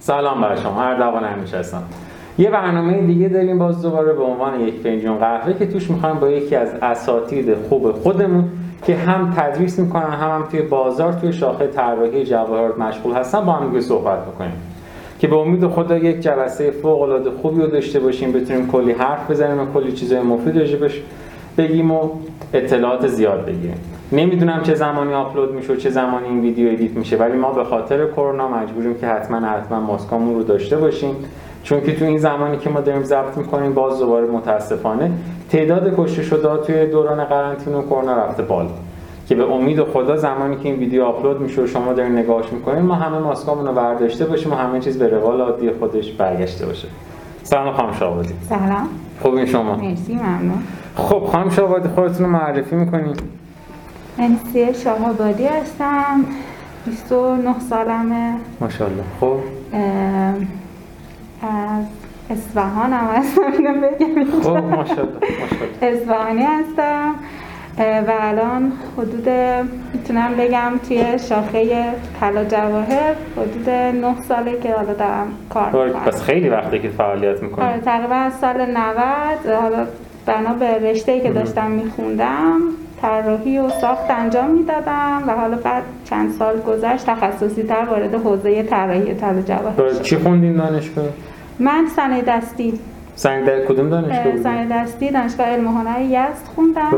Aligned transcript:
سلام 0.00 0.40
بر 0.40 0.56
شما 0.56 0.82
اردوان 0.82 1.24
همیشه 1.24 1.56
هستم 1.56 1.82
یه 2.38 2.50
برنامه 2.50 3.06
دیگه 3.06 3.28
داریم 3.28 3.58
باز 3.58 3.82
دوباره 3.82 4.12
به 4.12 4.22
عنوان 4.22 4.60
یک 4.60 4.74
فنجون 4.74 5.18
قهوه 5.18 5.58
که 5.58 5.66
توش 5.66 5.90
می‌خوایم 5.90 6.18
با 6.18 6.28
یکی 6.28 6.56
از 6.56 6.68
اساتید 6.82 7.54
خوب 7.68 7.92
خودمون 7.92 8.44
که 8.86 8.96
هم 8.96 9.34
تدریس 9.36 9.78
می‌کنن 9.78 10.02
هم, 10.02 10.30
هم 10.30 10.44
توی 10.50 10.62
بازار 10.62 11.12
توی 11.12 11.32
شاخه 11.32 11.66
طراحی 11.66 12.24
جواهرات 12.24 12.78
مشغول 12.78 13.14
هستن 13.14 13.44
با 13.44 13.52
هم 13.52 13.80
صحبت 13.80 14.26
بکنیم. 14.26 14.62
که 15.18 15.26
به 15.26 15.36
امید 15.36 15.66
خدا 15.66 15.96
یک 15.96 16.20
جلسه 16.20 16.70
فوق 16.70 17.02
العاده 17.02 17.30
خوبی 17.30 17.60
رو 17.60 17.66
داشته 17.66 18.00
باشیم 18.00 18.32
بتونیم 18.32 18.68
کلی 18.68 18.92
حرف 18.92 19.30
بزنیم 19.30 19.60
و 19.60 19.66
کلی 19.74 19.92
چیزای 19.92 20.20
مفید 20.20 20.58
راجبش 20.58 21.02
بگیم 21.58 21.90
و 21.90 22.10
اطلاعات 22.54 23.06
زیاد 23.06 23.46
بگیریم. 23.46 23.99
نمی‌دونم 24.12 24.62
چه 24.62 24.74
زمانی 24.74 25.14
آپلود 25.14 25.54
میشه 25.54 25.72
و 25.72 25.76
چه 25.76 25.90
زمانی 25.90 26.26
این 26.26 26.40
ویدیو 26.40 26.72
ادیت 26.72 26.92
میشه 26.92 27.16
ولی 27.16 27.38
ما 27.38 27.52
به 27.52 27.64
خاطر 27.64 28.06
کرونا 28.06 28.48
مجبوریم 28.48 28.94
که 28.94 29.06
حتما 29.06 29.40
حتما 29.40 29.80
ماسکامون 29.80 30.34
رو 30.34 30.42
داشته 30.42 30.76
باشیم. 30.76 31.14
چون 31.62 31.80
که 31.80 31.96
تو 31.96 32.04
این 32.04 32.18
زمانی 32.18 32.56
که 32.56 32.70
ما 32.70 32.80
داریم 32.80 33.02
ضبط 33.02 33.36
می‌کنیم 33.36 33.74
باز 33.74 33.98
دوباره 33.98 34.26
متاسفانه 34.26 35.10
تعداد 35.50 35.94
کشته 35.96 36.22
شده 36.22 36.56
توی 36.56 36.86
دوران 36.86 37.24
قرنطینه 37.24 37.76
و 37.76 37.82
کرونا 37.82 38.16
رفته 38.16 38.42
بالا. 38.42 38.70
که 39.28 39.34
به 39.34 39.52
امید 39.52 39.82
خدا 39.82 40.16
زمانی 40.16 40.56
که 40.56 40.68
این 40.68 40.78
ویدیو 40.78 41.04
آپلود 41.04 41.40
میشه 41.40 41.62
و 41.62 41.66
شما 41.66 41.92
دارین 41.92 42.18
نگاهش 42.18 42.52
می‌کنین 42.52 42.82
ما 42.82 42.94
همه 42.94 43.18
ماسکامون 43.18 43.66
رو 43.66 43.72
برداشته 43.72 44.24
باشیم 44.24 44.52
و 44.52 44.54
همه 44.54 44.80
چیز 44.80 44.98
به 44.98 45.08
روال 45.08 45.40
عادی 45.40 45.70
خودش 45.70 46.12
برگشته 46.12 46.66
باشه. 46.66 46.88
سلام 47.42 47.72
خانم 47.72 47.92
شاهبادی 47.92 48.34
سلام. 48.48 48.88
خوبین 49.22 49.46
شما؟ 49.46 49.76
مرسی 49.76 50.14
ممنون. 50.14 50.58
خب 50.96 51.24
خانم 51.32 51.50
شاهبادی 51.50 51.88
خودتون 51.88 52.26
رو 52.26 52.32
معرفی 52.32 52.76
می‌کنین؟ 52.76 53.16
من 54.20 54.36
سیه 54.52 54.72
شاهابادی 54.72 55.46
هستم. 55.46 56.24
29 56.86 57.58
سالمه. 57.58 58.34
ماشاءالله. 58.60 59.02
خب؟ 59.20 59.36
از 61.42 61.84
اصفهان 62.30 62.92
هم 62.92 63.06
هستم. 63.06 63.52
اینو 63.58 63.80
بگم 63.82 64.40
خب 64.42 64.56
ماشاءالله 64.56 65.18
اصفهانی 65.82 66.42
هستم. 66.42 67.14
و 67.78 68.12
الان 68.20 68.72
حدود 68.98 69.28
می‌تونم 69.94 70.36
بگم 70.38 70.72
توی 70.88 71.18
شاخه 71.28 71.92
طلا 72.20 72.44
جواهر 72.44 73.14
حدود 73.36 73.70
9 73.70 74.14
ساله 74.28 74.60
که 74.60 74.74
حالا 74.74 74.94
دارم 74.94 75.26
کار. 75.50 75.86
می‌کنم. 75.86 76.02
پس 76.02 76.22
خیلی 76.22 76.48
وقته 76.48 76.78
که 76.78 76.88
فعالیت 76.88 77.42
می‌کنین 77.42 77.68
آره 77.68 77.80
تقریبا 77.80 78.14
از 78.14 78.32
سال 78.34 78.66
90 78.66 78.76
حالا 79.62 79.86
بنا 80.26 80.54
به 80.54 80.90
رشته 80.90 81.20
که 81.20 81.30
داشتم 81.30 81.70
میخوندم. 81.70 82.60
طراحی 83.02 83.58
و 83.58 83.70
ساخت 83.70 84.10
انجام 84.10 84.50
می‌دادم 84.50 85.22
و 85.26 85.30
حالا 85.30 85.56
بعد 85.56 85.82
چند 86.04 86.32
سال 86.32 86.60
گذشت 86.60 87.06
تخصصی 87.06 87.62
تر 87.62 87.84
وارد 87.84 88.14
حوزه 88.14 88.62
طراحی 88.62 89.14
طلا 89.14 89.42
جواهر 89.42 89.92
چی 90.02 90.16
خوندین 90.16 90.56
دانشگاه؟ 90.56 91.04
من 91.58 91.86
صنایع 91.96 92.22
دستی. 92.22 92.78
سنگ 93.14 93.44
در 93.44 93.64
کدوم 93.64 93.90
دانشگاه 93.90 94.18
اه، 94.18 94.24
بودین؟ 94.24 94.42
صنایع 94.42 94.66
دستی 94.70 95.10
دانشگاه 95.10 95.46
علم 95.46 95.66
و 95.66 95.70
هنر 95.70 96.00
یزد 96.00 96.48
خوندم. 96.54 96.90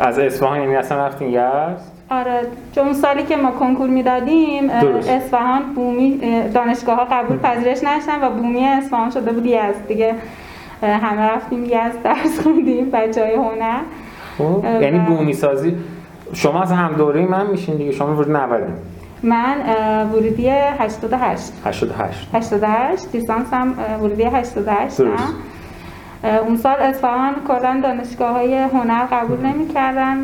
از 0.00 0.18
اصفهان 0.18 0.60
یعنی 0.60 0.76
اصلا 0.76 1.06
رفتین 1.06 1.28
یزد؟ 1.28 1.80
آره 2.10 2.40
چون 2.74 2.84
اون 2.84 2.92
سالی 2.92 3.22
که 3.22 3.36
ما 3.36 3.50
کنکور 3.50 3.88
می‌دادیم. 3.88 4.70
اصفهان 4.70 5.62
بومی 5.74 6.20
دانشگاه 6.54 6.96
ها 6.96 7.04
قبول 7.04 7.38
پذیرش 7.38 7.84
نشدن 7.84 8.22
و 8.22 8.30
بومی 8.30 8.64
اصفهان 8.64 9.10
شده 9.10 9.32
بود 9.32 9.46
یزد. 9.46 9.86
دیگه 9.88 10.14
همه 10.82 11.22
رفتیم 11.22 11.64
یزد 11.64 12.02
درس 12.04 12.40
خوندیم 12.40 12.90
بچه 12.90 13.24
های 13.24 13.34
هنر. 13.34 13.80
خب 14.38 14.64
یعنی 14.64 14.98
بومی 14.98 15.32
سازی 15.32 15.76
شما 16.32 16.62
از 16.62 16.72
هم 16.72 16.92
دوره 16.92 17.26
من 17.26 17.46
میشین 17.46 17.76
دیگه 17.76 17.92
شما 17.92 18.14
ورود 18.14 18.30
90 18.30 18.62
من 19.22 19.56
ورودی 20.12 20.48
88 20.48 21.52
88 21.64 22.28
88 22.34 23.14
لیسانسم 23.14 23.74
ورودی 24.00 24.22
88 24.22 24.98
درست. 24.98 25.22
هم. 25.22 25.34
اه، 26.24 26.36
اون 26.36 26.56
سال 26.56 26.76
اصفهان 26.80 27.34
کلا 27.48 27.80
دانشگاه 27.82 28.30
های 28.32 28.54
هنر 28.54 29.04
قبول 29.12 29.46
نمی‌کردن 29.46 30.16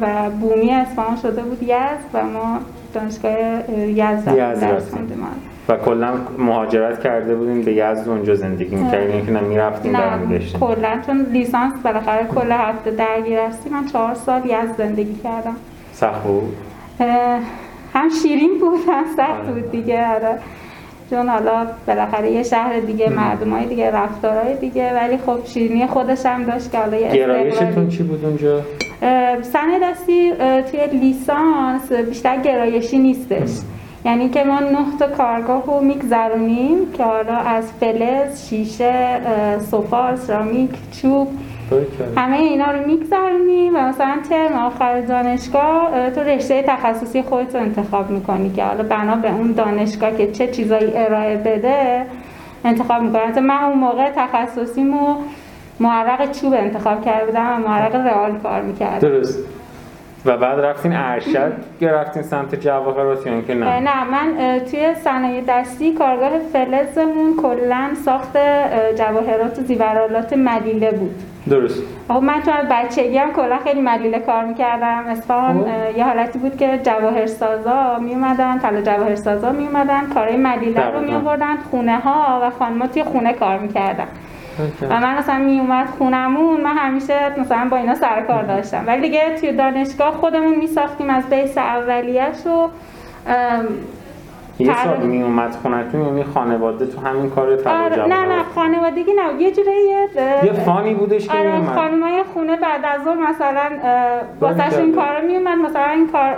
و 0.00 0.30
بومی 0.30 0.70
اصفهان 0.70 1.16
شده 1.16 1.42
بود 1.42 1.62
یزد 1.62 1.98
و 2.14 2.24
ما 2.24 2.58
دانشگاه 2.94 3.32
اه، 3.32 3.78
یزد 3.78 4.60
درس. 4.60 4.90
خوندیم. 4.90 5.26
و 5.68 5.76
کلا 5.76 6.14
مهاجرت 6.38 7.02
کرده 7.02 7.34
بودین 7.34 7.62
به 7.62 7.72
یزد 7.72 8.08
اونجا 8.08 8.34
زندگی 8.34 8.76
می‌کردین 8.76 9.26
که 9.26 9.32
نمی‌رفتین 9.32 9.92
نه 9.92 9.98
برمیگشتین 9.98 10.60
کلا 10.60 11.00
چون 11.06 11.26
لیسانس 11.32 11.72
بالاخره 11.84 12.26
کل 12.26 12.52
هفته 12.52 12.90
درگیر 12.90 13.38
هستی 13.38 13.70
من 13.70 13.86
چهار 13.86 14.14
سال 14.14 14.42
یزد 14.44 14.74
زندگی 14.78 15.14
کردم. 15.14 15.56
سخت 15.92 16.22
بود؟ 16.22 16.56
هم 17.94 18.08
شیرین 18.22 18.58
بود 18.60 18.80
هم 18.88 19.04
سخت. 19.16 19.54
بود 19.54 19.70
دیگه. 19.70 20.06
آره. 20.14 20.38
چون 21.10 21.28
حالا 21.28 21.66
بالاخره 21.86 22.30
یه 22.30 22.42
شهر 22.42 22.80
دیگه 22.80 23.08
مردم 23.08 23.50
های 23.50 23.66
دیگه 23.66 23.90
رفتارهای 23.90 24.56
دیگه. 24.56 24.94
ولی 24.94 25.16
خب 25.16 25.38
شیرینی 25.44 25.86
خودش 25.86 26.26
هم 26.26 26.44
داشت 26.44 26.72
که 26.72 26.78
حالا 26.78 26.96
یه 26.96 27.12
گرایشتون 27.12 27.88
چی 27.88 28.02
بود 28.02 28.24
اونجا؟ 28.24 28.60
صنایع 29.42 29.90
دستی 29.90 30.32
توی 30.70 30.98
لیسانس 31.00 31.92
بیشتر 31.92 32.36
گرایشی 32.36 32.98
نیستش. 32.98 33.50
یعنی 34.04 34.28
که 34.28 34.44
ما 34.44 34.60
نه 34.60 34.98
تا 34.98 35.06
کارگاه 35.06 35.66
رو 35.66 35.80
میگذرونیم 35.80 36.92
که 36.92 37.04
حالا 37.04 37.36
از 37.36 37.72
فلز، 37.72 38.48
شیشه، 38.48 39.20
سفال، 39.60 40.16
سرامیک، 40.16 40.70
چوب. 41.02 41.28
همه 42.16 42.36
اینا 42.36 42.64
رو 42.70 42.86
میگذرونی 42.86 43.70
و 43.70 43.80
مثلا 43.80 44.18
ترم 44.30 44.52
آخر 44.52 45.00
دانشگاه 45.00 45.94
اه، 45.94 46.10
تو 46.10 46.20
رشته 46.20 46.62
تخصصی 46.62 47.22
خودت 47.22 47.54
رو 47.54 47.60
انتخاب 47.60 48.10
می‌کنی 48.10 48.50
که 48.50 48.64
حالا 48.64 48.82
بنا 48.82 49.16
به 49.16 49.34
اون 49.34 49.52
دانشگاه 49.52 50.16
که 50.16 50.32
چه 50.32 50.46
چیزایی 50.46 50.92
ارائه 50.94 51.36
بده 51.36 52.06
انتخاب 52.64 53.02
می‌کنی. 53.02 53.22
مثلا 53.22 53.42
من 53.42 53.64
اون 53.64 53.78
موقع 53.78 54.10
تخصصیمو 54.16 55.14
معرق 55.80 56.30
چوب 56.30 56.52
انتخاب 56.54 57.04
کرده 57.04 57.26
بودم 57.26 57.62
و 57.64 57.68
معرق 57.68 57.94
رئال 57.94 58.38
کار 58.38 58.62
می‌کردم. 58.62 59.08
درست. 59.08 59.38
و 60.26 60.36
بعد 60.36 60.60
رفتین 60.60 60.92
ارشد 60.96 61.52
رفتین 61.80 62.22
سمت 62.22 62.54
جواهرات 62.54 63.26
یا 63.26 63.32
اینکه 63.32 63.54
نه 63.54 63.80
نه 63.80 64.04
من 64.04 64.58
توی 64.58 64.94
صنایع 64.94 65.42
دستی 65.48 65.92
کارگاه 65.92 66.38
فلزمون 66.52 67.36
کلا 67.42 67.90
ساخت 68.04 68.36
اه، 68.36 68.92
جواهرات 68.92 69.58
و 69.58 69.62
زیورالات 69.62 70.32
ملیله 70.32 70.90
بود 70.90 71.14
درست 71.50 71.82
خب 72.08 72.14
من 72.14 72.42
چون 72.42 72.54
از 72.54 72.66
بچگی 72.70 73.18
هم 73.18 73.32
کلا 73.32 73.58
خیلی 73.58 73.80
ملیله 73.80 74.18
کار 74.18 74.44
می‌کردم 74.44 75.04
اصفهان 75.08 75.64
خب. 75.64 75.98
یه 75.98 76.04
حالتی 76.04 76.38
بود 76.38 76.56
که 76.56 76.80
جواهرسازا 76.82 77.98
میومدن 77.98 78.58
طلا 78.58 78.80
جواهرسازا 78.80 79.52
میومدن 79.52 80.06
کارهای 80.14 80.36
ملیله 80.36 80.80
رو 80.80 80.90
دقیقاً. 80.90 81.00
میآوردن 81.00 81.56
خونه 81.70 81.98
ها 81.98 82.40
و 82.42 82.50
خانم‌ها 82.50 82.86
توی 82.86 83.02
خونه 83.02 83.32
کار 83.32 83.58
می‌کردن. 83.58 84.06
و 84.90 85.00
من 85.00 85.18
مثلا 85.18 85.38
میومد 85.38 85.86
خونمون 85.98 86.60
من 86.60 86.76
همیشه 86.76 87.40
مثلا 87.40 87.68
با 87.70 87.76
اینا 87.76 87.94
سر 87.94 88.20
کار 88.20 88.42
داشتم. 88.42 88.84
ولی 88.86 89.00
دیگه 89.00 89.36
توی 89.40 89.52
دانشگاه 89.52 90.10
خودمون 90.10 90.54
میساختیم 90.54 91.10
از 91.10 91.30
بیس 91.30 91.58
اولیش 91.58 92.46
ام، 93.26 93.66
یه 94.58 94.84
سال 94.84 94.96
می 95.06 95.22
اومد 95.22 95.54
خونتون 95.62 96.00
یعنی 96.06 96.24
خانواده 96.24 96.86
تو 96.86 97.00
همین 97.00 97.30
کار 97.30 97.68
آره 97.68 98.06
نه 98.06 98.26
نه 98.26 98.42
خانوادگی 98.54 99.12
نه 99.12 99.42
یه 99.42 99.52
جوری 99.52 99.70
یه 99.70 100.08
یه 100.44 100.52
فانی 100.52 100.94
بودش 100.94 101.28
که 101.28 101.34
می 101.34 101.38
آره 101.40 101.56
اومد. 101.56 101.74
خانمای 101.74 102.22
خونه 102.34 102.56
بعد 102.56 102.80
از 102.84 103.04
ظهر 103.04 103.30
مثلا 103.30 103.70
واسه. 104.40 104.78
این 104.78 104.94
کارا 104.94 105.20
میومد 105.20 105.58
مثلا 105.58 105.90
این 105.90 106.08
کار 106.08 106.36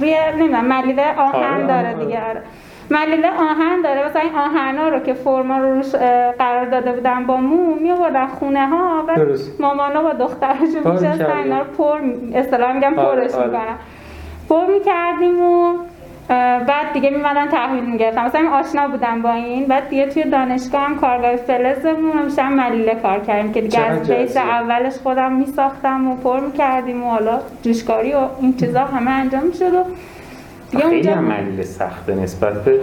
روی 0.00 0.16
نمی‌دونم 0.38 0.64
ملیله 0.64 1.14
آهن 1.18 1.54
آره، 1.54 1.66
داره 1.66 1.94
آره. 1.94 2.04
دیگه 2.04 2.28
آره. 2.28 2.42
ملیله 2.90 3.30
آهن 3.30 3.80
داره 3.84 4.06
مثلا 4.06 4.22
این 4.22 4.34
آهنا 4.34 4.88
رو 4.88 5.00
که 5.00 5.14
فرما 5.14 5.58
رو 5.58 5.74
روش 5.74 5.94
قرار 6.38 6.66
داده 6.66 6.92
بودن 6.92 7.26
با 7.26 7.36
مو 7.36 7.74
میوردن 7.74 8.26
خونه 8.26 8.66
ها 8.66 9.04
و. 9.08 9.16
مامانا 9.60 10.02
با 10.02 10.12
دخترشون 10.12 10.92
میشستن. 10.92 11.36
اینا 11.36 11.58
رو 11.58 11.64
پر 11.64 12.00
اصطلاحا 12.34 12.72
میگم 12.72 12.98
آره، 12.98 13.20
پرش 13.20 13.34
آره. 13.34 13.46
می‌کنن 13.46 13.76
پر 14.48 14.66
می‌کردیم 14.66 15.42
و 15.42 15.74
بعد 16.66 16.92
دیگه 16.92 17.10
میمدن 17.10 17.48
تحویل 17.48 17.84
می‌گرفتم 17.84 18.24
مثلا 18.24 18.50
آشنا 18.50 18.88
بودم 18.88 19.22
با 19.22 19.32
این 19.32 19.66
بعد 19.66 19.88
دیگه 19.88 20.06
توی 20.06 20.24
دانشگاه 20.24 20.80
هم 20.80 20.96
کارگاه 20.96 21.36
فلزمون 21.36 22.12
همیشه 22.12 22.42
هم 22.42 22.52
ملیله 22.52 22.94
کار 22.94 23.18
کردیم 23.20 23.52
که 23.52 23.60
دیگه 23.60 23.80
از 23.80 24.10
بیس. 24.10 24.36
اولش 24.36 24.96
خودم 24.98 25.32
میساختم 25.32 26.08
و 26.08 26.16
پر 26.16 26.40
می‌کردیم 26.40 27.04
و 27.04 27.10
حالا 27.10 27.40
جوشکاری 27.62 28.14
و 28.14 28.20
این 28.40 28.56
چیزا 28.56 28.80
همه 28.80 29.10
انجام 29.10 29.42
می‌شد 29.42 29.74
و 29.74 29.84
خیلی 30.78 31.08
هم 31.08 31.24
ملیله 31.24 31.62
سخته 31.62 32.14
نسبت 32.14 32.64
به 32.64 32.80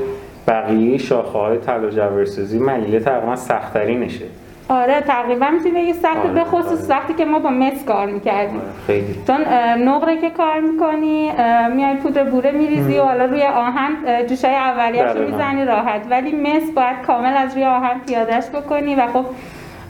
بقیه 0.47 0.97
شاخه 0.97 1.39
های 1.39 1.57
طلا 1.57 1.89
جواهرسازی 1.89 2.59
ملیله 2.59 2.99
تقریبا 2.99 3.35
سخت‌ترینشه. 3.35 4.25
آره 4.69 5.01
تقریبا 5.01 5.49
می‌تونی 5.49 5.81
بگی 5.81 5.93
سخت 5.93 6.17
آره، 6.17 6.33
به 6.33 6.43
خصوص 6.43 6.83
آره. 6.83 6.89
وقتی 6.89 7.13
که 7.13 7.25
ما 7.25 7.39
با 7.39 7.49
مس 7.49 7.85
کار 7.85 8.05
می‌کردیم. 8.05 8.59
آره، 8.59 8.67
خیلی. 8.87 9.15
چون 9.27 9.41
نقره 9.87 10.21
که 10.21 10.29
کار 10.29 10.59
می‌کنی 10.59 11.31
میای 11.75 11.95
پودر 11.95 12.23
بوره 12.23 12.51
میریزی 12.51 12.97
و 12.99 13.03
حالا 13.03 13.25
روی 13.25 13.43
آهن 13.43 13.91
جوشای 14.29 14.55
اولیه‌شو 14.55 15.13
دقیقاً. 15.13 15.31
می‌زنی 15.31 15.65
راحت. 15.65 16.01
ولی 16.09 16.31
مس 16.31 16.71
باید 16.75 17.01
کامل 17.07 17.33
از 17.37 17.53
روی 17.53 17.63
آهن 17.63 17.99
پیادهش 18.07 18.43
بکنی 18.49 18.95
و 18.95 19.07
خب 19.07 19.25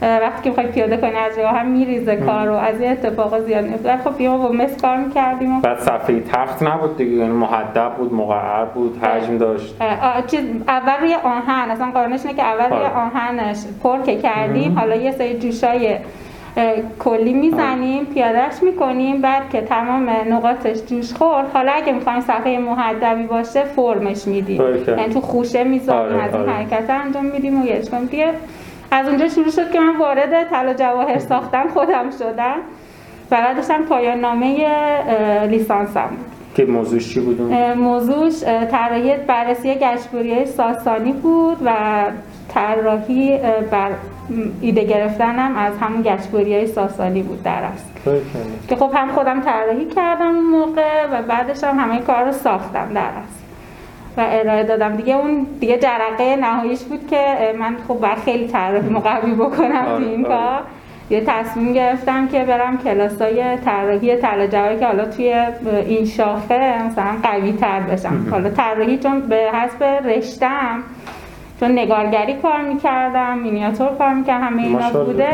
وقتی 0.02 0.42
که 0.42 0.48
می‌خوای 0.48 0.66
پیاده 0.66 0.96
کنی 0.96 1.16
از 1.16 1.38
راه 1.38 1.58
هم 1.58 1.66
میریزه 1.66 2.16
کار 2.16 2.50
و 2.50 2.54
از 2.54 2.80
این 2.80 2.90
اتفاق 2.90 3.40
زیاد 3.40 3.64
میفته 3.64 3.96
خب 3.96 4.16
بیام 4.16 4.42
با 4.42 4.52
مس 4.52 4.82
کار 4.82 4.96
می‌کردیم 4.96 5.60
بعد 5.60 5.78
صفحه 5.78 6.20
تخت 6.20 6.62
نبود 6.62 6.96
دیگه. 6.96 7.16
یعنی 7.16 7.32
محدب 7.32 7.92
بود 7.98 8.14
مقعر 8.14 8.64
بود 8.64 9.04
حجم 9.04 9.38
داشت. 9.38 9.74
چیز 10.26 10.40
اول 10.68 10.92
روی 11.00 11.14
آهن. 11.14 11.70
اصلا 11.70 11.90
قانونش 11.90 12.26
اینه 12.26 12.36
که 12.36 12.44
اول 12.44 12.64
روی 12.64 12.86
آره. 12.86 12.96
آهنش 12.96 13.56
پر 13.82 14.02
که 14.02 14.16
کردیم. 14.16 14.78
حالا 14.78 14.94
یه 14.94 15.12
سری 15.12 15.38
جوشای 15.38 15.96
کلی 16.98 17.34
می‌زنیم 17.34 18.04
پیادهش 18.04 18.62
می‌کنیم. 18.62 19.20
بعد 19.20 19.50
که 19.50 19.60
تمام 19.60 20.10
نقاطش 20.30 20.78
جوش 20.86 21.12
خورد 21.12 21.46
حالا 21.52 21.72
اگه 21.72 21.92
می‌خوایم 21.92 22.20
صفحه 22.20 22.58
محدبی 22.58 23.22
باشه 23.22 23.64
فرمش 23.64 24.26
میدیم. 24.26 24.58
باریکلا. 24.58 24.96
یعنی 24.96 25.14
تو 25.14 25.20
خوشه 25.20 25.64
می‌ذاریم 25.64 26.16
آره، 26.16 26.22
از 26.24 26.34
این 26.34 26.42
آره. 26.42 26.52
حرکت 26.52 26.90
انجام 26.90 27.24
میدیم 27.24 27.62
و 27.62 27.66
کنیم 27.90 28.04
دیگه. 28.04 28.32
از 28.90 29.08
اونجا 29.08 29.28
شروع 29.28 29.50
شد 29.50 29.70
که 29.70 29.80
من 29.80 29.96
وارد 29.96 30.50
طلا 30.50 30.74
جواهر 30.74 31.18
ساختن 31.18 31.68
خودم 31.68 32.10
شدم 32.18 32.56
و 33.30 33.36
بعدش 33.36 33.70
هم 33.70 33.84
پایان 33.84 34.20
نامه 34.20 34.66
لیسانسم. 35.46 36.10
که 36.54 36.64
موضوعش 36.64 37.14
چی 37.14 37.20
بود 37.20 37.40
موضوعش 37.76 38.42
طراحی 38.70 39.16
بررسی 39.16 39.74
گشتگیری 39.74 40.46
ساسانی 40.46 41.12
بود 41.12 41.56
و 41.64 41.74
طراحی 42.48 43.38
بر 43.70 43.90
ایده 44.60 44.84
گرفتنم 44.84 45.56
از 45.56 45.72
همون 45.80 46.02
گشتگیری 46.02 46.66
ساسانی 46.66 47.22
بود 47.22 47.42
در 47.42 47.62
اصل. 47.62 48.20
که 48.68 48.76
خب 48.76 48.90
هم 48.94 49.08
خودم 49.12 49.40
طراحی 49.40 49.84
کردم 49.84 50.34
اون 50.34 50.44
موقع 50.44 51.06
و 51.12 51.22
بعدش 51.22 51.64
هم 51.64 51.78
همه 51.78 51.98
کار 51.98 52.24
رو 52.24 52.32
ساختم 52.32 52.88
در 52.94 53.00
اصل 53.00 53.47
و 54.18 54.26
ارائه 54.26 54.64
دادم. 54.64 54.96
دیگه 54.96 55.16
اون 55.16 55.46
دیگه 55.60 55.78
جرقه 55.78 56.36
نهاییش 56.36 56.82
بود 56.82 57.06
که 57.06 57.54
من 57.58 57.76
خب 57.88 57.94
باید 57.94 58.18
خیلی 58.18 58.48
طراحی 58.48 59.00
قوی 59.00 59.34
بکنم 59.34 59.86
آره، 59.86 60.06
این 60.06 60.26
آره. 60.26 60.34
کار. 60.34 60.60
یه 61.10 61.24
تصمیم 61.26 61.72
گرفتم 61.72 62.28
که 62.28 62.44
برم 62.44 62.78
کلاسای 62.78 63.56
طراحی 63.56 64.16
طلا 64.16 64.46
جواهر 64.46 64.76
که 64.76 64.86
حالا 64.86 65.04
توی 65.04 65.32
این 65.86 66.04
شاخه 66.04 66.82
مثلا 66.86 67.16
قوی 67.22 67.52
تر 67.52 67.80
بشم 67.80 68.26
حالا 68.30 68.50
طراحی 68.50 68.98
چون 68.98 69.20
به 69.20 69.50
حسب 69.54 69.84
رشتم 69.84 70.82
چون 71.60 71.72
نگارگری 71.72 72.34
کار 72.34 72.62
می‌کردم 72.62 73.38
مینیاتور 73.38 73.88
کار 73.98 74.14
می‌کردم 74.14 74.44
همه 74.44 74.62
اینا 74.62 75.04
بوده. 75.04 75.28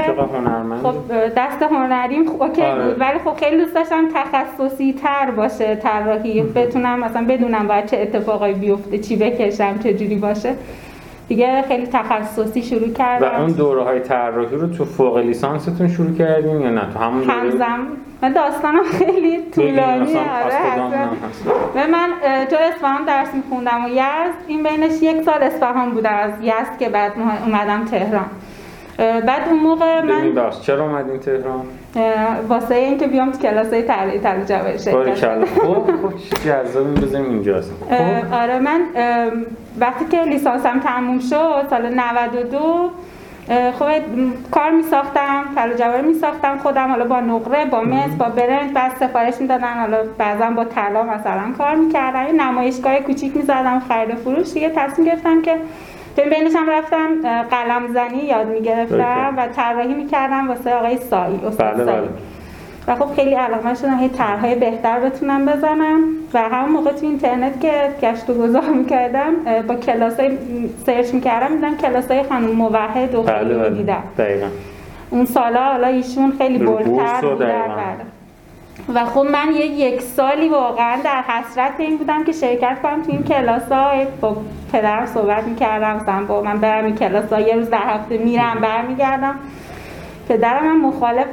خب 0.83 0.95
دست 1.37 1.63
هنریم 1.63 2.27
خب 2.29 2.43
اوکی 2.43 2.63
آره. 2.63 2.85
بود 2.85 3.01
ولی 3.01 3.19
خب 3.19 3.35
خیلی 3.37 3.57
دوست 3.57 3.75
داشتم 3.75 4.09
تخصصی 4.15 4.93
تر 4.93 5.31
باشه 5.31 5.77
طراحی 5.77 6.43
بتونم 6.43 6.99
مثلا 6.99 7.27
بدونم 7.29 7.69
باید 7.69 7.87
چه 7.87 7.99
اتفاقایی 7.99 8.55
بیفته 8.55 8.99
چی 8.99 9.17
بکشم 9.17 9.79
چه 9.79 9.95
جوری 9.95 10.17
باشه. 10.17 10.55
دیگه 11.29 11.63
خیلی 11.63 11.87
تخصصی 11.87 12.63
شروع 12.63 12.89
و 12.89 12.93
کردم. 12.93 13.41
اون 13.41 13.53
دوره 13.53 13.83
های 13.83 14.01
طراحی 14.01 14.57
رو 14.57 14.67
تو 14.67 14.85
فوق 14.85 15.19
لیسانستون 15.19 15.89
شروع 15.89 16.15
کردین 16.15 16.61
یا 16.61 16.71
نه؟ 16.71 16.93
تو 16.93 16.99
همون 16.99 17.21
دوره 17.21 17.33
همزم 17.33 17.87
من 18.25 18.33
داستانم 18.33 18.83
خیلی 18.83 19.43
طولانی 19.55 20.17
آره. 20.17 21.09
و 21.75 21.89
من 21.89 22.09
تو 22.51 22.57
اصفهان 22.61 23.05
درس 23.05 23.35
میخوندم 23.35 23.85
و 23.85 23.89
یزد 23.89 24.35
این 24.47 24.63
بینش 24.63 25.03
یک 25.03 25.23
سال 25.23 25.43
اصفهان 25.43 25.91
بودم 25.91 26.15
از 26.15 26.31
یزد 26.43 26.79
که 26.79 26.89
بعد 26.89 27.13
اومدم 27.47 27.85
تهران. 27.85 28.27
بعد 28.99 29.49
اون 29.49 29.59
موقع 29.59 30.01
من 30.01 30.35
بخش 30.35 30.61
چرا 30.61 30.85
اومدین 30.85 31.19
تهران؟ 31.19 31.63
واسه 32.49 32.75
اینکه 32.75 33.07
بیام 33.07 33.31
تو 33.31 33.39
کلاسای 33.39 33.83
طراحی 33.83 34.19
طلا 34.19 34.45
جواهر 34.45 34.77
شرکت 34.77 34.95
باریکلا 34.95 35.45
خب 35.45 35.91
بزنیم 37.03 37.31
اینجاست. 37.31 37.73
خب 37.81 37.93
اه، 37.93 38.43
آره 38.43 38.59
من 38.59 38.81
وقتی 39.81 40.05
که 40.05 40.23
لیسانسم 40.23 40.81
تموم 40.81 41.19
شد 41.19 41.67
سال 41.71 41.95
92 41.95 42.59
اه، 42.59 42.91
خب 43.49 43.91
کار 44.51 44.71
می 44.71 44.83
ساختم 44.83 45.45
طلا 45.55 45.75
جواهر 45.75 46.01
می 46.01 46.15
ساختم 46.15 46.59
خودم 46.59 46.89
حالا 46.89 47.05
با 47.05 47.21
نقره 47.21 47.65
با 47.65 47.81
مس 47.81 48.11
با 48.19 48.29
برنج 48.29 48.73
بعد 48.73 48.97
سفارش 49.01 49.41
می‌دادن. 49.41 49.81
حالا 49.81 49.99
بعضا 50.19 50.51
با 50.51 50.65
طلا 50.65 51.03
مثلا 51.03 51.53
کار 51.59 51.75
می‌کردم 51.75 52.27
یه 52.27 52.33
نمایشگاه 52.33 53.01
کوچیک 53.01 53.37
می‌زدم 53.37 53.83
خرید 53.89 54.15
و 54.15 54.17
فروش. 54.17 54.53
دیگه 54.53 54.73
تصمیم 54.77 55.09
گرفتم 55.09 55.43
که 55.43 55.57
تو 56.17 56.23
بینش 56.23 56.57
هم 56.57 56.71
رفتم 56.71 57.09
قلم 57.51 57.87
زنی 57.95 58.19
یاد 58.19 58.47
می‌گرفتم 58.47 59.35
و 59.37 59.47
طراحی 59.47 59.95
می‌کردم 59.95 60.49
واسه 60.49 60.75
آقای 60.75 60.97
سایی 60.97 61.41
استاد 61.47 61.75
بله 61.75 61.85
سایی 61.85 62.01
بله. 62.01 62.09
و 62.89 62.95
خب 62.95 63.15
خیلی 63.15 63.35
علاقه 63.35 63.75
شدم 63.75 63.99
هی 63.99 64.09
طرحهای 64.09 64.55
بهتر 64.55 65.01
بتونم 65.01 65.47
بزنم. 65.47 66.01
و 66.35 66.39
همون 66.39 66.71
موقع 66.71 66.93
تو 66.93 67.07
اینترنت 67.07 67.61
که 67.61 67.73
گشت 68.03 68.31
و 68.31 68.35
گذار 68.35 68.65
می‌کردم 68.65 69.33
با 69.69 69.75
کلاس 69.75 70.21
های 70.21 70.39
سرچ 70.87 71.15
می‌کردم 71.15 71.53
میدم 71.53 71.77
کلاس 71.77 72.11
های 72.11 72.23
خانم 72.23 72.51
موحد 72.51 73.15
و 73.15 73.23
بله 73.23 73.39
خیلی 73.39 73.55
بله. 73.55 73.71
دیدم. 73.71 74.03
دقیقا. 74.19 74.47
اون 75.11 75.25
سالا 75.25 75.65
حالا 75.65 75.87
ایشون 75.87 76.33
خیلی 76.39 76.65
و 76.65 76.77
بودن. 76.77 77.21
بله. 77.39 78.05
و 78.95 79.05
خب 79.05 79.27
من 79.33 79.53
یه 79.55 79.67
یک 79.67 80.01
سالی 80.03 80.49
واقعا 80.49 80.97
در 81.05 81.23
حسرت 81.23 81.73
این 81.79 81.99
بودم 81.99 82.25
که 82.25 82.33
شرکت 82.33 82.77
کنم 82.83 83.03
تو 83.03 83.13
این 83.13 83.23
کلاس 83.23 83.73
ها 83.73 83.91
با 84.21 84.37
پدرم 84.73 85.07
صحبت 85.07 85.45
می‌کردم 85.45 85.97
مثلا 85.97 86.25
با 86.25 86.43
من 86.43 86.59
برم 86.59 86.85
این 86.85 86.95
کلاس 86.95 87.33
ها 87.33 87.41
یه 87.41 87.55
روز 87.55 87.71
در 87.71 87.79
هفته 87.79 88.19
میرم 88.19 88.59
برمیگردم. 88.63 89.35
پدرم 90.29 90.65
هم 90.65 90.81
مخالف 90.87 91.27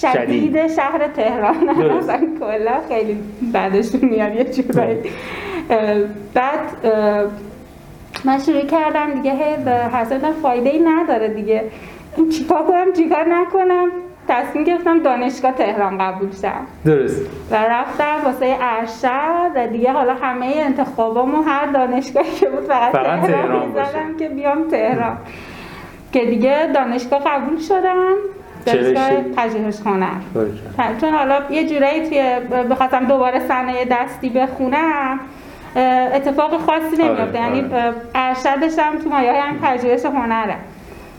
شدید. 0.00 0.66
شهر 0.68 1.08
تهران. 1.08 1.68
اصلا 1.68 2.20
کلا 2.40 2.80
خیلی 2.88 3.18
بعدشون 3.52 4.00
میاد 4.10 4.34
یه 4.34 4.44
جورایی. 4.44 4.98
اه، 5.70 5.94
بعد 6.34 6.58
من 8.24 8.38
شروع 8.38 8.60
کردم 8.60 9.14
دیگه 9.14 9.32
هی 9.32 9.64
به 9.64 9.70
حسب 9.70 10.30
فایده 10.42 10.70
ای 10.70 10.80
نداره 10.80 11.28
دیگه. 11.28 11.64
چیکار 12.38 12.62
کنم 12.62 12.92
چیکار 12.92 13.24
نکنم؟ 13.28 13.88
تصمیم 14.28 14.64
گرفتم 14.64 15.02
دانشگاه 15.02 15.52
تهران 15.52 15.98
قبول 15.98 16.28
شم. 16.42 16.66
درست. 16.84 17.20
و 17.50 17.54
رفتم 17.54 18.16
واسه 18.24 18.56
ارشد 18.60 19.50
و 19.56 19.66
دیگه 19.66 19.92
حالا 19.92 20.14
همه 20.14 20.54
انتخابامو 20.56 21.42
هر 21.42 21.66
دانشگاهی 21.66 22.30
که 22.30 22.48
بود 22.48 22.64
فقط, 22.64 22.92
فقط 22.92 23.20
تهران 23.20 23.72
تهران 23.74 24.16
که 24.18 24.28
بیام 24.28 24.68
تهران. 24.68 25.16
که 26.14 26.24
دیگه 26.24 26.66
دانشگاه 26.74 27.20
قبول 27.26 27.58
شدم 27.58 28.14
دانشگاه؟ 28.66 29.10
پژوهش 29.36 29.80
هنر. 29.84 30.08
چون 31.00 31.12
حالا 31.12 31.40
یه 31.50 31.68
جورایی 31.68 32.08
توی 32.08 32.22
بخواستم 32.70 33.04
دوباره 33.04 33.48
صنایع 33.48 33.84
دستی 33.90 34.28
بخونم 34.28 35.20
اتفاق 36.14 36.56
خاصی 36.56 37.02
آره، 37.02 37.34
یعنی 37.34 37.60
آره. 37.60 37.74
اه، 37.74 37.94
ارشدش 38.14 38.78
هم 38.78 38.98
تو 38.98 39.10
مایه 39.10 39.42
هم 39.42 39.58
پژوهش 39.58 40.04
هنره 40.04 40.56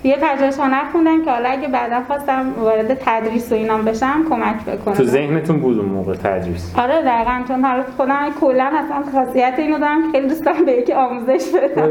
یه 0.04 0.16
پژوهش 0.16 0.60
هنر 0.60 0.84
خوندم 0.92 1.26
که 1.26 1.32
حالا 1.32 1.50
اگه 1.50 1.68
بعدا 1.68 2.02
خواستم 2.08 2.54
وارد 2.58 2.94
تدریس 2.94 3.52
و 3.52 3.56
اینام 3.56 3.86
بشم 3.86 4.26
کمک 4.30 4.66
بکنه 4.66 4.96
تو 4.96 5.04
ذهنتون 5.04 5.60
بود 5.60 5.80
اون 5.80 5.90
موقع 5.90 6.14
تدریس 6.14 6.74
آره 6.78 7.02
دقیقا 7.02 7.42
چون 7.48 7.66
حالا 7.66 7.84
خودم 7.98 8.34
کلا 8.42 8.72
اصلا 8.74 9.12
خاصیت 9.12 9.54
اینو 9.58 9.80
دارم 9.80 10.12
خیلی 10.12 10.28
دوست 10.28 10.46
دارم 10.46 10.66
به 10.66 10.72
یکی 10.72 10.94
آموزش 10.94 11.50
بدم. 11.50 11.90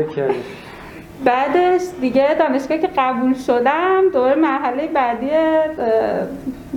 بعدش 1.24 1.80
دیگه 2.00 2.34
دانشگاه 2.38 2.78
که 2.78 2.88
قبول 2.96 3.34
شدم 3.34 4.02
دوره 4.12 4.34
مرحله 4.34 4.86
بعدی 4.86 5.30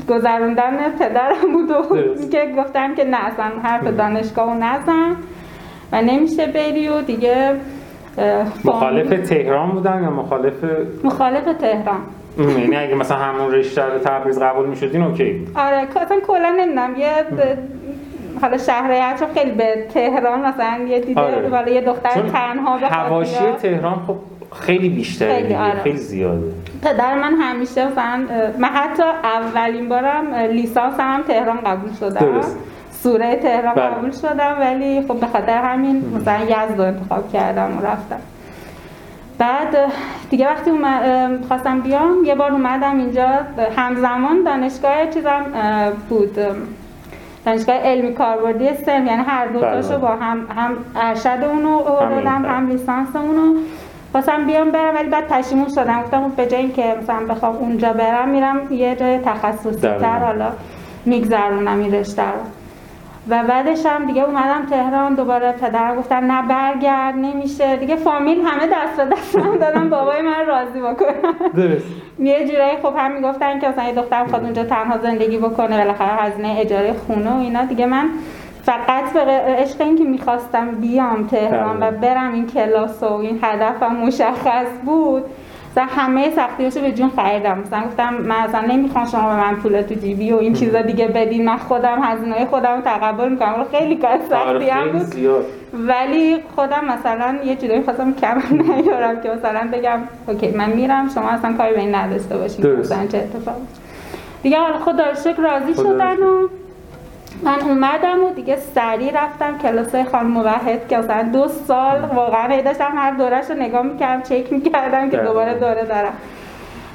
گذروندن 0.10 0.90
پدرم 1.00 1.54
بود 1.54 1.72
و. 1.72 2.28
که 2.32 2.54
گفتم 2.58 2.96
که 2.96 3.04
نه 3.04 3.26
اصلا 3.26 3.46
حرف 3.64 3.84
دانشگاه 3.84 4.46
رو 4.46 4.54
نزن 4.54 5.16
و 5.92 6.02
نمیشه 6.02 6.48
بری 6.48 6.88
و 6.88 7.02
دیگه 7.02 7.56
مخالف 8.66 9.30
تهران 9.30 9.70
بودن 9.70 10.04
یا 10.04 10.10
مخالف 10.10 10.54
مخالف 11.04 11.44
تهران 11.44 12.00
یعنی 12.38 12.76
اگه 12.76 12.96
مثلا 12.96 13.18
همون 13.18 13.52
رشته 13.52 13.86
رو 13.86 14.00
تبریز 14.00 14.40
قبول 14.40 14.66
می‌شدین 14.66 15.04
اوکی. 15.04 15.48
آره 15.56 15.88
اصلا 16.02 16.20
کلا 16.28 16.56
نمی‌دونم 16.60 16.96
یه 16.98 17.12
حالا 18.42 18.58
شهر 18.58 18.92
اطراف 18.92 19.34
خیلی 19.34 19.52
به 19.52 19.86
تهران 19.94 20.46
مثلا 20.46 20.86
یه 20.88 21.00
دیده 21.00 21.22
آره. 21.22 21.72
یه 21.72 21.82
دختر 21.82 22.10
چون 22.10 22.26
تنها 22.28 22.78
حواشی 22.78 23.40
بیاد. 23.40 23.56
تهران 23.56 23.96
خب 24.08 24.16
خیلی 24.52 24.90
بیشتره 24.90 25.36
خیلی، 25.36 25.56
آره. 25.56 25.82
خیلی 25.82 25.98
زیاده 25.98 26.54
پدر 26.82 27.16
من 27.16 27.34
همیشه 27.34 27.88
مثلا 27.88 28.26
من 28.58 28.68
حتی 28.68 29.04
اولین 29.24 29.90
بارم 29.90 30.34
لیسانس 30.34 31.00
هم 31.00 31.22
تهران 31.22 31.58
قبول 31.58 31.94
شدم 32.00 32.20
درست. 32.20 32.58
سوره 32.92 33.36
تهران 33.36 33.76
بله. 33.76 33.86
قبول 33.86 34.12
شدم 34.12 34.58
ولی 34.60 35.02
خب 35.02 35.20
به 35.20 35.28
خاطر 35.28 35.58
همین 35.58 36.04
مثلا 36.16 36.40
یزد 36.44 36.78
رو 36.78 36.82
انتخاب 36.82 37.32
کردم 37.32 37.78
و 37.78 37.86
رفتم 37.86 38.20
بعد 39.38 39.78
دیگه 40.30 40.48
وقتی 40.48 40.72
خواستم 41.48 41.82
بیام 41.82 42.24
یه 42.26 42.36
بار 42.36 42.52
اومدم 42.52 42.98
اینجا 42.98 43.28
همزمان 43.76 44.44
دانشگاه 44.44 45.10
چیزم 45.14 45.46
بود 46.10 46.40
اه، 46.40 46.56
دانشگاه 47.46 47.76
علمی 47.76 48.14
کاربردی 48.14 48.74
سم 48.74 49.06
یعنی 49.06 49.24
هر 49.24 49.48
دو 49.48 49.60
بله، 49.60 49.72
تاشو 49.72 49.90
بله. 49.90 49.98
با 49.98 50.08
هم 50.08 50.48
هم 50.56 50.78
ارشد 50.96 51.44
اونو 51.44 51.78
آوردم 51.78 52.28
همین، 52.28 52.52
هم 52.52 52.70
لیسانس 52.70 53.16
اونو 53.16 53.60
خواستم 54.12 54.46
بیام 54.46 54.72
برم 54.72 54.96
ولی 54.96 55.10
بعد 55.10 55.28
پشیمون 55.28 55.70
شدم. 55.70 56.02
گفتم 56.02 56.30
خب 56.30 56.36
به 56.36 56.46
جای 56.48 56.60
اینکه 56.62 56.96
مثلا 57.02 57.26
بخوام 57.26 57.56
اونجا 57.56 57.94
برم 57.94 58.30
میرم 58.30 58.74
یه 58.74 58.96
جای 58.96 59.20
تخصصی. 59.20 59.80
تر 59.82 60.20
حالا 60.20 60.52
میگذرونم 61.06 61.80
این 61.80 61.94
رشته 61.94 62.22
رو. 62.24 62.40
و 63.30 63.44
بعدش 63.44 63.86
هم 63.86 64.06
دیگه 64.06 64.22
اومدم 64.24 64.66
تهران 64.70 65.14
دوباره 65.16 65.52
پدرم 65.52 65.96
گفتن 65.96 66.24
نه 66.24 66.48
برگرد 66.48 67.16
نمیشه. 67.16 67.76
دیگه 67.76 67.96
فامیل 67.96 68.42
همه 68.46 68.68
دست 68.68 68.98
به 68.98 69.16
دست 69.16 69.36
من 69.36 69.58
دادن 69.58 69.90
بابای 69.90 70.22
من 70.22 70.46
راضی 70.46 70.80
بکنن 70.80 71.34
درست. 71.56 71.86
یه 72.20 72.48
جورایی 72.48 72.78
خب 72.84 72.94
هم 72.98 73.12
می‌گفتن 73.12 73.60
که 73.60 73.68
مثلا 73.68 73.84
یه 73.84 73.94
دختر 73.94 74.26
خواهد 74.26 74.44
اونجا 74.44 74.64
تنها 74.64 74.98
زندگی 74.98 75.38
بکنه 75.38 75.78
بالاخره 75.78 76.24
هزینه 76.24 76.56
اجاره 76.60 76.94
خونه 76.94 77.32
و 77.32 77.40
اینا. 77.40 77.66
دیگه 77.66 77.86
من 77.86 78.10
فقط 78.68 79.14
به 79.14 79.32
عشق 79.32 79.82
این 79.82 79.98
که 79.98 80.04
می‌خواستم 80.04 80.72
بیام 80.72 81.28
تهران 81.28 81.78
و 81.78 81.80
بله. 81.80 81.92
برم 81.92 82.34
این 82.34 82.48
کلاس 82.48 83.04
و 83.04 83.14
این 83.14 83.40
هدفم 83.44 83.96
مشخص 83.96 84.68
بود 84.86 85.24
مثلا 85.72 85.86
همه 85.90 86.32
سختیاشو 86.36 86.82
به 86.82 86.92
جون 86.92 87.12
خریدم. 87.16 87.60
مثلا 87.60 87.82
گفتم 87.82 88.14
من 88.14 88.36
اصلا 88.36 88.62
نمی‌خوام 88.62 89.06
شما 89.06 89.30
به 89.30 89.36
من 89.36 89.56
پول 89.56 89.82
تو 89.82 89.96
جیبی 89.96 90.32
و 90.32 90.38
این 90.38 90.54
چیزا 90.54 90.82
دیگه 90.82 91.08
بدین. 91.08 91.46
من 91.46 91.58
خودم 91.58 92.00
هزینه 92.04 92.46
خودم 92.46 92.82
تقبل 92.82 93.30
می‌کنم. 93.30 93.54
ولی 93.54 93.80
خیلی 93.80 93.96
کار 93.96 94.12
آره 94.12 94.22
سختی 94.30 94.70
هم 94.70 94.92
بود. 94.92 95.02
زیاد. 95.02 95.46
ولی 95.74 96.38
خودم 96.56 96.86
مثلا 96.86 97.38
یه 97.46 97.56
جوری 97.56 97.82
خواستم 97.82 98.14
کم 98.14 98.42
نیارم 98.70 99.22
که 99.22 99.30
مثلا 99.30 99.70
بگم 99.74 100.00
اوکی 100.28 100.52
من 100.52 100.70
میرم 100.70 101.10
شما 101.16 101.30
اصلا 101.30 101.54
کاری 101.54 101.74
به 101.74 101.80
این 101.80 101.96
نداشته 101.96 102.38
باشین. 102.38 102.80
مثلا 102.80 103.08
چه 103.08 103.18
اتفاقی. 103.18 103.62
دیگه 104.44 104.60
حالا 104.60 104.78
خدا 104.78 105.14
شکر 105.14 105.42
راضی 105.42 105.76
شدن 105.76 106.18
و 106.18 106.48
من 107.44 107.62
اومدم 107.62 108.24
و 108.24 108.34
دیگه 108.34 108.56
سریع 108.56 109.24
رفتم 109.24 109.58
کلاس 109.58 109.96
خانم 110.12 110.28
موحد 110.32 110.88
که 110.88 110.98
مثلا 110.98 111.24
دو 111.24 111.48
سال 111.48 112.02
واقعا 112.02 112.48
هی 112.48 112.62
داشتم 112.62 112.92
هر 112.96 113.12
دورش 113.12 113.50
رو 113.50 113.56
نگاه 113.56 113.82
می‌کردم 113.82 114.22
چک 114.22 114.54
می‌کردم 114.54 115.10
که. 115.10 115.18
دوباره 115.18 115.54
دوره 115.54 115.86
دارم 115.86 116.14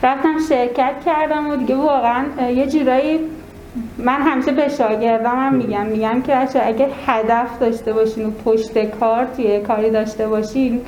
رفتم 0.02 0.38
شرکت 0.48 0.94
کردم 1.06 1.50
و 1.50 1.56
دیگه 1.56 1.74
واقعا 1.76 2.24
یه 2.50 2.66
جورایی 2.66 3.20
من 3.98 4.22
همیشه 4.22 4.52
به 4.52 4.68
شاگردام 4.68 5.38
هم 5.38 5.54
میگم 5.54 5.86
میگم 5.86 6.22
که 6.22 6.34
بچه 6.34 6.62
اگه 6.64 6.88
هدف 7.06 7.58
داشته 7.60 7.92
باشین 7.92 8.26
و 8.26 8.30
پشت 8.30 8.78
کار 8.84 9.26
توی 9.36 9.60
کاری 9.60 9.90
داشته 9.90 10.28
باشین 10.28 10.80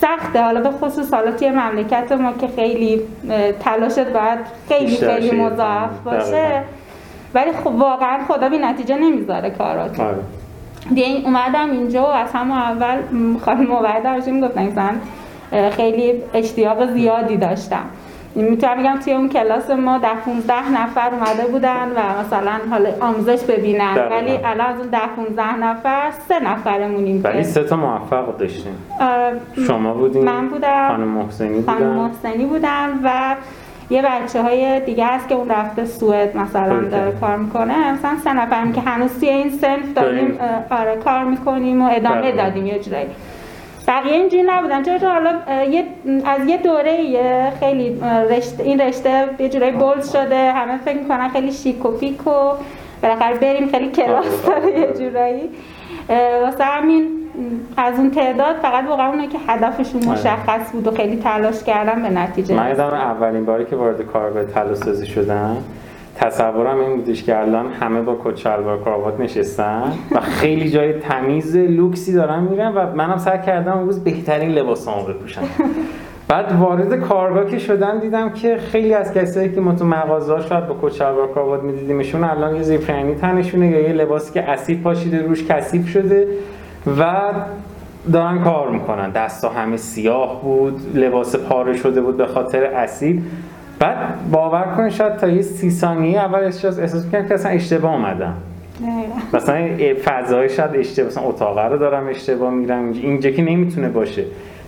سخته 0.00 0.42
حالا 0.42 0.60
به 0.60 0.70
خصوص 0.70 1.14
حالا 1.14 1.30
توی 1.30 1.50
مملکت 1.50 2.12
ما 2.12 2.32
که 2.32 2.48
خیلی 2.48 3.00
تلاشت 3.60 4.08
باید 4.08 4.38
خیلی 4.68 4.96
خیلی. 4.96 5.40
مضاعف 5.40 5.98
باشه. 6.04 6.62
ولی 7.34 7.52
خب 7.52 7.66
واقعا 7.66 8.24
خدا 8.28 8.48
بی 8.48 8.58
نتیجه 8.58 8.96
نمی‌ذاره 8.96 9.50
کاراتو 9.50 10.02
آره. 10.02 10.18
دیگه 10.88 11.06
اومدم 11.24 11.70
اینجا 11.70 12.02
و 12.02 12.06
از 12.06 12.32
همون 12.32 12.58
اول 12.58 12.96
خانم 13.44 13.66
موعده 13.66 14.08
همیشه 14.08 14.30
می‌گفتن 14.30 14.66
مثلا 14.66 14.94
خیلی 15.70 16.22
اشتیاق 16.34 16.86
زیادی 16.92 17.36
داشتم. 17.36 17.82
می‌تونم 18.34 18.78
بگم 18.82 18.98
توی 19.04 19.12
اون 19.12 19.28
کلاس 19.28 19.70
ما 19.70 19.98
ده 19.98 20.14
15 20.24 20.82
نفر 20.82 21.10
اومده 21.10 21.46
بودن 21.52 21.88
و 21.96 22.20
مثلا 22.20 22.52
حالا 22.70 22.90
آموزش 23.00 23.44
ببینن. 23.44 23.94
دقیقاً. 23.94 24.16
ولی 24.16 24.36
الان 24.44 24.66
از 24.66 24.78
اون 24.78 24.88
ده 24.88 24.98
15 25.16 25.56
نفر 25.56 26.10
سه 26.28 26.40
نفرمونیم 26.44 27.20
ولی 27.24 27.44
سه 27.44 27.64
تا 27.64 27.76
موفق 27.76 28.36
داشتیم 28.36 28.76
شما 29.66 29.94
بودین 29.94 30.24
من 30.24 30.48
بودم 30.48 30.88
خانم 30.88 31.08
محسنی 31.08 31.62
خانم 31.62 31.78
بودن. 31.78 31.90
محسنی 31.94 32.44
بودن 32.44 32.88
و 33.04 33.34
یه 33.90 34.02
بچه 34.02 34.42
های 34.42 34.80
دیگه 34.80 35.06
هست 35.06 35.28
که 35.28 35.34
اون 35.34 35.48
رفته 35.48 35.84
سوئد 35.84 36.36
مثلا. 36.36 36.80
داره 36.80 37.12
کار 37.20 37.36
می‌کنه. 37.36 37.92
مثلا 37.92 38.16
سه 38.24 38.32
نفریم 38.32 38.72
که 38.72 38.80
هنوز 38.80 39.20
توی 39.20 39.28
این 39.28 39.50
سنف 39.50 39.94
داریم 39.94 40.38
آره 40.70 40.96
کار 40.96 41.24
می‌کنیم 41.24 41.82
و 41.82 41.88
ادامه 41.92 42.20
دقیقاً. 42.20 42.42
دادیم 42.42 42.66
یه 42.66 42.78
جورایی. 42.78 43.06
بقیه 43.88 44.12
اینجوری 44.12 44.42
نبودن. 44.42 44.82
چرا 44.82 44.98
چون 44.98 45.08
حالا 45.08 45.64
یه 45.64 45.84
از 46.24 46.48
یه 46.48 46.56
دوره 46.56 47.00
یه 47.00 47.52
خیلی 47.60 48.00
رشته 48.30 48.62
این 48.62 48.80
رشته 48.80 49.28
یه 49.38 49.48
جورایی 49.48 49.72
بولد 49.72 50.04
شده. 50.04 50.52
همه 50.52 50.78
فکر 50.84 50.98
می‌کنن 50.98 51.28
خیلی 51.28 51.52
شیک 51.52 51.86
و 51.86 51.96
فیک 51.98 52.26
و 52.26 52.30
بالاخره 53.02 53.34
بریم 53.34 53.68
خیلی 53.68 53.90
کلاس 53.90 54.48
آره، 54.48 54.60
داره 54.60 54.78
یه 54.78 54.86
آره. 54.86 54.98
جورایی. 54.98 55.50
واسه 56.42 56.64
همین 56.64 57.08
از 57.76 57.98
اون 57.98 58.10
تعداد 58.10 58.56
فقط 58.56 58.84
واقعا 58.88 59.08
اونه 59.08 59.28
که 59.28 59.38
هدفشون 59.46 60.02
آره. 60.02 60.12
مشخص 60.12 60.72
بود 60.72 60.86
و 60.86 60.90
خیلی 60.90 61.16
تلاش 61.16 61.64
کردن 61.64 62.02
به 62.02 62.10
نتیجه 62.10 62.54
من. 62.56 62.68
یادم 62.68 62.84
اولین 62.84 63.44
باری 63.44 63.64
که 63.64 63.76
وارد 63.76 64.02
کارگاه 64.02 64.44
طلاسازی 64.44 65.06
شدم 65.06 65.56
تصورم 66.16 66.80
این 66.80 66.96
بودش 66.96 67.22
که 67.22 67.38
الان 67.38 67.72
همه 67.72 68.02
با 68.02 68.18
کت 68.24 68.36
شلوار 68.36 68.82
کراوات 68.82 69.20
نشستن 69.20 69.92
و 70.10 70.20
خیلی 70.20 70.70
جای 70.70 70.92
تمیز 70.92 71.56
لوکسی 71.56 72.12
دارن 72.12 72.42
میرن 72.42 72.72
و 72.74 72.94
منم 72.94 73.18
سعی 73.18 73.38
کردم 73.46 73.78
روز 73.78 74.04
بهترین 74.04 74.50
لباسامو 74.50 75.06
بپوشم 75.06 75.42
بعد 76.28 76.52
وارد 76.52 77.00
کارگاه 77.00 77.46
که 77.46 77.58
شدم 77.58 78.00
دیدم 78.00 78.30
که 78.30 78.56
خیلی 78.56 78.94
از 78.94 79.14
کسایی 79.14 79.52
که 79.52 79.60
ما 79.60 79.74
تو 79.74 79.84
مغازه 79.84 80.48
شاید 80.48 80.66
با 80.66 80.76
کت 80.82 80.94
شلوار 80.94 81.28
کراوات 81.28 81.62
میدیدیمشون 81.62 82.24
الان 82.24 82.56
یه 82.56 82.62
زیرپرنی 82.62 83.14
تنشونه 83.14 83.66
یا 83.66 83.80
یه 83.80 83.92
لباسی 83.92 84.32
که 84.32 84.42
اسید 84.42 84.82
پاشیده 84.82 85.22
روش 85.22 85.44
کثیف 85.44 85.88
شده 85.88 86.26
و 86.86 87.14
دارن 88.12 88.42
کار 88.44 88.70
می‌کنن. 88.70 89.10
دستا 89.10 89.48
همه 89.48 89.76
سیاه 89.76 90.42
بود 90.42 90.98
لباس 90.98 91.36
پاره 91.36 91.76
شده 91.76 92.00
بود 92.00 92.16
به 92.16 92.26
خاطر 92.26 92.64
اسید. 92.64 93.22
بعد 93.78 93.96
باور 94.32 94.74
کنید 94.76 94.92
شاید 94.92 95.16
تا 95.16 95.28
یه 95.28 95.42
سی 95.42 95.70
ثانیه 95.70 96.18
اول 96.18 96.38
احساس 96.38 96.78
احساس 96.78 97.04
می‌کنم 97.04 97.28
که 97.28 97.34
اصلا 97.34 97.52
اشتباه 97.52 98.14
دقیقاً. 98.14 98.32
مثلا 99.32 99.68
فضای 100.04 100.48
شاید 100.48 100.70
اشتباه 100.74 101.08
مثلا 101.08 101.24
اتاقه 101.24 101.64
رو 101.64 101.78
دارم 101.78 102.08
اشتباه 102.08 102.54
میرم 102.54 102.92
اینجا, 102.92 103.30
که 103.30 103.42
نمی‌تونه 103.42 103.88
باشه. 103.88 104.24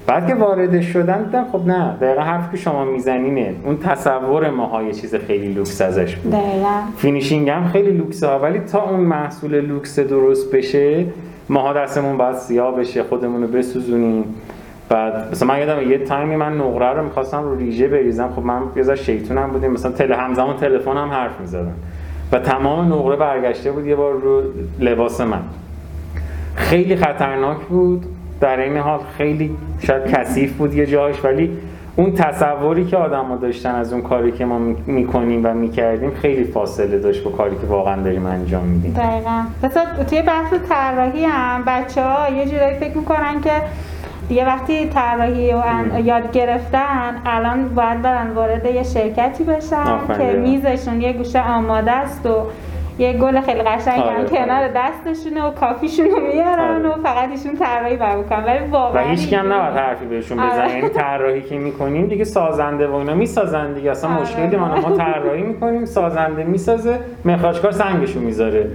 بعد 0.06 0.26
که 0.26 0.34
وارد 0.34 0.80
شدم 0.80 1.22
دیدم 1.24 1.46
خب 1.52 1.66
نه 1.66 1.96
دقیقا 2.00 2.22
حرفی 2.22 2.50
که 2.50 2.56
شما 2.56 2.84
میزنینه. 2.84 3.54
اون 3.64 3.78
تصور 3.78 4.50
ماها 4.50 4.82
یه 4.82 4.92
چیز 4.92 5.14
خیلی 5.14 5.48
لوکس 5.52 5.80
ازش 5.80 6.16
بود. 6.16 6.32
دقیقاً. 6.32 6.80
finishing 6.96 7.50
هم 7.50 7.68
خیلی 7.68 7.90
لوکسه 7.90 8.26
ها 8.26 8.38
ولی 8.38 8.58
تا 8.58 8.90
اون 8.90 9.00
محصول 9.00 9.60
لوکس 9.60 9.98
درست 9.98 10.54
بشه 10.54 11.04
ماها 11.48 11.72
دستمون 11.72 12.16
باید 12.16 12.34
سیاه 12.36 12.76
بشه 12.76 13.02
خودمون 13.02 13.42
رو 13.42 13.48
بسوزونیم. 13.48 14.24
بعد 14.88 15.30
مثلا 15.30 15.48
من 15.48 15.58
یادم 15.58 15.90
یه 15.90 15.98
تایمی 15.98 16.36
من 16.36 16.56
نقره 16.56 16.92
رو 16.92 17.04
می‌خواستم 17.04 17.42
رو 17.42 17.54
ریژه 17.54 17.88
بریزم. 17.88 18.30
خب 18.36 18.42
من 18.42 18.62
یه 18.76 18.82
ذره 18.82 18.96
شیطونم 18.96 19.50
بودیم. 19.50 19.70
مثلا 19.70 19.92
تل 19.92 20.12
همزمان 20.12 20.56
تلفن 20.56 20.96
هم 20.96 21.08
حرف 21.08 21.40
می‌زدم. 21.40 21.74
و 22.32 22.38
تمام 22.38 22.92
نقره 22.92 23.16
برگشته 23.16 23.72
بود 23.72 23.86
یه 23.86 23.96
بار 23.96 24.12
رو 24.12 24.42
لباس 24.80 25.20
من. 25.20 25.42
خیلی 26.54 26.96
خطرناک 26.96 27.58
بود. 27.58 28.06
در 28.40 28.60
این 28.60 28.76
حال 28.76 29.00
خیلی 29.16 29.56
شاید 29.80 30.06
کثیف 30.06 30.52
بود 30.52 30.74
یه 30.74 30.86
جاش 30.86 31.24
ولی 31.24 31.50
اون 31.96 32.12
تصوری 32.14 32.84
که 32.84 32.96
آدم 32.96 33.38
داشتن 33.38 33.74
از 33.74 33.92
اون 33.92 34.02
کاری 34.02 34.32
که 34.32 34.44
ما 34.44 34.58
می‌کنیم 34.86 35.40
و 35.44 35.54
می‌کردیم 35.54 36.10
خیلی 36.14 36.44
فاصله 36.44 36.98
داشت 36.98 37.24
با 37.24 37.30
کاری 37.30 37.56
که 37.56 37.66
واقعا 37.66 38.02
داریم 38.02 38.26
انجام 38.26 38.64
میدیم. 38.64 38.92
دقیقا. 38.92 39.42
مثلا 39.62 39.84
توی 40.10 40.22
بحث 40.22 40.54
طراحی 40.68 41.24
هم 41.24 41.62
بچه 41.66 42.02
ها 42.02 42.28
یه 42.28 42.46
جورایی 42.46 42.78
فکر 42.78 42.98
می‌کنن 42.98 43.40
که 43.44 43.50
دیگه 44.28 44.46
وقتی 44.46 44.88
طراحی 44.88 45.52
رو 45.52 45.58
ان- 45.58 46.04
یاد 46.04 46.32
گرفتن 46.32 47.14
الان 47.26 47.68
باید 47.68 48.02
برن 48.02 48.30
وارد 48.30 48.66
یه 48.66 48.82
شرکتی 48.82 49.44
بشن 49.44 49.84
که. 50.18 50.32
میزشون 50.32 51.00
یه 51.00 51.12
گوشه 51.12 51.48
آماده 51.48 51.92
است 51.92 52.26
و 52.26 52.42
یه 52.98 53.12
گل 53.12 53.40
خیلی 53.40 53.62
قشنگ 53.62 54.00
آره، 54.00 54.10
هم 54.12 54.20
آره. 54.20 54.28
کنار 54.28 54.68
دستشونه 54.68 55.42
و 55.42 55.50
کافیشون 55.50 56.06
رو 56.06 56.20
میارن 56.20 56.86
آره. 56.86 56.88
و 56.88 57.02
فقط 57.02 57.28
ایشون 57.30 57.56
طراحی 57.56 57.96
بر 57.96 58.16
می‌کنن 58.16 58.44
ولی 58.44 58.58
و 58.58 58.70
واقعا 58.70 59.02
هیچ 59.02 59.32
هم 59.32 59.40
اینجوری- 59.40 59.60
نباید 59.60 59.76
حرفی 59.76 60.06
بهشون 60.06 60.40
آره. 60.40 60.50
بزنیم 60.50 60.76
یعنی 60.76 60.88
طراحی 60.88 61.42
که 61.42 61.58
می‌کنیم 61.58 62.06
دیگه 62.06 62.24
سازنده 62.24 62.86
و 62.86 62.94
اینا 62.94 63.14
می‌سازن 63.14 63.72
دیگه 63.72 63.90
اصلا 63.90 64.10
آره. 64.10 64.20
مشکلی 64.20 64.56
ما 64.56 64.66
ما 64.68 64.96
طراحی 64.96 65.42
می‌کنیم 65.42 65.84
سازنده 65.84 66.44
می‌سازه 66.44 66.98
مخراجکار 67.24 67.72
سنگشو 67.72 68.20
می‌ذاره 68.20 68.66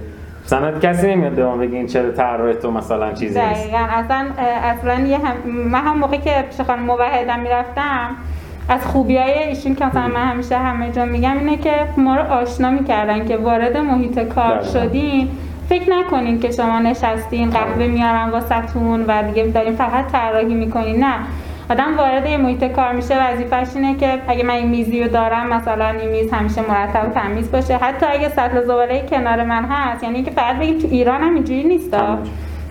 مثلا 0.44 0.78
کسی 0.78 1.06
نمیاد 1.14 1.32
به 1.32 1.44
ما 1.44 1.56
بگه 1.56 1.76
این 1.76 1.86
چرا 1.86 2.10
طراح 2.10 2.52
تو 2.52 2.70
مثلا 2.70 3.12
چیزی 3.12 3.40
نیست 3.40 3.60
دقیقا 3.62 3.78
اصلا 3.90 4.26
اصلا 4.62 5.00
یه 5.00 5.18
هم 5.18 5.50
من 5.50 5.80
هم 5.80 5.98
موقعی 5.98 6.18
که 6.18 6.44
پیش 6.50 6.60
خانم 6.60 6.82
موحدم 6.82 7.40
می‌رفتم 7.40 8.16
از 8.68 8.86
خوبی 8.86 9.16
های 9.16 9.32
ایشون 9.32 9.74
که 9.74 9.86
مثلا 9.86 10.08
من 10.08 10.28
همیشه 10.28 10.58
همه 10.58 10.90
جا 10.90 11.04
میگم 11.04 11.38
اینه 11.38 11.56
که 11.56 11.72
ما 11.96 12.16
رو 12.16 12.22
آشنا 12.22 12.70
می‌کردن 12.70 13.26
که 13.26 13.36
وارد 13.36 13.76
محیط 13.76 14.18
کار 14.18 14.58
دقیقاً. 14.58 14.80
شدین 14.80 15.28
فکر 15.68 15.90
نکنین 15.90 16.40
که 16.40 16.50
شما 16.50 16.78
نشستین 16.78 17.50
قهوه 17.50 17.86
میارن 17.86 18.28
واسهتون 18.28 19.04
و 19.08 19.22
دیگه 19.22 19.46
دارین 19.46 19.76
فقط 19.76 20.12
طراحی 20.12 20.54
می‌کنین. 20.54 21.04
نه. 21.04 21.14
آدم 21.70 21.96
وارد 21.96 22.26
یه 22.26 22.36
محیط 22.36 22.64
کار 22.64 22.92
میشه. 22.92 23.32
وظیفش 23.32 23.76
اینه 23.76 23.96
که 23.96 24.18
اگه 24.28 24.44
من 24.44 24.54
این 24.54 24.68
میزی 24.68 25.02
رو 25.02 25.08
دارم 25.08 25.46
مثلا 25.46 25.88
این 25.88 26.10
میز 26.10 26.32
همیشه 26.32 26.60
مرتب 26.68 27.08
و 27.08 27.20
تمیز 27.20 27.50
باشه. 27.50 27.76
حتی 27.76 28.06
اگه 28.06 28.28
سطل 28.28 28.64
زباله 28.64 29.06
کنار 29.10 29.44
من 29.44 29.64
هست 29.64 30.04
یعنی 30.04 30.22
که 30.22 30.30
فقط 30.30 30.56
بگیم 30.56 30.78
تو 30.78 30.88
ایران 30.90 31.20
هم 31.20 31.34
اینجوری 31.34 31.64
نیست. 31.64 31.96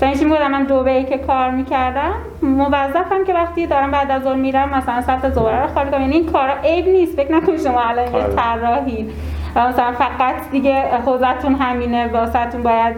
این 0.06 0.30
بودم 0.30 0.52
من 0.52 0.64
دو 0.64 0.84
که 1.04 1.18
کار 1.18 1.52
می‌کردم 1.52 2.12
موظفم 2.42 3.24
که 3.28 3.34
وقتی 3.34 3.68
دارم 3.68 3.92
بعد 3.92 4.12
از 4.12 4.24
ظهر 4.24 4.36
میرم 4.36 4.70
مثلا 4.70 5.02
سطح 5.02 5.30
زباله 5.30 5.62
رو 5.62 5.68
خالی 5.68 5.92
کنم. 5.92 6.02
یعنی 6.02 6.14
این 6.14 6.32
کارا 6.32 6.54
عیب 6.64 6.88
نیست. 6.88 7.16
فکر 7.16 7.32
نکنید 7.36 7.62
شما 7.62 7.82
الان 7.82 8.08
یه 8.08 8.16
آره. 8.16 8.36
طراحی. 8.36 9.10
مثلا 9.56 9.92
فقط 9.92 10.36
دیگه 10.52 10.84
حوزتون 11.06 11.56
همینه. 11.56 12.08
واسهتون 12.08 12.64
باید 12.64 12.96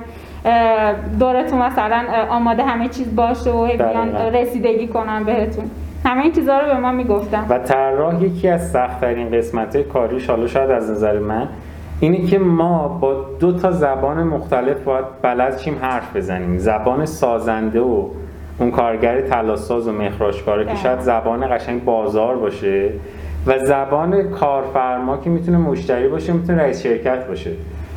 دورتون 1.19 1.61
مثلا 1.61 2.03
آماده 2.29 2.63
همه 2.63 2.87
چیز 2.87 3.15
باشه 3.15 3.51
و 3.51 3.67
بیان. 3.67 4.15
رسیدگی 4.15 4.87
کنن 4.87 5.23
بهتون. 5.23 5.71
همه 6.05 6.21
این 6.21 6.31
چیزها 6.31 6.59
رو 6.59 6.65
به 6.65 6.79
ما 6.79 6.91
می‌گفتن. 6.91 7.45
و 7.49 7.57
طراح 7.59 8.23
یکی 8.23 8.49
از 8.49 8.71
سختترین 8.71 9.31
قسمت 9.31 9.77
کاریش 9.77 10.29
حالا 10.29 10.47
شاید 10.47 10.71
از 10.71 10.91
نظر 10.91 11.19
من 11.19 11.47
اینه 12.03 12.25
که 12.25 12.39
ما 12.39 12.87
با 12.87 13.25
دو 13.39 13.51
تا 13.51 13.71
زبان 13.71 14.23
مختلف 14.23 14.83
باید 14.83 15.05
بلد 15.21 15.57
شیم 15.59 15.77
حرف 15.81 16.15
بزنیم 16.15 16.57
زبان 16.57 17.05
سازنده 17.05 17.81
و 17.81 18.07
اون 18.59 18.71
کارگر 18.71 19.21
تلاساز 19.21 19.87
و 19.87 19.91
مخراجکاره 19.91 20.63
که 20.63 20.69
بله. 20.69 20.79
شاید 20.79 20.99
زبان 20.99 21.57
قشنگ 21.57 21.83
بازار 21.83 22.35
باشه 22.35 22.89
و 23.47 23.59
زبان 23.59 24.29
کارفرما 24.29 25.17
که 25.17 25.29
می‌تونه 25.29 25.57
مشتری 25.57 26.07
باشه 26.07 26.33
می‌تونه 26.33 26.61
رئیس 26.61 26.83
شرکت 26.83 27.27
باشه 27.27 27.51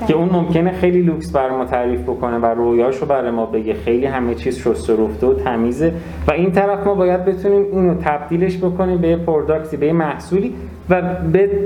که 0.09 0.15
اون 0.15 0.29
ممکنه 0.33 0.73
خیلی 0.73 1.03
لوکس 1.03 1.33
بر 1.33 1.51
ما 1.51 1.65
تعریف 1.65 2.01
بکنه 2.03 2.39
و 2.39 2.47
رویاشو 2.47 3.07
برای 3.07 3.31
ما 3.31 3.47
بگه. 3.47 3.75
خیلی 3.75 4.07
همه 4.07 4.35
چیز 4.35 4.59
شسته 4.59 4.95
و 4.95 5.07
رفته 5.07 5.27
و 5.27 5.35
تمیزه. 5.35 5.93
و 6.29 6.33
این 6.33 6.53
طرف 6.53 6.87
ما 6.87 6.95
باید 6.95 7.25
بتونیم 7.25 7.67
اینو 7.73 7.95
تبدیلش 7.95 8.59
بکنیم 8.59 8.99
به 8.99 9.09
یه 9.09 9.17
product 9.17 9.69
ی 9.69 9.77
به 9.77 9.87
یه 9.87 9.93
محصولی 9.93 10.55
و 10.91 11.03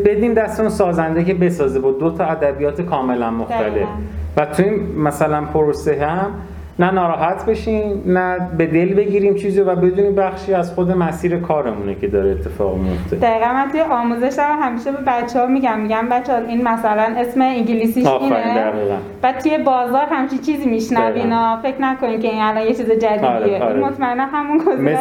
بدیم 0.04 0.34
دست 0.34 0.60
اون 0.60 0.68
سازنده 0.68 1.24
که 1.24 1.34
بسازه 1.34 1.80
با 1.80 1.90
دو 1.92 2.10
تا 2.10 2.24
ادبیات 2.24 2.80
کاملا 2.80 3.30
مختلف. 3.30 3.60
دقیقاً. 3.60 3.86
و 4.36 4.46
تو 4.46 4.62
این 4.62 4.98
مثلا 4.98 5.44
پروسه 5.44 6.04
هم 6.04 6.30
نه 6.80 6.90
ناراحت 6.90 7.46
بشیم 7.46 8.02
نه 8.06 8.48
به 8.58 8.66
دل 8.66 8.94
بگیریم 8.94 9.34
چیزی 9.34 9.60
و 9.60 9.74
بدونیم 9.76 10.14
بخشی 10.14 10.54
از 10.54 10.74
خود 10.74 10.90
مسیر 10.90 11.36
کارمونه 11.36 11.94
که 11.94 12.08
داره 12.08 12.30
اتفاق 12.30 12.76
میفته. 12.76 13.16
دقیقا 13.16 13.52
من 13.52 13.68
توی 13.70 13.80
آموزش 13.80 14.38
هم 14.38 14.58
همیشه 14.62 14.92
به 14.92 14.98
بچه 15.06 15.40
ها 15.40 15.46
میگم 15.46 15.80
میگم 15.80 16.08
بچه 16.10 16.32
ها 16.32 16.38
این 16.38 16.68
مثلا 16.68 17.14
اسم 17.16 17.40
انگلیسیش 17.42 18.06
اینه. 18.06 18.72
بعد 19.22 19.38
توی 19.38 19.58
بازار 19.58 20.06
همچین 20.10 20.38
چیزی 20.38 20.70
میشنوین. 20.70 21.56
فکر 21.62 21.80
نکنین 21.80 22.20
که 22.20 22.28
این 22.28 22.42
الان 22.42 22.66
یه 22.66 22.74
چیز 22.74 22.90
جدیدیه. 22.90 23.28
آره، 23.28 23.62
آره. 23.62 23.74
این 23.74 23.84
مطمئنا 23.84 24.26
همون 24.26 24.58
گزینه 24.58 25.00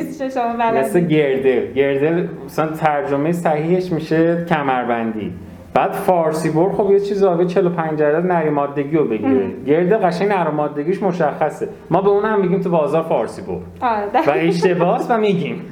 مثل 0.00 0.28
شما 0.28 0.72
مثل 0.72 1.00
گردل. 1.00 1.72
گردل 1.72 2.26
مثلا 2.44 2.66
ترجمه 2.66 3.32
صحیحش 3.32 3.92
میشه 3.92 4.44
کمربندی. 4.48 5.32
بعد 5.74 5.92
فارسی 5.92 6.50
بر 6.50 6.72
خب 6.72 6.90
یه 6.90 7.00
چیز 7.00 7.22
آبه 7.24 7.46
45 7.46 7.98
درصد 7.98 8.26
نریمادگی 8.26 8.96
رو 8.96 9.04
بگیره. 9.04 9.50
گردل 9.66 9.96
قشنگ 9.96 10.28
نریمادگیش 10.28 11.02
مشخصه. 11.02 11.68
ما 11.90 12.02
به 12.02 12.08
اون 12.08 12.24
هم 12.24 12.40
میگیم 12.40 12.60
تو 12.60 12.70
بازار 12.70 13.02
فارسی 13.02 13.42
بر. 13.42 13.88
آره 13.88 14.06
و 14.26 14.30
اشتباهست 14.36 15.10
و 15.10 15.18
میگیم. 15.18 15.62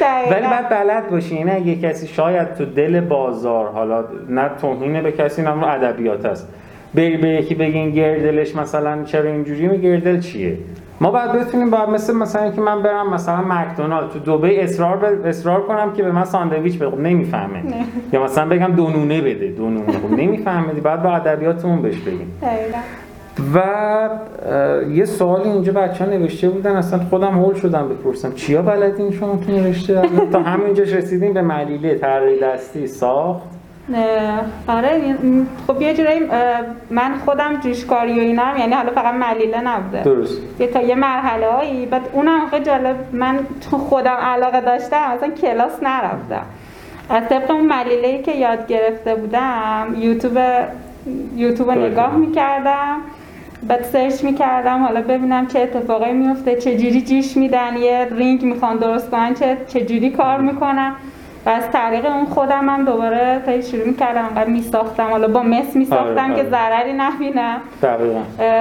دقیقاً. 0.00 0.36
ولی 0.36 0.46
باید 0.46 0.68
بلد 0.68 1.10
باشی 1.10 1.36
اینه 1.36 1.52
اگه 1.52 1.76
کسی 1.76 2.06
شاید 2.06 2.54
تو 2.54 2.64
دل 2.64 3.00
بازار 3.00 3.68
حالا 3.68 4.04
نه 4.28 4.50
توهین 4.60 5.02
به 5.02 5.12
کسی 5.12 5.42
نه 5.42 5.66
ادبیات 5.66 6.24
است 6.24 6.48
بری 6.94 7.16
به 7.16 7.28
یکی 7.28 7.54
بگین 7.54 7.90
گردلش 7.90 8.56
مثلا 8.56 9.04
چرا 9.04 9.30
اینجوری 9.30 9.68
می 9.68 9.78
گردل 9.78 10.20
چیه؟ 10.20 10.58
ما 11.00 11.10
باید 11.10 11.32
بتونیم 11.32 11.70
باید 11.70 11.88
مثل 11.88 12.14
مثلا 12.16 12.50
که 12.50 12.60
من 12.60 12.82
برم 12.82 13.14
مثلا 13.14 13.44
مکدونالد 13.48 14.10
تو 14.10 14.18
دبی 14.38 14.60
اصرار 14.60 14.96
ب... 14.96 15.26
اصرار 15.26 15.62
کنم 15.62 15.92
که 15.92 16.02
به 16.02 16.12
من 16.12 16.24
ساندویچ 16.24 16.78
بده 16.78 16.96
نمی‌فهمه. 16.96 17.62
یا 18.12 18.24
مثلا 18.24 18.48
بگم 18.48 18.72
دو 18.76 18.88
نونه 18.90 19.20
بده. 19.20 19.48
دو 19.48 19.70
نونه 19.70 19.92
خب 19.92 20.10
نمی‌فهمه. 20.20 20.72
بعد 20.72 21.02
با 21.02 21.10
ادبیاتمون 21.10 21.82
بهش 21.82 21.98
بگیم. 22.00 22.34
و 23.54 23.60
یه 24.90 25.04
سوالی 25.04 25.48
اینجا 25.48 25.72
بچه 25.72 26.04
ها 26.04 26.10
نوشته 26.10 26.48
بودن. 26.48 26.76
اصلا 26.76 26.98
خودم 26.98 27.38
هول 27.38 27.54
شدم 27.54 27.88
بپرسم. 27.88 28.32
چیا 28.32 28.62
بلدین 28.62 29.10
شما 29.10 29.36
تو 29.46 29.52
نوشته 29.52 30.02
تا 30.32 30.40
همینجاش 30.42 30.92
رسیدیم 30.92 31.32
به 31.32 31.42
ملیله 31.42 31.94
طراحی 31.94 32.40
دستی. 32.40 32.86
ساخت. 32.86 33.53
آره 34.68 35.16
خب 35.66 35.82
یه 35.82 35.94
جورایی 35.94 36.20
من 36.90 37.14
خودم 37.24 37.60
جوشکاری 37.60 38.18
و 38.18 38.22
اینا 38.22 38.42
هم 38.42 38.56
یعنی 38.56 38.72
حالا 38.72 38.92
فقط 38.92 39.14
ملیله 39.14 39.60
نبوده. 39.60 40.02
درست. 40.02 40.40
یه 40.60 40.66
تا 40.66 40.82
یه 40.82 40.94
مرحله 40.94 41.46
هایی 41.46 41.86
بعد 41.86 42.08
اونم 42.12 42.48
خیلی 42.50 42.64
جالب 42.64 42.96
من 43.12 43.38
چون 43.70 43.80
خودم 43.80 44.16
علاقه 44.16 44.60
داشتم 44.60 45.14
مثلا 45.14 45.30
کلاس 45.30 45.82
نرفتم. 45.82 46.46
از 47.10 47.28
طبق 47.28 47.50
اون 47.50 47.66
ملیله 47.66 48.22
که 48.22 48.32
یاد 48.32 48.66
گرفته 48.66 49.14
بودم 49.14 49.94
یوتیوب 49.98 50.38
یوتیوب. 51.36 51.70
نگاه 51.70 52.16
می‌کردم 52.16 52.96
بعد 53.68 53.82
سرچ 53.82 54.24
می‌کردم 54.24 54.82
حالا 54.82 55.00
ببینم 55.00 55.46
چه 55.46 55.60
اتفاقی 55.60 56.12
میفته 56.12 56.56
چه 56.56 56.76
جوری 56.76 57.02
جیش 57.02 57.36
میدن 57.36 57.76
یه 57.76 58.08
رینگ 58.10 58.42
می‌خوان 58.42 58.76
درست 58.76 59.10
کنن 59.10 59.34
چه 59.34 59.56
چه 59.68 59.80
جوری 59.80 60.10
کار 60.10 60.40
می‌کنن. 60.40 60.92
و 61.46 61.48
از 61.48 61.70
طریق 61.70 62.06
اون 62.06 62.24
خودم 62.24 62.68
هم 62.68 62.84
دوباره 62.84 63.42
تا 63.46 63.60
شروع 63.60 63.86
می‌کردم 63.86 64.24
انقدر 64.24 64.50
میساختم 64.50 65.10
حالا 65.10 65.28
با 65.28 65.42
مس 65.42 65.76
میساختم 65.76 66.24
آره، 66.24 66.34
که 66.34 66.40
آره. 66.40 66.50
ضرری 66.50 66.92
نبینم 66.92 67.56
دقیقا 67.82 68.20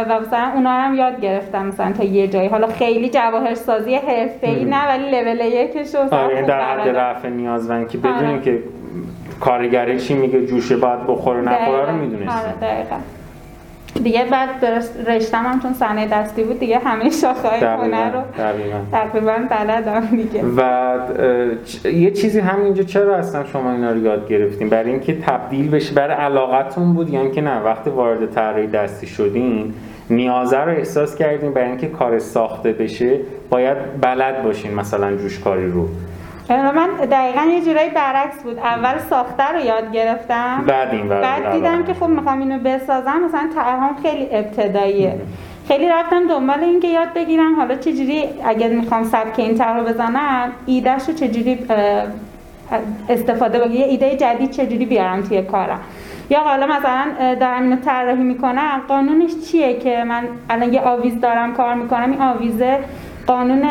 و 0.10 0.20
مثلا 0.20 0.52
اونا 0.56 0.70
هم 0.70 0.96
یاد 0.96 1.22
گرفتم 1.22 1.66
مثلا 1.66 1.92
تا 1.92 2.04
یه 2.04 2.28
جایی 2.28 2.48
حالا 2.48 2.68
خیلی 2.68 3.10
جواهر 3.10 3.54
سازی 3.54 3.96
حرفه‌ای 3.96 4.66
نه 4.66 4.88
ولی 4.88 5.12
لول 5.12 5.46
یکش 5.46 5.96
آره 5.96 6.36
خوب 6.36 6.48
در 6.48 6.80
حد. 6.80 6.90
رفع 6.90 7.30
نیازمند 7.30 7.90
که 7.90 7.98
بدونیم 7.98 8.30
آره. 8.30 8.42
که 8.42 8.60
کارگری 9.40 10.00
چی 10.00 10.14
میگه 10.14 10.46
جوشه 10.46 10.78
باید 10.78 11.08
بخوره 11.08 11.42
نخوره 11.42 11.86
رو. 11.92 11.98
می‌دونستیم 11.98 12.30
آره 12.30 12.74
دقیقاً 12.74 12.96
دیگه 13.94 14.26
بعد 14.32 14.66
رشتم 15.08 15.44
هم 15.46 15.60
چون 15.60 15.74
صنایع 15.74 16.08
دستی 16.12 16.44
بود 16.44 16.60
دیگه 16.60 16.80
همه 16.80 17.10
شاخه‌های 17.10 17.60
هنر 17.60 18.12
رو 18.12 18.22
تقریبا 18.92 19.36
بلدم 19.50 20.00
دیگه. 20.06 20.44
و 20.58 21.00
چ- 21.66 21.86
یه 21.86 22.12
چیزی 22.12 22.40
همینجا 22.40 22.84
چرا 22.84 23.16
اصلا 23.16 23.44
شما 23.46 23.72
اینا 23.72 23.92
رو 23.92 23.98
یاد 23.98 24.28
گرفتین؟ 24.28 24.70
برای 24.70 24.90
اینکه 24.92 25.18
تبدیل 25.22 25.70
بشه 25.70 25.96
برای 25.96 26.16
علاقتون 26.16 26.94
بود 26.94 27.10
یا 27.10 27.22
اینکه 27.22 27.42
نه 27.42 27.62
وقتی 27.62 27.90
وارد 27.90 28.32
طراحی 28.32 28.68
دستی 28.68 29.08
شدین 29.08 29.74
نیازه 30.10 30.58
رو 30.58 30.72
احساس 30.72 31.16
کردین 31.16 31.54
برای 31.54 31.68
اینکه 31.68 31.88
کار 31.88 32.20
ساخته 32.20 32.72
بشه 32.72 33.20
باید 33.50 33.78
بلد 34.02 34.44
باشین 34.44 34.74
مثلا 34.74 35.16
جوشکاری 35.16 35.68
رو. 35.72 35.88
من 36.62 36.88
دقیقا 37.12 37.42
یه 37.42 37.62
جورایی 37.62 37.90
برعکس 37.90 38.44
بود. 38.44 38.60
اول 38.60 38.98
ساخته 38.98 39.44
رو 39.54 39.60
یاد 39.60 39.92
گرفتم. 39.92 40.64
بعد 40.68 40.94
این 40.94 41.10
بعد 41.10 41.52
دیدم 41.52 41.84
که 41.84 41.94
خب 41.94 42.08
می‌خوام 42.08 42.40
اینو 42.40 42.60
بسازم. 42.60 43.22
مثلا 43.26 43.50
طرحم 43.56 43.96
خیلی 44.02 44.28
ابتداییه. 44.32 45.16
خیلی 45.68 45.90
رفتم 45.90 46.28
دنبال 46.28 46.60
اینکه 46.60 46.88
یاد 46.88 47.14
بگیرم 47.16 47.56
حالا 47.56 47.76
چجوری 47.76 48.24
اگر 48.46 48.70
می‌خوام 48.70 49.04
سبک 49.04 49.40
این 49.40 49.58
طرح 49.58 49.78
رو 49.78 49.84
بزنم 49.84 50.52
ایدهش 50.66 51.08
رو 51.08 51.14
چجوری 51.14 51.60
استفاده 53.10 53.60
بگیرم 53.60 53.82
یه 53.82 53.86
ایده 53.86 54.18
جدید 54.18 54.52
چجوری 54.52 54.86
بیارم 54.86 55.22
توی 55.22 55.42
کارم. 55.42 55.80
یا 56.30 56.40
حالا 56.40 56.68
مثلا 56.68 57.06
دارم 57.40 57.64
اینو 57.64 57.76
طراحی 57.76 58.24
می‌کنم. 58.24 58.82
قانونش 58.88 59.32
چیه 59.48 59.80
که 59.80 60.04
من 60.04 60.24
الان 60.50 60.74
یه 60.74 60.82
آویز 60.82 61.20
دارم 61.20 61.54
کار 61.54 61.76
می‌کنم 61.76 62.12
این 62.12 62.22
آویزه 62.22 62.80
قانون 63.28 63.62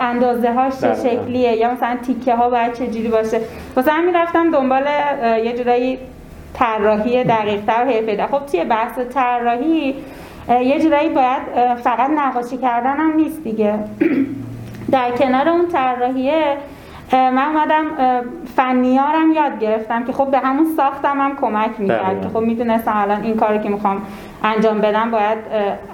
اندازه 0.00 0.52
هاش 0.52 0.72
چه 0.80 0.88
دقیقاً. 0.88 1.08
شکلیه 1.08 1.52
یا 1.56 1.72
مثلا 1.72 1.96
تیکه 2.06 2.34
ها 2.34 2.50
باید 2.50 2.72
چجوری 2.72 3.08
باشه 3.08 3.40
واسه 3.76 3.92
همین 3.92 4.16
رفتم 4.16 4.50
دنبال 4.50 4.86
یه 5.44 5.56
جورایی 5.58 5.98
طراحی 6.54 7.24
دقیق‌تر 7.24 7.84
حرفه‌ای‌تر 7.84 8.26
خب 8.26 8.46
توی 8.46 8.64
بحث 8.64 8.98
طراحی 9.14 9.94
یه 10.48 10.80
جورایی 10.82 11.08
باید 11.08 11.42
فقط 11.84 12.10
نقاشی 12.10 12.56
کردن 12.56 12.96
هم 12.96 13.12
نیست 13.16 13.44
دیگه 13.44 13.74
در 14.92 15.10
کنار 15.10 15.48
اون 15.48 15.68
طراحیه 15.68 16.56
من 17.12 17.38
اومدم 17.38 17.84
فنیارم 18.56 19.32
یاد 19.32 19.58
گرفتم 19.60 20.04
که 20.04 20.12
خب 20.12 20.30
به 20.30 20.38
همون 20.38 20.66
ساختم 20.76 21.20
هم 21.20 21.36
کمک 21.36 21.70
می‌کرد. 21.78 22.22
که 22.22 22.28
خب 22.28 22.38
می‌دونستم 22.40 22.92
الان 22.96 23.22
این 23.22 23.36
کاری 23.36 23.58
که 23.58 23.68
می‌خوام 23.68 24.02
انجام 24.44 24.80
بدم 24.80 25.10
باید 25.10 25.38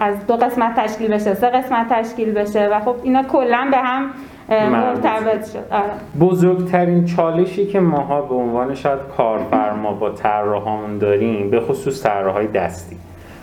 از 0.00 0.26
دو 0.26 0.37
قسمت 0.37 0.74
تشکیل 0.76 1.11
بشه 1.11 1.35
سه 1.35 1.46
قسمت 1.46 1.88
تشکیل 1.88 2.32
بشه 2.32 2.68
و 2.72 2.80
خب 2.80 2.94
اینا 3.02 3.22
کلا 3.22 3.68
به 3.70 3.76
هم 3.76 4.11
مرتبط 4.48 5.50
شد. 5.52 5.64
آره. 5.70 5.85
بزرگترین 6.20 7.04
چالشی 7.04 7.66
که 7.66 7.80
ماها 7.80 8.22
به 8.22 8.35
عنوان 8.35 8.74
شاید 8.74 8.98
کارفرما 9.16 9.92
با 9.92 10.11
طراحامون 10.11 10.98
داریم 10.98 11.50
به 11.50 11.61
خصوص 11.61 12.02
طراحهای 12.02 12.46
دستی. 12.46 12.96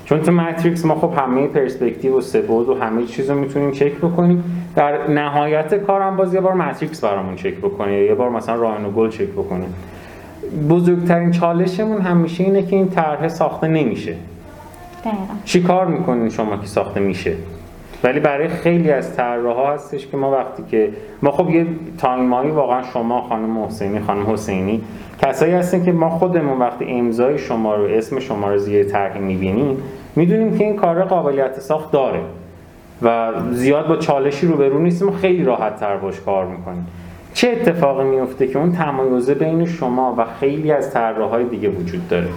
چون 0.05 0.21
تو 0.21 0.31
ماتریکس 0.31 0.85
ما 0.85 0.95
خب 0.95 1.13
همه 1.17 1.47
پرسپکتیو 1.47 2.17
و 2.17 2.21
سبود 2.21 2.69
و 2.69 2.75
همه 2.79 3.03
چیز 3.03 3.29
رو 3.29 3.37
می‌تونیم 3.37 3.71
چک 3.71 3.93
بکنیم. 3.97 4.65
در 4.75 5.07
نهایت 5.07 5.75
کارم 5.75 6.17
باز 6.17 6.33
یه 6.33 6.41
بار 6.41 6.53
ماتریکس 6.53 7.03
برامون 7.03 7.35
چک 7.35 7.57
بکنه 7.57 7.93
یه 7.93 8.13
بار 8.13 8.29
مثلا 8.29 8.55
راین 8.55 8.85
و 8.85 8.91
گل 8.91 9.09
چک 9.09 9.27
بکنه. 9.27 9.65
بزرگترین 10.69 11.31
چالشمون 11.31 12.01
همیشه 12.01 12.43
اینه 12.43 12.61
که 12.61 12.75
این 12.75 12.89
طرح 12.89 13.27
ساخته 13.27 13.67
نمیشه. 13.67 14.15
دقیقاً. 15.03 15.33
چی 15.45 15.61
کار 15.63 15.85
می‌کنین 15.85 16.29
شما 16.29 16.57
که 16.57 16.67
ساخته 16.67 16.99
میشه؟ 16.99 17.33
ولی 18.03 18.19
برای 18.19 18.47
خیلی 18.47 18.91
از 18.91 19.15
طراحا 19.15 19.73
هستش 19.73 20.07
که 20.07 20.17
ما 20.17 20.31
وقتی 20.31 20.63
که 20.71 20.89
ما 21.21 21.31
خب 21.31 21.49
یه 21.49 21.65
تایمایی 21.97 22.51
واقعا 22.51 22.81
شما 22.93 23.21
خانم 23.21 23.63
حسینی 23.63 23.99
خانم 23.99 24.33
حسینی 24.33 24.81
کسایی 25.21 25.53
هستین 25.53 25.85
که 25.85 25.91
ما 25.91 26.09
خودمون 26.09 26.59
وقتی 26.59 26.85
امضای 26.85 27.37
شما 27.37 27.75
رو 27.75 27.83
اسم 27.83 28.19
شما 28.19 28.51
رو 28.51 28.57
زیر 28.57 28.83
طرحی 28.83 29.19
می‌بینیم 29.19 29.77
می‌دونیم 30.15 30.57
که 30.57 30.63
این 30.63 30.75
کار 30.75 31.03
قابلیت 31.03 31.59
ساخت 31.59 31.91
داره 31.91 32.19
و 33.01 33.31
زیاد 33.51 33.87
با 33.87 33.97
چالشی 33.97 34.47
روبرو 34.47 34.79
نیستیم 34.79 35.11
خیلی 35.11 35.43
راحت 35.43 35.79
تر 35.79 35.97
باش 35.97 36.19
کار 36.19 36.45
می‌کنیم. 36.45 36.87
چه 37.33 37.49
اتفاقی 37.49 38.03
میفته 38.03 38.47
که 38.47 38.59
اون 38.59 38.71
تمایزه 38.71 39.33
بین 39.33 39.65
شما 39.65 40.15
و 40.17 40.25
خیلی 40.39 40.71
از 40.71 40.93
طراحهای 40.93 41.43
دیگه 41.43 41.69
وجود 41.69 42.07
داره؟ 42.07 42.27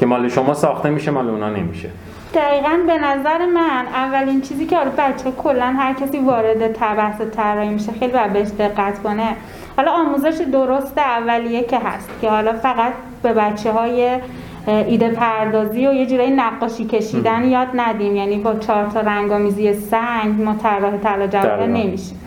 که 0.00 0.06
مال 0.06 0.28
شما 0.28 0.54
ساخته 0.54 0.90
میشه 0.90 1.10
مال 1.10 1.28
اونا 1.28 1.50
نمیشه. 1.50 1.88
دقیقا 2.34 2.78
به 2.86 2.98
نظر 2.98 3.46
من 3.46 3.86
اولین 3.94 4.40
چیزی 4.40 4.66
که 4.66 4.76
حالا 4.76 4.90
بچه 4.98 5.30
کلا 5.38 5.66
هر 5.78 5.92
کسی 5.92 6.18
وارد 6.18 6.72
ت- 6.72 6.78
بحث 6.78 7.20
طراحی 7.36 7.68
میشه 7.68 7.92
خیلی 7.92 8.12
باید 8.12 8.32
بهش 8.32 8.48
دقت 8.58 9.02
کنه. 9.02 9.28
حالا 9.76 9.92
آموزش 9.92 10.40
درست 10.52 10.98
اولیه 10.98 11.62
که 11.64 11.78
هست 11.78 12.08
که 12.20 12.30
حالا 12.30 12.52
فقط 12.52 12.92
به 13.22 13.32
بچه 13.32 13.72
های 13.72 14.18
ایده 14.66 15.08
پردازی 15.10 15.86
و 15.86 15.92
یه 15.92 16.06
جورایی 16.06 16.30
نقاشی 16.30 16.84
کشیدن 16.84 17.44
یاد 17.44 17.68
ندیم. 17.74 18.16
یعنی 18.16 18.38
با 18.38 18.54
چهار 18.54 18.86
تا 18.86 19.00
رنگامیزی 19.00 19.74
سنگ 19.74 20.42
ما 20.42 20.54
طراح 20.62 20.96
طلا 20.96 21.26
جواهر 21.26 21.66
نمیشیم 21.66 22.20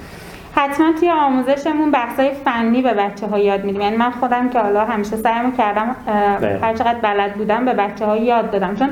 حتما 0.56 0.92
توی 1.00 1.10
آموزشمون 1.10 1.92
بحثای 1.92 2.32
فنی 2.46 2.82
به 2.82 2.94
بچه 2.94 3.28
ها 3.28 3.40
یاد 3.40 3.64
میدیم. 3.64 3.82
یعنی 3.82 3.98
من 3.98 4.12
خودم 4.12 4.50
که 4.50 4.60
حالا 4.60 4.86
همیشه 4.86 5.16
سعیمو 5.16 5.52
کردم 5.52 5.96
هر 6.62 6.74
چقدر 6.74 7.00
بلد 7.02 7.34
بودم 7.34 7.66
به 7.66 7.74
بچه 7.74 8.06
ها 8.06 8.18
یاد 8.18 8.52
دادم. 8.52 8.76
چون 8.76 8.90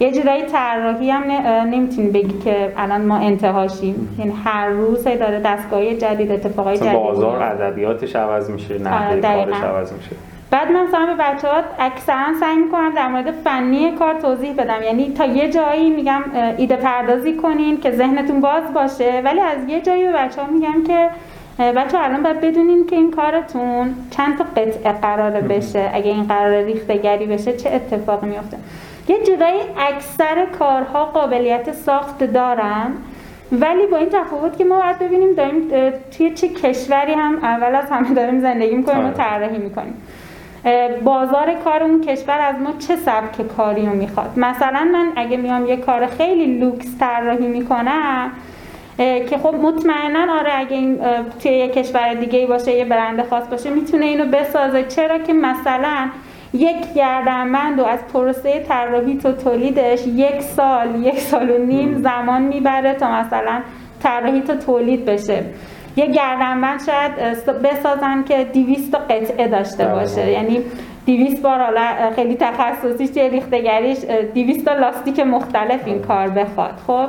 یه 0.00 0.12
جورایی 0.12 0.42
طراحی 0.42 1.10
هم 1.10 1.22
نمی‌تونی 1.70 2.10
بگی 2.10 2.38
که 2.38 2.72
الان 2.76 3.04
ما 3.06 3.16
انتهاشیم. 3.16 4.16
یعنی 4.18 4.34
هر 4.44 4.68
روز 4.68 5.04
داره 5.04 5.40
دستگاهی 5.44 5.96
جدید 5.96 6.32
اتفاقای 6.32 6.76
جدید 6.76 6.92
بازار 6.92 7.42
ادبیاتش 7.42 8.16
عوض 8.16 8.50
میشه 8.50 8.78
نحوه 8.78 9.20
کارش 9.20 9.62
عوض 9.62 9.92
میشه. 9.92 10.16
بعد 10.52 10.72
من 10.72 10.86
مثلا 10.86 11.06
به 11.06 11.14
بچه 11.14 11.48
ها 11.48 11.62
اکثرا 11.78 12.34
سعی 12.40 12.56
می‌کنم 12.56 12.92
در 12.94 13.08
مورد 13.08 13.30
فنی 13.30 13.92
کار 13.92 14.14
توضیح 14.14 14.54
بدم. 14.54 14.82
یعنی 14.82 15.12
تا 15.12 15.24
یه 15.24 15.50
جایی 15.50 15.90
میگم 15.90 16.22
ایده 16.56 16.76
پردازی 16.76 17.36
کنین 17.36 17.80
که 17.80 17.90
ذهنتون 17.90 18.40
باز 18.40 18.72
باشه 18.74 19.22
ولی 19.24 19.40
از 19.40 19.68
یه 19.68 19.80
جایی 19.80 20.06
به 20.06 20.12
بچه 20.12 20.42
ها 20.42 20.46
میگم 20.50 20.84
که 20.86 21.08
بچه 21.58 21.98
ها 21.98 22.04
الان 22.04 22.22
باید 22.22 22.40
بدونین 22.40 22.86
که 22.86 22.96
این 22.96 23.10
کارتون 23.10 23.94
چند 24.10 24.38
تا 24.38 24.44
قطعه 24.56 24.92
قراره 24.92 25.40
بشه. 25.40 25.90
اگه 25.94 26.10
این 26.10 26.24
قرار 26.24 26.62
ریختگری 26.62 27.26
بشه 27.26 27.56
چه 27.56 27.70
اتفاقی 27.70 28.26
میفته 28.26 28.56
یه 29.08 29.22
جورایی 29.22 29.60
اکثر 29.78 30.46
کارها 30.58 31.04
قابلیت 31.04 31.72
ساخت 31.72 32.24
دارن 32.24 32.92
ولی 33.52 33.86
با 33.86 33.96
این 33.96 34.08
تفاوت 34.08 34.58
که 34.58 34.64
ما 34.64 34.80
باید 34.80 34.98
ببینیم 34.98 35.34
داریم 35.34 35.68
توی 36.16 36.30
چه 36.34 36.48
کشوری 36.48 37.12
هم 37.12 37.38
اول 37.42 37.74
از 37.74 37.90
همه 37.90 38.14
داریم 38.14 38.40
زندگی 38.40 38.74
می‌کنیم 38.74 39.04
و 39.04 39.06
آره. 39.06 39.14
طراحی 39.14 39.58
می‌کنیم. 39.58 40.01
بازار 41.04 41.54
کار 41.64 41.82
اون 41.82 42.00
کشور 42.00 42.40
از 42.40 42.54
ما 42.60 42.72
چه 42.78 42.96
سبک 42.96 43.48
کاری 43.56 43.86
رو 43.86 43.92
می‌خواد؟ 43.92 44.30
مثلا 44.36 44.88
من 44.92 45.12
اگه 45.16 45.36
میام 45.36 45.66
یه 45.66 45.76
کار 45.76 46.06
خیلی 46.06 46.58
لوکس 46.58 46.98
طراحی 47.00 47.46
می‌کنم 47.46 48.30
که 48.96 49.38
خب 49.42 49.54
مطمئنا 49.54 50.38
آره 50.38 50.50
اگه 50.54 50.76
این 50.76 50.98
توی 51.42 51.52
یه 51.52 51.68
کشور 51.68 52.14
دیگه 52.14 52.38
ای 52.38 52.46
باشه 52.46 52.72
یه 52.72 52.84
برند 52.84 53.28
خاص 53.28 53.48
باشه 53.48 53.70
می‌تونه 53.70 54.04
اینو 54.04 54.24
بسازه. 54.24 54.84
چرا 54.84 55.18
که 55.18 55.32
مثلا 55.32 56.08
یک 56.54 56.94
گردنبند 56.96 57.80
و 57.80 57.84
از 57.84 57.98
پروسه 58.12 58.64
طراحی 58.68 59.18
تا 59.18 59.32
تولیدش 59.32 60.06
یک 60.06 60.42
سال 60.42 61.04
یک 61.04 61.20
سال 61.20 61.50
و 61.50 61.58
نیم 61.58 62.02
زمان 62.02 62.42
می‌بره 62.42 62.94
تا 62.94 63.10
مثلا 63.12 63.60
طراحی 64.02 64.40
تا 64.40 64.56
تولید 64.56 65.04
بشه. 65.04 65.44
یه 65.96 66.06
گردنبند 66.06 66.80
شاید 66.86 67.12
بسازن 67.62 68.22
که 68.22 68.44
200 68.44 68.94
قطعه 68.94 69.48
داشته. 69.48 69.86
باشه. 69.86 70.30
یعنی 70.30 70.60
200 71.06 71.42
بار 71.42 71.58
حالا 71.58 71.82
خیلی 72.16 72.36
تخصصیش 72.36 73.10
چه 73.10 73.28
ریختگریش 73.28 73.98
200 74.34 74.64
تا 74.64 74.74
لاستیک 74.74 75.20
مختلف 75.20 75.80
این 75.86 76.02
کار 76.02 76.28
بخواد. 76.28 76.80
خب 76.86 77.06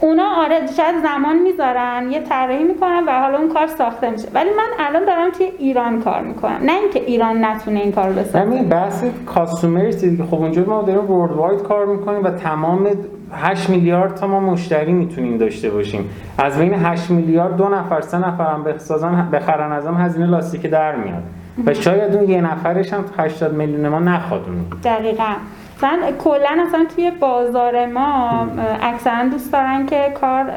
اونا 0.00 0.28
آره 0.36 0.60
شاید 0.76 0.94
زمان 1.02 1.38
می‌ذارن 1.38 2.12
یه 2.12 2.20
طراحی 2.20 2.64
می‌کنن 2.64 3.04
و 3.06 3.20
حالا 3.20 3.38
اون 3.38 3.48
کار 3.48 3.66
ساخته 3.66 4.10
میشه. 4.10 4.28
ولی 4.34 4.50
من 4.50 4.86
الان 4.86 5.04
دارم 5.04 5.30
توی 5.30 5.46
ایران 5.58 6.02
کار 6.02 6.20
می‌کنم. 6.20 6.58
نه 6.62 6.72
اینکه 6.72 7.00
ایران 7.00 7.44
نتونه 7.44 7.80
این 7.80 7.92
کار 7.92 8.12
بسازه. 8.12 8.38
همین 8.38 8.68
بحث 8.68 9.04
کاستومرز 9.26 10.00
دیگه 10.00 10.24
خب 10.24 10.34
اونجا 10.34 10.64
ما 10.64 10.82
داریم 10.82 11.10
ورلد 11.10 11.36
واید 11.36 11.62
کار 11.62 11.86
می‌کنیم 11.86 12.24
و 12.24 12.30
تمام 12.30 12.88
8 13.36 13.70
میلیارد 13.70 14.14
تا 14.14 14.26
ما 14.26 14.40
مشتری 14.40 14.92
می‌تونیم 14.92 15.38
داشته 15.38 15.70
باشیم. 15.70 16.10
از 16.38 16.58
بین 16.58 16.74
8 16.74 17.10
میلیارد 17.10 17.56
دو 17.56 17.68
نفر 17.68 18.00
سه 18.00 18.18
نفر 18.18 18.52
هم 18.52 18.64
بسازن 18.64 19.30
بخرن 19.32 19.72
ازم 19.72 19.94
هزینه 19.94 20.26
لاستیک 20.26 20.66
در 20.66 20.96
میاد. 20.96 21.22
و 21.66 21.74
شاید 21.74 22.14
اون 22.14 22.30
یه 22.30 22.40
نفرش 22.40 22.92
هم 22.92 23.04
80 23.18 23.54
میلیون 23.54 23.88
ما 23.88 23.98
نخواد 23.98 24.44
اون. 24.46 24.64
دقیقاً. 24.84 25.32
مثلا 25.76 25.98
کلا 26.24 26.62
اصلا 26.66 26.86
توی 26.94 27.10
بازار 27.10 27.86
ما 27.86 28.46
اکثرا 28.82 29.28
دوست 29.28 29.52
دارن 29.52 29.86
که 29.86 30.12
کار 30.20 30.52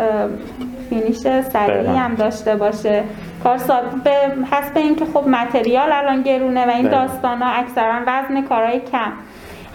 فینیش 0.90 1.18
سریعی 1.42 1.98
هم 1.98 2.16
داشته 2.16 2.56
باشه. 2.56 3.04
کار 3.44 3.58
به 4.04 4.12
حسب 4.52 4.78
اینکه 4.78 5.06
خب 5.06 5.28
متریال 5.28 5.92
الان 5.92 6.22
گرونه 6.22 6.66
و 6.66 6.70
این 6.70 6.90
داستان 6.90 7.42
ها 7.42 7.50
اکثرا 7.50 8.00
وزن 8.08 8.42
کارهای 8.42 8.80
کم. 8.80 9.12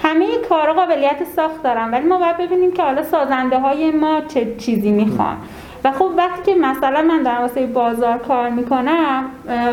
همه 0.03 0.27
کارا 0.49 0.73
قابلیت 0.73 1.25
ساخت 1.37 1.63
دارن 1.63 1.91
ولی 1.91 2.07
ما 2.07 2.19
باید 2.19 2.37
ببینیم 2.37 2.73
که 2.73 2.83
حالا 2.83 3.03
سازنده 3.03 3.59
های 3.59 3.91
ما 3.91 4.21
چه 4.21 4.57
چیزی 4.59 4.91
می‌خوان. 4.91 5.37
و 5.85 5.93
خب 5.93 6.11
وقتی 6.17 6.53
که 6.53 6.59
مثلا 6.59 7.03
من 7.03 7.23
در 7.23 7.39
واسه 7.39 7.67
بازار 7.67 8.19
کار 8.19 8.51
می‌کنم 8.51 9.25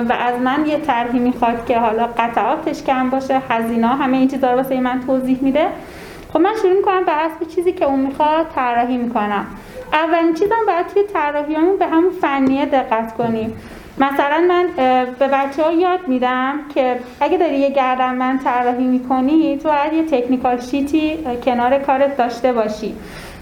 و 0.10 0.13
از 0.13 0.42
من 0.42 0.65
یه 0.65 0.78
طرحی 0.78 1.20
می‌خواد 1.20 1.65
که 1.65 1.80
حالا 1.80 2.08
قطعاتش 2.18 2.84
کم 2.84 3.10
باشه 3.10 3.42
هزینه 3.50 3.88
همه 3.88 4.18
این 4.18 4.28
چیزا 4.28 4.52
رو 4.52 4.58
واسه 4.58 4.80
من 4.80 5.00
توضیح 5.08 5.38
میده 5.42 5.68
خب 6.34 6.39
من 6.39 6.54
شروع 6.62 6.74
می‌کنم 6.74 7.04
به 7.06 7.12
حسب 7.12 7.56
چیزی 7.56 7.72
که 7.72 7.86
اون 7.86 8.00
می‌خواد 8.00 8.48
طراحی 8.56 8.98
می‌کنم. 8.98 9.46
اولین 9.94 10.34
چیزم 10.34 10.65
باید 10.68 10.88
توی 10.88 11.04
طراحیامون 11.04 11.78
به 11.78 11.88
همون 11.88 12.12
فنیه 12.22 12.65
دقت 12.65 13.13
کنیم. 13.13 13.58
مثلا 14.00 14.46
من 14.50 14.68
به 15.20 15.28
بچه 15.28 15.64
ها 15.64 15.72
یاد 15.72 16.08
میدم 16.08 16.60
که 16.76 17.00
اگه 17.20 17.38
داری 17.38 17.58
یه 17.58 17.70
گردن 17.70 18.16
من 18.16 18.40
طراحی 18.40 18.84
می‌کنی 18.84 19.58
تو 19.58 19.70
باید 19.70 19.94
یه 19.94 20.04
تکنیکال 20.04 20.60
شیتی 20.60 21.18
کنار 21.46 21.78
کارت 21.80 22.18
داشته 22.18 22.54
باشی 22.54 22.96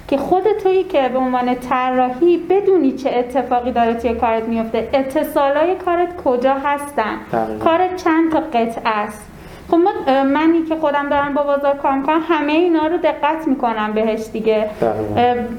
که 0.08 0.18
خود 0.18 0.44
تویی 0.64 0.84
که 0.84 1.10
به 1.10 1.18
عنوان 1.18 1.56
طراحی 1.56 2.38
بدونی 2.38 2.92
چه 2.92 3.10
اتفاقی 3.10 3.72
داره 3.72 3.94
توی 3.94 4.14
کارت 4.14 4.44
میفته 4.44 4.90
اتصالای 4.94 5.76
کارت 5.76 6.22
کجا 6.24 6.54
هستن؟ 6.54 7.18
کارت 7.60 7.96
چند 7.96 8.32
تا 8.32 8.40
قطع 8.40 8.82
است؟ 8.86 9.22
خب 9.72 9.78
منی 10.26 10.64
که 10.64 10.76
خودم 10.76 11.10
دارم 11.10 11.34
با 11.34 11.44
بازار 11.44 11.76
کار 11.76 11.94
می‌کنم 11.94 12.22
همه 12.30 12.52
اینا 12.52 12.88
رو 12.88 12.98
دقت 12.98 13.48
می‌کنم 13.48 13.94
بهش 13.94 14.28
دیگه. 14.34 14.70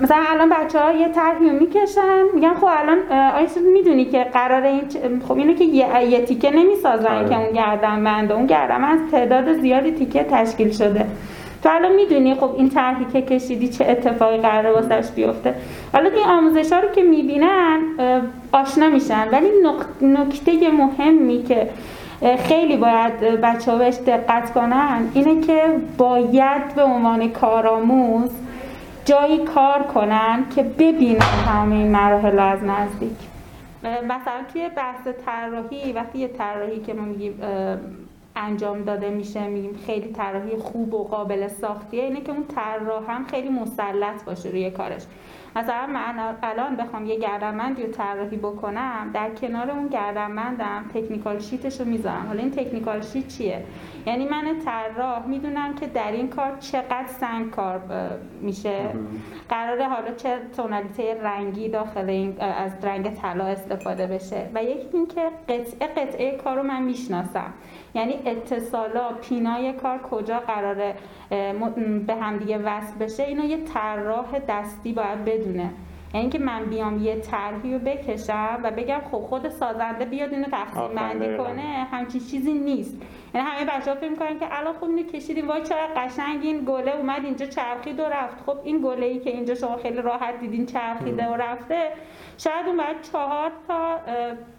مثلا 0.03 0.23
الان 0.29 0.49
بچه 0.49 0.79
ها 0.79 0.93
یه 0.93 1.09
طرحی 1.09 1.51
می‌کشن 1.51 2.23
میگن 2.35 2.55
خب 2.55 2.69
الان 2.71 2.99
آیا 3.37 3.49
می‌دونی 3.73 4.05
که 4.05 4.25
قرار 4.25 4.63
این 4.63 4.83
خب 5.29 5.37
اینو 5.37 5.55
که 5.55 5.65
یه, 5.65 6.05
یه 6.05 6.21
تیکه 6.25 6.51
نمی‌سازن 6.51 7.29
که 7.29 7.39
اون 7.39 7.53
گردن 7.53 8.05
بنده 8.05 8.35
اون 8.35 8.47
گردن 8.47 8.85
از 8.85 8.99
تعداد 9.11 9.53
زیادی 9.53 9.91
تیکه 9.93 10.25
تشکیل 10.25 10.71
شده. 10.71 11.07
تو 11.63 11.69
الان 11.73 11.93
می‌دونی 11.93 12.35
خب 12.35 12.51
این 12.57 12.71
طرحی 12.71 13.05
که 13.13 13.23
کشیدی 13.23 13.69
چه 13.69 13.85
اتفاقی 13.89 14.37
قراره 14.37 14.71
واسش 14.71 15.11
بیفته. 15.11 15.55
حالا 15.93 16.11
این 16.11 16.27
آموزش 16.27 16.73
ها 16.73 16.81
رو 16.81 16.89
که 16.89 17.03
می‌بینن 17.03 17.81
آشنا 18.53 18.89
میشن. 18.89 19.29
ولی 19.33 19.49
نکته 20.03 20.53
مهمی 20.71 21.43
که 21.43 21.69
خیلی 22.39 22.77
باید 22.77 23.21
بچه 23.21 23.73
ها 23.73 23.79
بهش 23.79 23.95
دقت 23.95 24.53
کنن. 24.53 25.11
اینه 25.15 25.47
که 25.47 25.63
باید 25.99 26.75
به 26.75 26.83
عنوان 26.83 27.31
کارآموز 27.33 28.31
جایی 29.05 29.39
کار 29.39 29.83
کنن 29.83 30.45
که 30.57 30.63
ببینن 30.63 31.19
تمام 31.47 31.73
این 31.73 31.91
مراحل 31.91 32.39
از 32.39 32.65
نزدیک. 32.65 33.17
مثلا 33.83 34.43
توی 34.53 34.69
بحث 34.77 35.07
طراحی 35.27 35.93
وقتی 35.93 36.19
یه 36.19 36.29
طراحی 36.29 36.81
که 36.81 36.95
ما 36.95 37.03
میگیم 37.03 37.41
انجام 38.37 38.83
داده 38.83 39.11
میشه 39.11 39.47
میگیم 39.47 39.79
خیلی 39.87 40.13
طراحی 40.13 40.57
خوب 40.57 40.95
و 40.95 41.05
قابل 41.05 41.49
ساختیه 41.49 42.03
اینه 42.03 42.21
که 42.21 42.33
اون 42.33 42.45
طراح 42.55 43.11
هم 43.11 43.27
خیلی 43.27 43.49
مسلط 43.49 44.25
باشه 44.27 44.49
روی 44.49 44.71
کارش. 44.71 45.03
مثلا 45.57 45.87
من 45.87 46.35
الان 46.43 46.77
بخوام 46.77 47.07
یه 47.07 47.19
گردنبندی 47.19 47.83
رو 47.83 47.93
طراحی 47.93 48.37
بکنم 48.37 49.11
در 49.15 49.31
کنار 49.31 49.71
اون 49.71 49.89
گردنبندم 49.89 50.85
تکنیکال 50.95 51.39
شیتش 51.39 51.81
رو 51.81 51.87
می‌ذارم. 51.87 52.27
حالا 52.27 52.41
این 52.41 52.51
تکنیکال 52.51 53.01
شیت 53.01 53.29
چیه؟ 53.29 53.65
یعنی 54.07 54.29
من 54.29 54.59
طراح 54.65 55.27
می‌دونم 55.27 55.75
که 55.75 55.87
در 55.87 56.13
این 56.13 56.29
کار 56.29 56.57
چقدر 56.61 57.07
سنگ 57.07 57.51
کار 57.51 57.81
میشه. 58.41 58.81
قراره 59.49 59.89
حالا 59.89 60.15
چه 60.15 60.39
تونالیته 60.57 61.21
رنگی 61.23 61.69
داخل 61.69 62.11
این 62.11 62.41
از 62.41 62.73
رنگ 62.83 63.15
طلا 63.15 63.45
استفاده 63.45 64.07
بشه. 64.07 64.51
و 64.55 64.63
یکی 64.63 64.89
اینکه 64.93 65.31
قطعه 65.49 65.89
قطعه 65.89 66.37
کار 66.37 66.57
رو 66.57 66.63
من 66.63 66.83
می‌شناسم. 66.83 67.53
یعنی 67.95 68.15
اتصالا 68.27 69.13
پینای 69.13 69.73
کار 69.73 69.99
کجا 69.99 70.41
قراره 70.41 70.95
به 72.07 72.15
همدیگه 72.15 72.59
وصل 72.59 72.99
بشه 72.99 73.23
اینو 73.23 73.45
یه 73.45 73.65
طراح 73.65 74.39
دستی 74.49 74.93
باید 74.93 75.25
بدونه. 75.25 75.71
یعنی 76.15 76.29
که 76.29 76.39
من 76.39 76.65
بیام 76.65 77.03
یه 77.03 77.21
طرحی 77.21 77.73
رو 77.73 77.79
بکشم 77.79 78.61
و 78.63 78.71
بگم 78.71 79.01
خب 79.11 79.19
خود 79.19 79.49
سازنده 79.49 80.05
بیاد 80.05 80.33
اینو 80.33 80.47
تقسیم 80.47 80.95
بندی 80.95 81.37
کنه 81.37 81.87
همچین 81.91 82.21
چیزی 82.21 82.53
نیست. 82.53 83.03
یعنی 83.35 83.47
همه 83.47 83.65
بچه‌ها 83.65 83.97
فکر 83.97 84.11
می‌کنن 84.11 84.39
که 84.39 84.59
الان 84.59 84.75
خب 84.75 84.85
اینو 84.85 85.03
کشیدیم 85.03 85.49
وای 85.49 85.63
چقدر 85.63 85.89
قشنگ 85.97 86.43
این 86.43 86.65
گله 86.67 86.97
اومد 86.97 87.25
اینجا 87.25 87.47
چرخید 87.47 88.01
و 88.01 88.03
رفت. 88.03 88.43
خب 88.47 88.57
این 88.65 88.81
گله 88.85 89.07
ای 89.07 89.19
که 89.19 89.31
اینجا 89.31 89.55
شما 89.55 89.77
خیلی 89.77 90.03
راحت 90.03 90.41
دیدین 90.41 90.67
چرخیده 90.67 91.29
و 91.29 91.35
رفته 91.35 91.91
شاید 92.39 92.67
اون 92.67 92.77
باید 92.77 93.03
چهار 93.13 93.53
تا 93.69 93.99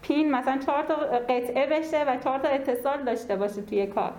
پین 0.02 0.32
مثلا 0.32 0.58
چهار 0.66 0.84
تا 0.84 0.96
قطعه 1.30 1.68
بشه 1.68 2.04
و 2.04 2.18
چهار 2.18 2.40
تا 2.40 2.48
اتصال 2.48 3.04
داشته 3.04 3.36
باشه 3.36 3.62
توی 3.62 3.88
کار. 3.88 4.12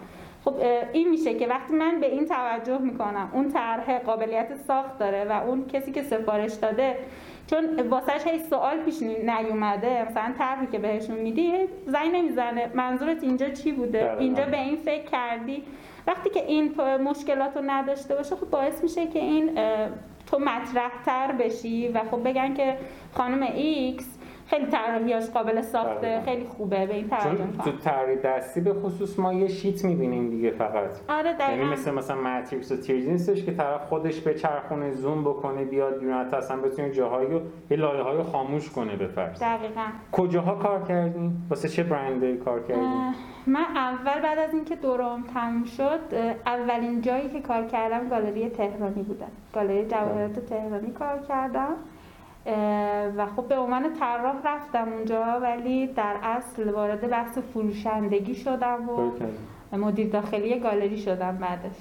خب 0.44 0.54
این 0.92 1.08
میشه 1.08 1.34
که 1.34 1.46
وقتی 1.46 1.74
من 1.74 2.00
به 2.00 2.06
این 2.06 2.26
توجه 2.26 2.78
می‌کنم 2.78 3.30
اون 3.32 3.52
طرح 3.52 3.98
قابلیت 3.98 4.54
ساخت 4.66 4.98
داره 4.98 5.24
و 5.24 5.32
اون 5.46 5.66
کسی 5.66 5.92
که 5.92 6.02
سفارش 6.02 6.52
داده 6.52 6.96
چون 7.46 7.80
واسهش 7.80 8.26
هیچ 8.26 8.42
سوال 8.42 8.76
پیش 8.76 9.02
نیومده 9.02 10.08
مثلا 10.10 10.34
طرحی 10.38 10.66
که 10.66 10.78
بهشون 10.78 11.16
میدی 11.16 11.52
زنگ 11.86 12.14
نمی‌زنه. 12.14 12.70
منظورت 12.74 13.22
اینجا 13.22 13.48
چی 13.48 13.72
بوده؟ 13.72 14.16
اینجا 14.18 14.44
به 14.44 14.60
این 14.60 14.76
فکر 14.76 15.04
کردی؟ 15.04 15.64
وقتی 16.06 16.30
که 16.30 16.46
این 16.46 16.80
مشکلات 16.80 17.56
رو 17.56 17.62
نداشته 17.66 18.14
باشه 18.14 18.36
خب 18.36 18.50
باعث 18.50 18.82
میشه 18.82 19.06
که 19.06 19.18
این 19.18 19.58
تو 20.30 20.38
مطرح 20.38 20.90
تر 21.06 21.32
بشی 21.32 21.88
و 21.88 22.00
خب 22.10 22.28
بگن 22.28 22.54
که 22.54 22.76
خانم 23.14 23.42
ایکس 23.42 24.06
خیلی 24.50 24.66
طراحیاش 24.66 25.30
قابل 25.30 25.60
ساخته. 25.60 26.20
خیلی 26.24 26.44
خوبه 26.44 26.86
به 26.86 26.94
این 26.94 27.08
چون 27.08 27.52
تو 27.64 27.72
طراحی 27.72 28.16
دستی 28.16 28.60
به 28.60 28.74
خصوص 28.74 29.18
ما 29.18 29.32
یه 29.32 29.48
شیت 29.48 29.84
می‌بینیم 29.84 30.30
دیگه 30.30 30.50
فقط. 30.50 30.90
آره 31.08 31.26
یعنی 31.26 31.38
دقیقا 31.38 31.64
مثل 31.72 31.90
مثلا 31.90 32.16
ماتریکس 32.20 32.72
و 32.72 32.76
تیرز 32.76 33.08
نیستش 33.08 33.44
که 33.44 33.52
طرف 33.52 33.86
خودش 33.86 34.20
به 34.20 34.34
چرخونه 34.34 34.90
زوم 34.90 35.24
بکنه 35.24 35.64
بیاد 35.64 35.98
بیرون 35.98 36.14
حتی 36.14 36.36
اصلا 36.36 36.56
بتونه 36.56 36.90
جاهایی 36.90 37.28
رو 37.30 37.40
یه 37.70 37.76
لایه 37.76 38.02
های 38.02 38.22
خاموش 38.22 38.70
کنه 38.70 38.96
به 38.96 39.06
فرض. 39.06 39.42
دقیقا. 39.42 39.86
کجاها 40.12 40.54
کار 40.54 40.82
کردیم 40.82 41.46
واسه 41.50 41.68
چه 41.68 41.82
برندی 41.82 42.36
کار 42.36 42.62
کردیم 42.62 42.84
اه، 42.84 43.14
من 43.46 43.64
اول 43.76 44.20
بعد 44.22 44.38
از 44.38 44.54
اینکه 44.54 44.76
دورم 44.76 45.24
تموم 45.34 45.64
شد 45.64 46.00
اولین 46.46 47.00
جایی 47.00 47.28
که 47.28 47.40
کار 47.40 47.66
کردم 47.66 48.08
گالری 48.08 48.48
تهرانی 48.48 49.02
بودم 49.02 49.30
گالری 49.54 49.86
جواهرات 49.86 50.38
تهرانی 50.38 50.90
کار 50.90 51.18
کردم. 51.28 51.74
و 53.16 53.26
خب 53.36 53.48
به 53.48 53.58
عنوان 53.58 53.94
طراح 53.94 54.36
رفتم 54.44 54.92
اونجا 54.92 55.22
ولی 55.42 55.86
در 55.86 56.16
اصل 56.22 56.70
وارد 56.70 57.10
بحث 57.10 57.38
فروشندگی 57.38 58.34
شدم 58.34 58.88
و. 58.88 59.12
مدیر 59.76 60.08
داخلی 60.08 60.60
گالری 60.60 60.98
شدم 60.98 61.36
بعدش 61.36 61.76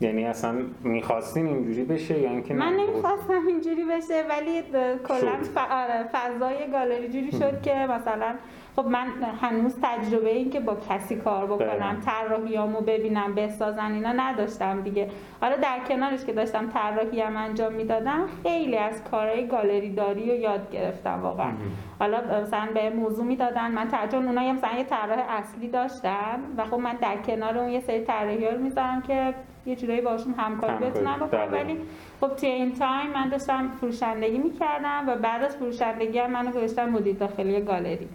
یعنی 0.00 0.24
اصلا 0.24 0.54
می‌خواستین 0.84 1.46
اینجوری 1.46 1.84
بشه 1.84 2.18
یا 2.18 2.30
اینکه 2.30 2.54
من؟ 2.54 2.72
نمی‌خواستم 2.72 3.46
اینجوری 3.46 3.84
بشه 3.84 4.24
ولی 4.28 4.62
کلا 5.08 5.32
آره، 5.70 6.04
فضای 6.12 6.70
گالری 6.72 7.08
جوری 7.08 7.32
شد 7.32 7.62
که 7.62 7.74
مثلا 7.74 8.34
خب 8.76 8.86
من 8.86 9.06
هنوز 9.40 9.78
تجربه 9.82 10.30
این 10.30 10.50
که 10.50 10.60
با 10.60 10.76
کسی 10.90 11.16
کار 11.16 11.46
دقیقاً. 11.46 11.64
بکنم 11.64 12.00
طراحیامو 12.00 12.80
ببینم 12.80 13.34
بسازن 13.34 13.92
اینا 13.92 14.12
نداشتم 14.12 14.82
دیگه 14.82 15.08
حالا 15.40 15.56
در 15.56 15.78
کنارش 15.88 16.24
که 16.24 16.32
داشتم 16.32 16.68
طراحی 16.68 17.20
هم 17.20 17.36
انجام 17.36 17.72
می‌دادم 17.72 18.26
خیلی 18.42 18.76
از 18.76 19.04
کارهای 19.04 19.46
گالری 19.46 19.94
داری 19.94 20.30
رو 20.30 20.36
یاد 20.36 20.70
گرفتم 20.70 21.20
واقعا 21.22 21.52
حالا 21.98 22.40
مثلا 22.42 22.68
به 22.74 22.90
موضوع 22.90 23.24
می‌دادن 23.24 23.70
من 23.70 23.88
چون 24.10 24.26
اونها 24.26 24.52
مثلا 24.52 24.78
یه 24.78 24.84
طراح 24.84 25.18
اصلی 25.28 25.68
داشتن 25.68 26.38
و 26.56 26.64
خب 26.64 26.76
من 26.76 26.96
در 27.00 27.16
کنار 27.16 27.58
اون 27.58 27.68
یه 27.70 27.80
سری 27.80 28.00
طراحی 28.00 28.48
رو 28.48 28.58
می‌ذارم 28.58 29.02
که 29.02 29.34
یه 29.66 29.76
جورایی 29.76 30.00
باشون 30.00 30.34
همکاری. 30.38 30.84
بتونم 30.84 31.16
بکنم 31.16 31.26
دقیقاً. 31.28 31.56
ولی 31.56 31.78
خب 32.20 32.36
توی 32.36 32.48
این 32.48 32.72
تایم 32.72 33.10
من 33.14 33.28
داشتم 33.28 33.68
فروشندگی 33.68 34.38
می‌کردم 34.38 35.04
و 35.08 35.16
بعد 35.16 35.42
از 35.42 35.56
فروشندگی 35.56 36.18
هم 36.18 36.30
منو 36.30 36.50
گذاشتم 36.50 36.88
مدیر 36.88 37.16
داخلی 37.16 37.60
گالری 37.60 38.08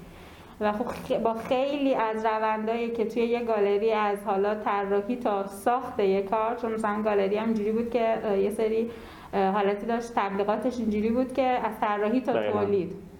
و 0.62 0.71
خب 0.71 1.17
با 1.24 1.34
خیلی 1.34 1.95
از 1.95 2.26
روندایی 2.26 2.91
که 2.91 3.06
توی 3.06 3.24
یه 3.24 3.43
گالری 3.43 3.91
از 3.91 4.17
حالا 4.26 4.56
طراحی 4.56 5.15
تا 5.15 5.47
ساخت 5.47 6.00
یه 6.00 6.21
کار 6.21 6.56
چون 6.56 6.71
مثلا 6.71 7.02
گالری 7.02 7.38
هم 7.38 7.45
اینجوری 7.45 7.71
بود 7.71 7.89
که 7.89 8.17
یه 8.43 8.50
سری 8.50 8.91
حالتی 9.34 9.86
داشت 9.86 10.12
تبلیغاتش 10.15 10.80
اینجوری 10.80 11.10
بود 11.10 11.34
که 11.34 11.43
از 11.43 11.80
طراحی 11.80 12.21
تا. 12.21 12.52
تولید 12.52 13.11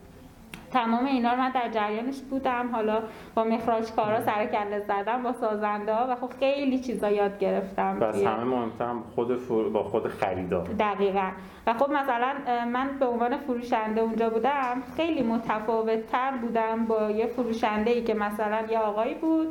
تمام 0.74 1.06
اینا 1.06 1.32
رو 1.32 1.38
من 1.38 1.50
در 1.50 1.70
جریانش 1.70 2.20
بودم. 2.22 2.70
حالا 2.72 3.04
با 3.36 3.44
مخراج 3.44 3.92
کارا 3.92 4.22
سر 4.22 4.46
کله 4.46 4.80
زدم 4.80 5.24
با 5.24 5.34
سازنده 5.34 5.94
ها 5.94 6.08
و 6.10 6.16
خب 6.16 6.30
خیلی 6.40 6.80
چیزا 6.80 7.10
یاد 7.10 7.40
گرفتم 7.40 7.98
و 8.02 8.04
از 8.04 8.24
همه 8.24 8.44
مهمتر 8.44 8.94
خود 9.16 9.38
فر... 9.38 9.64
با 9.64 9.84
خود 9.84 10.08
خریدار 10.08 10.68
دقیقا. 10.80 11.32
و 11.68 11.74
خب 11.74 11.92
مثلا 11.92 12.34
من 12.66 12.90
به 13.00 13.06
عنوان 13.06 13.38
فروشنده 13.38 14.02
اونجا 14.02 14.30
بودم 14.30 14.84
خیلی 14.98 15.24
متفاوت 15.24 16.08
تر 16.08 16.32
بودم 16.32 16.86
با 16.86 17.12
یه 17.12 17.28
فروشنده 17.28 17.92
ای 17.92 18.04
که 18.04 18.14
مثلا 18.14 18.62
یه 18.72 18.80
آقایی 18.80 19.14
بود 19.14 19.48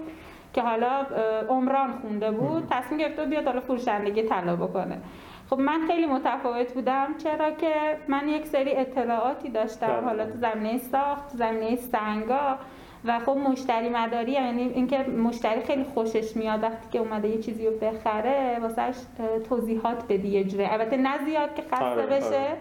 که 0.52 0.62
حالا 0.62 1.06
عمران 1.48 1.92
خونده 1.92 2.30
بود. 2.30 2.66
تصمیم 2.70 3.00
گرفته 3.00 3.24
بیاد 3.24 3.44
حالا 3.44 3.60
فروشندگی 3.60 4.22
طلا 4.22 4.56
بکنه. 4.56 4.98
خب 5.50 5.60
من 5.60 5.86
خیلی 5.86 6.06
متفاوت 6.06 6.72
بودم 6.72 7.06
چرا 7.18 7.50
که 7.50 7.74
من 8.08 8.28
یک 8.28 8.46
سری 8.46 8.76
اطلاعاتی 8.76 9.48
داشتم 9.48 9.86
بله. 9.86 10.00
حالا 10.00 10.26
تو 10.26 10.38
زمینه 10.38 10.78
ساخت 10.78 11.28
زمینه 11.28 11.76
سنگا 11.76 12.56
و 13.04 13.18
خب 13.18 13.36
مشتری 13.36 13.88
مداری 13.88 14.32
یعنی 14.32 14.62
اینکه 14.62 14.98
مشتری 14.98 15.60
خیلی 15.60 15.84
خوشش 15.84 16.36
میاد 16.36 16.62
وقتی 16.62 16.88
که 16.90 16.98
اومده 16.98 17.28
یه 17.28 17.38
چیزی 17.38 17.66
رو 17.66 17.72
بخره 17.72 18.58
واسهش 18.62 18.94
توضیحات 19.48 20.04
بدی 20.08 20.28
یه 20.28 20.44
جوری 20.44 20.64
البته 20.64 20.96
نه 20.96 21.24
زیاد 21.24 21.54
که 21.54 21.62
خسته 21.62 21.84
آره، 21.84 22.06
بشه 22.06 22.26
آره. 22.26 22.56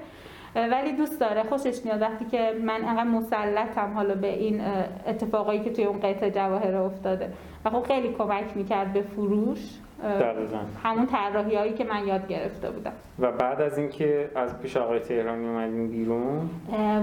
اه، 0.55 0.69
ولی 0.69 0.91
دوست 0.91 1.19
داره 1.19 1.43
خوشش 1.43 1.85
میاد 1.85 2.01
وقتی 2.01 2.25
که 2.25 2.55
من 2.61 2.85
انقدر 2.85 3.03
مسلطم 3.03 3.93
حالا 3.95 4.15
به 4.15 4.39
این 4.39 4.61
اتفاقایی 5.07 5.59
که 5.59 5.69
توی 5.73 5.83
اون 5.83 5.99
قطعه 5.99 6.31
جواهر 6.31 6.75
افتاده 6.75 7.33
و 7.65 7.69
خب 7.69 7.83
خیلی 7.83 8.13
کمک 8.13 8.57
می‌کرد 8.57 8.93
به 8.93 9.01
فروش 9.01 9.59
دقیقاً. 10.03 10.57
همون 10.83 11.05
طراحی 11.05 11.55
هایی 11.55 11.73
که 11.73 11.83
من 11.83 12.07
یاد 12.07 12.27
گرفته 12.27 12.71
بودم. 12.71 12.91
و 13.19 13.31
بعد 13.31 13.61
از 13.61 13.77
اینکه 13.77 14.31
از 14.35 14.59
پیش 14.59 14.77
آقای 14.77 14.99
تهرانی 14.99 15.47
اومدین 15.47 15.87
بیرون؟ 15.87 16.49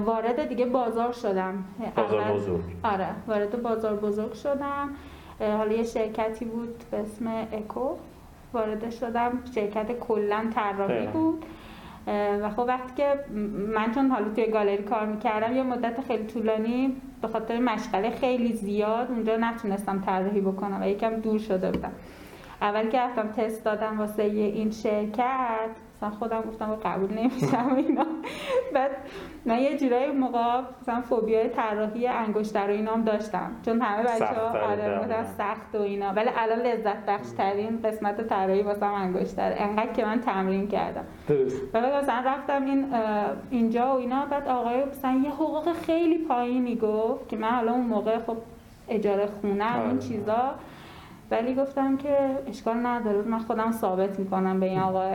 وارد 0.05 0.49
دیگه 0.49 0.67
بازار 0.67 1.13
شدم. 1.13 1.65
بازار 1.97 2.21
اول- 2.21 2.33
بزرگ. 2.37 2.61
آره 2.83 3.09
وارد 3.29 3.63
بازار 3.63 3.97
بزرگ 3.97 4.33
شدم. 4.33 4.91
حالا 5.41 5.73
یه 5.73 5.83
شرکتی 5.83 6.45
بود 6.45 6.85
به 6.91 6.97
اسم 6.97 7.27
اکو. 7.53 7.89
وارد 8.53 8.91
شدم. 8.91 9.33
شرکت 9.55 9.99
کلا 9.99 10.45
طراحی. 10.55 11.07
بود. 11.07 11.45
و 12.43 12.51
خب 12.51 12.65
وقتی 12.69 12.93
که 12.97 13.15
من 13.75 13.93
چون 13.95 14.11
حالا 14.11 14.29
توی 14.35 14.47
گالری 14.47 14.83
کار 14.83 15.07
می‌کردم 15.07 15.57
یه 15.57 15.63
مدت 15.63 16.01
خیلی 16.01 16.27
طولانی 16.27 16.97
به 17.23 17.29
خاطر 17.29 17.59
مشغله 17.61 18.11
خیلی 18.11 18.53
زیاد 18.53 19.11
اونجا 19.11 19.37
نتونستم 19.37 20.03
طراحی 20.07 20.41
بکنم 20.41 20.79
و 20.83 20.89
یکم 20.89 21.15
دور 21.17 21.39
شده 21.39 21.71
بودم. 21.71 21.93
اول 22.63 22.89
که 22.89 23.01
رفتم 23.01 23.29
تست 23.29 23.65
دادم 23.65 23.99
واسه 23.99 24.23
این 24.23 24.71
شرکت 24.71 25.71
مثلا 25.97 26.11
خودم 26.11 26.41
گفتم 26.41 26.75
قبول 26.85 27.13
نمیشم 27.13 27.75
اینا. 27.77 28.07
بعد 28.75 28.91
من 29.45 29.59
یه 29.59 29.77
جورایی 29.77 30.13
موقع 30.13 30.61
مثلا 30.83 31.01
فوبیای 31.01 31.49
طراحی 31.49 32.07
انگشتر 32.07 32.67
و 32.67 32.71
اینا 32.71 32.93
هم 32.93 33.05
داشتم. 33.05 33.51
چون 33.65 33.81
همه 33.81 34.03
بچه 34.03 34.25
ها 34.25 34.53
سخت‌تره 34.53 34.63
آره. 34.63 34.99
بودن 34.99 35.25
سخت 35.25 35.75
و 35.75 35.81
اینا. 35.81 36.09
ولی 36.09 36.31
الان 36.37 36.59
لذت 36.59 37.07
بخش 37.07 37.27
ترین 37.39 37.83
قسمت 37.85 38.29
طراحی 38.29 38.63
واسه 38.63 38.87
انگشتر 38.87 39.55
انقدر 39.57 39.93
که 39.93 40.05
من 40.05 40.21
تمرین 40.21 40.69
کردم. 40.69 41.05
درست. 41.29 41.73
بعد 41.73 42.05
مثلا 42.05 42.23
رفتم 42.27 42.65
این 42.65 42.87
اینجا 43.51 43.87
و 43.87 43.99
اینا. 43.99 44.27
بعد 44.27 44.49
آقای 44.49 44.85
مثلا 44.85 45.21
یه 45.25 45.31
حقوق 45.31 45.73
خیلی 45.73 46.19
پایینی 46.19 46.77
گفت 46.77 47.29
که 47.29 47.37
من 47.37 47.49
حالا 47.49 47.73
اون 47.73 47.87
موقع 47.87 48.19
خب 48.19 48.37
اجاره 48.89 49.29
خونم 49.41 49.77
آره. 49.79 49.89
این 49.89 49.99
چیزا. 49.99 50.55
ولی 51.31 51.55
گفتم 51.55 51.97
که 51.97 52.17
اشکال 52.47 52.87
نداره. 52.87 53.23
من 53.23 53.39
خودم 53.39 53.73
ثابت 53.73 54.19
می‌کنم 54.19 54.61
به 54.61 54.67
این 54.67 54.79
آقای 54.81 55.13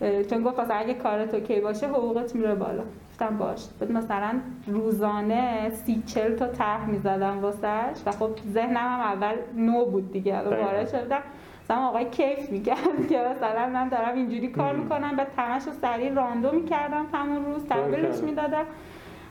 اه، 0.00 0.22
چون 0.30 0.42
گفت 0.42 0.60
مثلا 0.60 0.76
اگه 0.76 0.94
کارت 0.94 1.34
اوکی 1.34 1.60
باشه 1.60 1.88
حقوقت 1.88 2.34
میره 2.34 2.54
بالا. 2.54 2.82
گفتم 3.10 3.36
باش. 3.36 3.66
بعد 3.80 3.92
مثلا 3.92 4.40
روزانه 4.66 5.70
سی 5.70 6.02
چل 6.06 6.34
تا 6.36 6.46
طرح 6.46 6.90
می‌زدم 6.90 7.38
واسش 7.42 8.02
و 8.06 8.10
خب 8.10 8.30
ذهنم 8.52 8.76
هم 8.76 9.00
اول 9.00 9.34
نو 9.56 9.84
بود 9.84 10.12
دیگه. 10.12 10.40
وارد 10.42 10.88
شدم. 10.88 11.20
مثلا 11.64 11.76
آقای 11.86 12.10
کیف 12.10 12.50
می‌کرد 12.50 12.78
که 13.10 13.18
مثلا 13.36 13.66
من 13.68 13.88
دارم 13.88 14.14
اینجوری 14.14 14.48
کار 14.48 14.76
می‌کنم. 14.76 15.16
بعد 15.16 15.28
تمش 15.36 15.62
رو 15.66 15.72
سریع 15.72 16.12
راندو 16.12 16.52
می‌کردم 16.52 17.06
همون 17.12 17.44
روز. 17.44 17.64
تحویلش. 17.66 18.18
می‌دادم. 18.18 18.64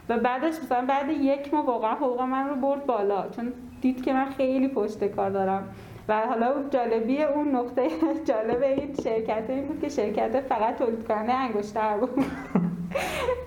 و 0.09 0.17
بعدش 0.17 0.53
مثلا 0.63 0.85
بعد 0.85 1.09
یک 1.09 1.53
ماه 1.53 1.65
واقعا 1.65 1.95
حقوق 1.95 2.21
من 2.21 2.49
رو 2.49 2.55
برد 2.55 2.85
بالا. 2.85 3.29
چون 3.29 3.53
دید 3.81 4.03
که 4.03 4.13
من 4.13 4.29
خیلی 4.29 4.67
پشت 4.67 5.03
کار 5.03 5.29
دارم. 5.29 5.63
و 6.07 6.21
حالا 6.21 6.69
جالبی 6.69 7.23
اون 7.23 7.55
نقطه 7.55 7.87
جالب 8.29 8.63
این 8.63 8.95
شرکت 9.03 9.43
این 9.49 9.65
بود 9.65 9.81
که 9.81 9.89
شرکت 9.89 10.41
فقط 10.41 10.77
تولید 10.77 11.07
کننده 11.07 11.33
انگشتر 11.33 11.97
بود. 11.97 12.09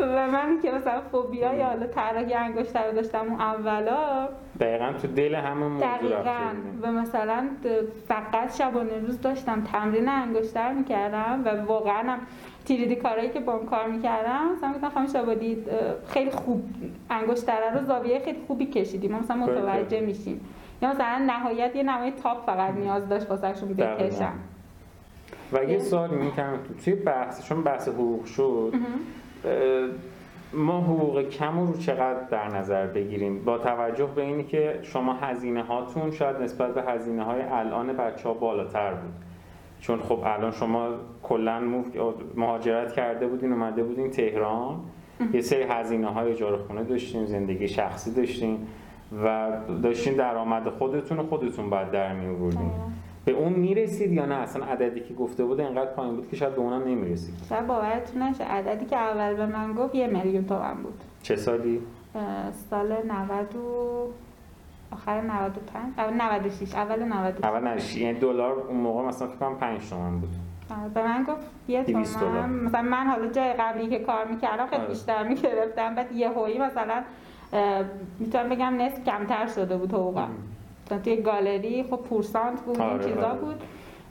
و 0.00 0.26
من 0.26 0.60
که 0.62 0.70
مثلا 0.70 1.00
فوبیا 1.00 1.54
یا 1.54 1.66
حالا 1.66 1.86
طراحی 1.86 2.34
انگشتر 2.34 2.86
رو 2.86 2.92
داشتم 2.96 3.26
اون 3.28 3.40
اولا 3.40 4.28
دقیقا 4.60 4.92
تو 4.92 5.08
دل 5.08 5.34
همون 5.34 5.72
موضوع 5.72 5.88
دقیقا. 5.88 6.50
و 6.82 6.92
مثلا 6.92 7.48
فقط 8.08 8.56
شبانه 8.58 8.98
روز 8.98 9.20
داشتم 9.20 9.64
تمرین 9.64 10.08
انگشتر 10.08 10.72
می‌کردم 10.72 11.42
و 11.44 11.62
واقعا 11.66 12.18
تیریدی 12.64 12.96
کارهایی 12.96 13.30
که 13.30 13.40
با 13.40 13.58
کار 13.58 13.88
می‌کردم 13.88 14.52
مثلا 14.56 14.72
گفتم 14.72 14.88
خانم 14.88 15.06
شبادی 15.06 15.52
اه، 15.54 15.78
خیلی 16.08 16.30
خوب 16.30 16.64
انگشتره 17.10 17.78
رو 17.78 17.84
زاویه 17.84 18.18
خیلی 18.18 18.38
خوبی 18.46 18.66
کشیدیم. 18.66 19.12
ما 19.12 19.18
مثلا. 19.18 19.36
متوجه 19.36 20.00
میشیم. 20.00 20.40
یا 20.82 20.90
مثلا 20.90 21.24
نهایت 21.26 21.76
یه 21.76 21.82
نمای 21.82 22.10
تاپ 22.10 22.46
فقط 22.46 22.74
نیاز 22.74 23.08
داشت 23.08 23.30
واسهشون 23.30 23.68
دقیقاً. 23.68 24.04
بکشم 24.04 24.32
و 25.52 25.64
یه 25.64 25.78
سوال 25.78 26.10
می‌کنم 26.10 26.58
تو 26.68 26.74
توی 26.84 26.94
بحث 26.94 27.48
چون 27.48 27.62
بحث 27.62 27.88
حقوق 27.88 28.24
شد 28.24 28.74
ما 30.52 30.80
حقوق 30.80 31.28
کم 31.28 31.60
رو 31.60 31.76
چقدر 31.76 32.20
در 32.30 32.48
نظر 32.48 32.86
بگیریم؟ 32.86 33.44
با 33.44 33.58
توجه 33.58 34.06
به 34.06 34.22
اینی 34.22 34.44
که 34.44 34.78
شما 34.82 35.12
هزینه 35.12 35.62
هاتون 35.62 36.10
شاید 36.10 36.36
نسبت 36.36 36.74
به 36.74 36.82
هزینه 36.82 37.24
های 37.24 37.42
الان 37.42 37.92
بچه 37.92 38.28
ها 38.28 38.34
بالاتر 38.34 38.94
بود. 38.94 39.12
چون 39.82 40.00
خب 40.00 40.18
الان 40.24 40.50
شما 40.50 40.88
کلا 41.22 41.62
مهاجرت 42.36 42.92
کرده 42.92 43.26
بودین 43.26 43.52
اومده 43.52 43.82
بودین 43.82 44.10
تهران. 44.10 44.80
یه 45.32 45.40
سری 45.40 45.62
هزینه 45.62 46.06
های 46.06 46.30
اجاره 46.30 46.56
خونه 46.56 46.84
داشتین 46.84 47.26
زندگی 47.26 47.68
شخصی 47.68 48.14
داشتین 48.14 48.58
و 49.24 49.50
داشتین 49.82 50.14
درآمد 50.14 50.68
خودتون 50.68 51.18
و 51.18 51.22
خودتون 51.22 51.70
باید 51.70 51.90
در 51.90 52.14
می 52.14 52.36
آوردین 52.36 52.70
به 53.24 53.32
اون 53.32 53.52
می‌رسید 53.52 54.12
یا 54.12 54.26
نه؟ 54.26 54.34
اصلا 54.34 54.64
عددی 54.64 55.00
که 55.00 55.14
گفته 55.14 55.44
بود 55.44 55.60
انقدر 55.60 55.90
پایین 55.90 56.16
بود 56.16 56.28
که 56.28 56.36
شاید 56.36 56.54
به 56.54 56.60
اونم 56.60 56.84
نمی‌رسید. 56.88 57.34
شاید 57.48 57.66
باورتون 57.66 58.22
نشه 58.22 58.44
عددی 58.44 58.86
که 58.86 58.96
اول 58.96 59.34
به 59.34 59.46
من 59.46 59.72
گفت 59.72 59.94
یه 59.94 60.06
میلیون 60.06 60.44
تومن 60.44 60.74
بود. 60.82 61.00
چه 61.22 61.36
سالی؟ 61.36 61.80
سال 62.70 62.92
90 62.92 63.56
و 63.56 64.06
آخر 64.92 65.20
95 65.20 65.92
اول 65.98 66.14
96 66.14 66.74
اول 66.74 67.04
96 67.04 67.44
اول 67.44 67.68
نش 67.68 67.96
یعنی 67.96 68.18
دلار 68.18 68.52
اون 68.52 68.76
موقع 68.76 69.02
مثلا 69.08 69.28
فکر 69.28 69.36
کنم 69.36 69.56
5 69.56 69.90
تومن 69.90 70.18
بود. 70.20 70.30
به 70.94 71.02
من 71.02 71.22
گفت 71.22 71.50
یه 71.68 71.82
200 71.82 72.20
دلار. 72.20 72.32
تومن 72.32 72.50
مثلا 72.50 72.82
من 72.82 73.06
حالا 73.06 73.26
جای 73.26 73.52
قبلی 73.52 73.88
که 73.88 73.98
کار 73.98 74.24
می‌کردم 74.24 74.66
خیلی 74.66 74.82
آره. 74.82 74.90
بیشتر 74.90 75.28
می‌گرفتم. 75.28 75.94
بعد 75.94 76.12
یه 76.12 76.28
هویی 76.30 76.58
مثلا 76.58 77.02
می‌تونم 78.18 78.48
بگم 78.48 78.82
نصف 78.82 79.04
کمتر 79.04 79.46
شده 79.46 79.76
بود 79.76 79.92
حقوقم. 79.92 80.28
توی 81.04 81.16
گالری 81.22 81.82
خب 81.90 81.96
پورسانت 81.96 82.60
بود 82.60 82.80
این 82.80 82.90
آره، 82.90 83.04
چیزا 83.04 83.26
آره. 83.28 83.38
بود. 83.38 83.62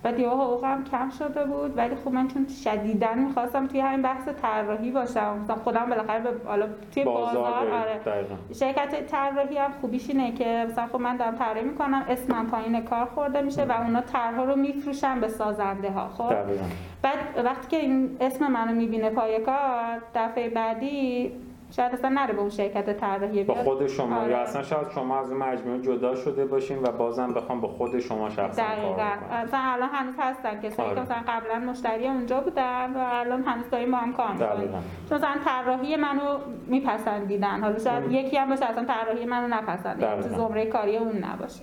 بعد 0.04 0.20
یه 0.20 0.30
حقوقم 0.30 0.84
کم 0.92 1.10
شده 1.10 1.46
بود. 1.46 1.78
ولی 1.78 1.96
خب 1.96 2.12
من 2.12 2.28
چون 2.28 2.48
شدیدا 2.64 3.14
می‌خواستم 3.14 3.68
توی 3.68 3.80
همین 3.80 4.02
بحث 4.02 4.28
طراحی 4.42 4.92
باشم. 4.92 5.40
مثلا 5.44 5.56
خودم 5.56 5.86
بالاخره 5.90 6.20
به 6.20 6.30
حالا 6.46 6.66
توی 6.94 7.04
بازار 7.04 7.34
بازار. 7.34 7.74
آره. 7.74 8.26
شرکت 8.54 9.08
طراحی 9.08 9.58
هم 9.58 9.72
خوبیش 9.82 10.10
اینه 10.10 10.32
که 10.32 10.68
مثلا 10.70 10.88
خب 10.88 11.00
من 11.02 11.18
دارم 11.18 11.36
طراحی 11.36 11.64
می‌کنم 11.64 12.06
اسمم 12.10 12.48
پایین 12.48 12.82
کار 12.82 13.06
خورده 13.06 13.42
میشه 13.42 13.66
و 13.66 13.72
اونا 13.72 14.02
طرها 14.02 14.44
رو 14.44 14.56
میفروشن 14.56 15.20
به 15.20 15.28
سازنده 15.28 15.92
ها 15.92 16.10
خب؟ 16.10 16.34
دقیقاً. 16.34 16.64
بعد 17.02 17.46
وقتی 17.46 17.68
که 17.68 17.78
این 17.78 18.18
اسم 18.22 18.48
منو 18.52 18.76
می‌بینه 18.76 19.10
پای 19.10 19.40
کار 19.40 20.02
دفعه 20.16 20.50
بعدی 20.50 21.32
شاید 21.72 21.94
اصلا 21.94 22.10
نره 22.10 22.34
به 22.34 22.40
اون 22.40 22.50
شرکت 22.50 22.98
طراحی 22.98 23.44
با. 23.44 23.54
خود 23.54 23.88
شما 23.88 24.22
آره. 24.22 24.32
یا 24.32 24.38
اصلا 24.38 24.64
شاید 24.64 24.90
شما 24.90 25.20
از 25.20 25.32
اون 25.32 25.40
مجموعه 25.40 25.82
جدا 25.82 26.16
شده 26.16 26.46
باشین 26.46 26.78
و 26.84 26.92
بازم 26.92 27.34
بخوام 27.34 27.62
با 27.62 27.68
خود 27.68 28.00
شما 28.00 28.30
شخصا 28.30 28.64
کار 28.64 28.76
دقیقا 28.76 28.94
بکنن. 28.94 29.44
مثلا 29.44 29.60
الان 29.60 29.90
هنوز 29.94 30.16
هستن 30.20 30.62
کسایی 30.62 30.90
آره. 30.90 30.96
که 30.96 31.02
مثلا 31.02 31.22
قبلا 31.28 31.72
مشتری 31.72 32.08
اونجا 32.08 32.42
بودن 32.42 32.94
و 32.94 32.98
الان 32.98 33.44
هنوز 33.44 33.70
داریم 33.70 33.92
با 33.92 33.98
هم 33.98 34.14
کار 34.14 34.32
می‌کنیم. 34.32 34.70
چون 35.10 35.18
مثلا 35.18 35.36
طراحی 35.46 35.96
منو 35.96 36.38
میپسندیدن 36.68 37.62
حالا 37.62 37.80
شاید 37.80 38.04
ام. 38.04 38.12
یکی 38.12 38.38
هم 38.38 38.50
باشه 38.50 38.66
اصلا 38.66 38.86
طراحی 38.86 39.26
منو 39.26 39.62
دقیقاً. 40.02 40.22
زمره 40.22 40.66
کاری 40.66 40.98
اون 40.98 41.24
نباشه 41.24 41.62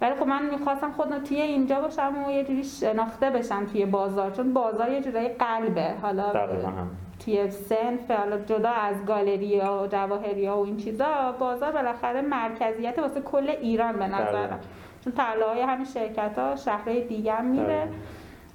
ولی 0.00 0.14
خب 0.14 0.26
من 0.26 0.50
می‌خواستم 0.50 0.92
خودم 0.92 1.18
توی 1.18 1.40
اینجا 1.40 1.80
باشم 1.80 2.14
و 2.26 2.30
یه 2.30 2.44
جوری 2.44 2.64
شناخته 2.64 3.30
بشم 3.30 3.66
توی 3.66 3.86
بازار 3.86 4.30
چون 4.30 4.52
بازار 4.52 4.90
یه 4.90 5.00
جورایی 5.00 5.28
قلبه 5.28 5.94
حالا 6.02 6.32
دقیقاً 6.32 6.70
حالا 8.18 8.38
جدا 8.46 8.70
از 8.70 9.04
گالری 9.06 9.58
ها 9.58 9.82
و 9.82 9.86
جواهری 9.86 10.46
ها 10.46 10.60
و 10.60 10.64
این 10.64 10.76
چیزا 10.76 11.32
بازار 11.38 11.72
بالاخره 11.72 12.20
مرکزیت 12.20 12.98
واسه 12.98 13.20
کل 13.20 13.48
ایران 13.48 13.92
به 13.92 13.98
دقیقاً. 13.98 14.22
نظرم 14.22 14.60
چون 15.04 15.12
طلاهای 15.12 15.60
همین 15.60 15.84
شرکت 15.84 16.38
ها 16.38 16.56
شهرهای 16.56 17.06
دیگه 17.06 17.32
هم 17.32 17.44
میره 17.44 17.64
دقیقاً. 17.64 17.92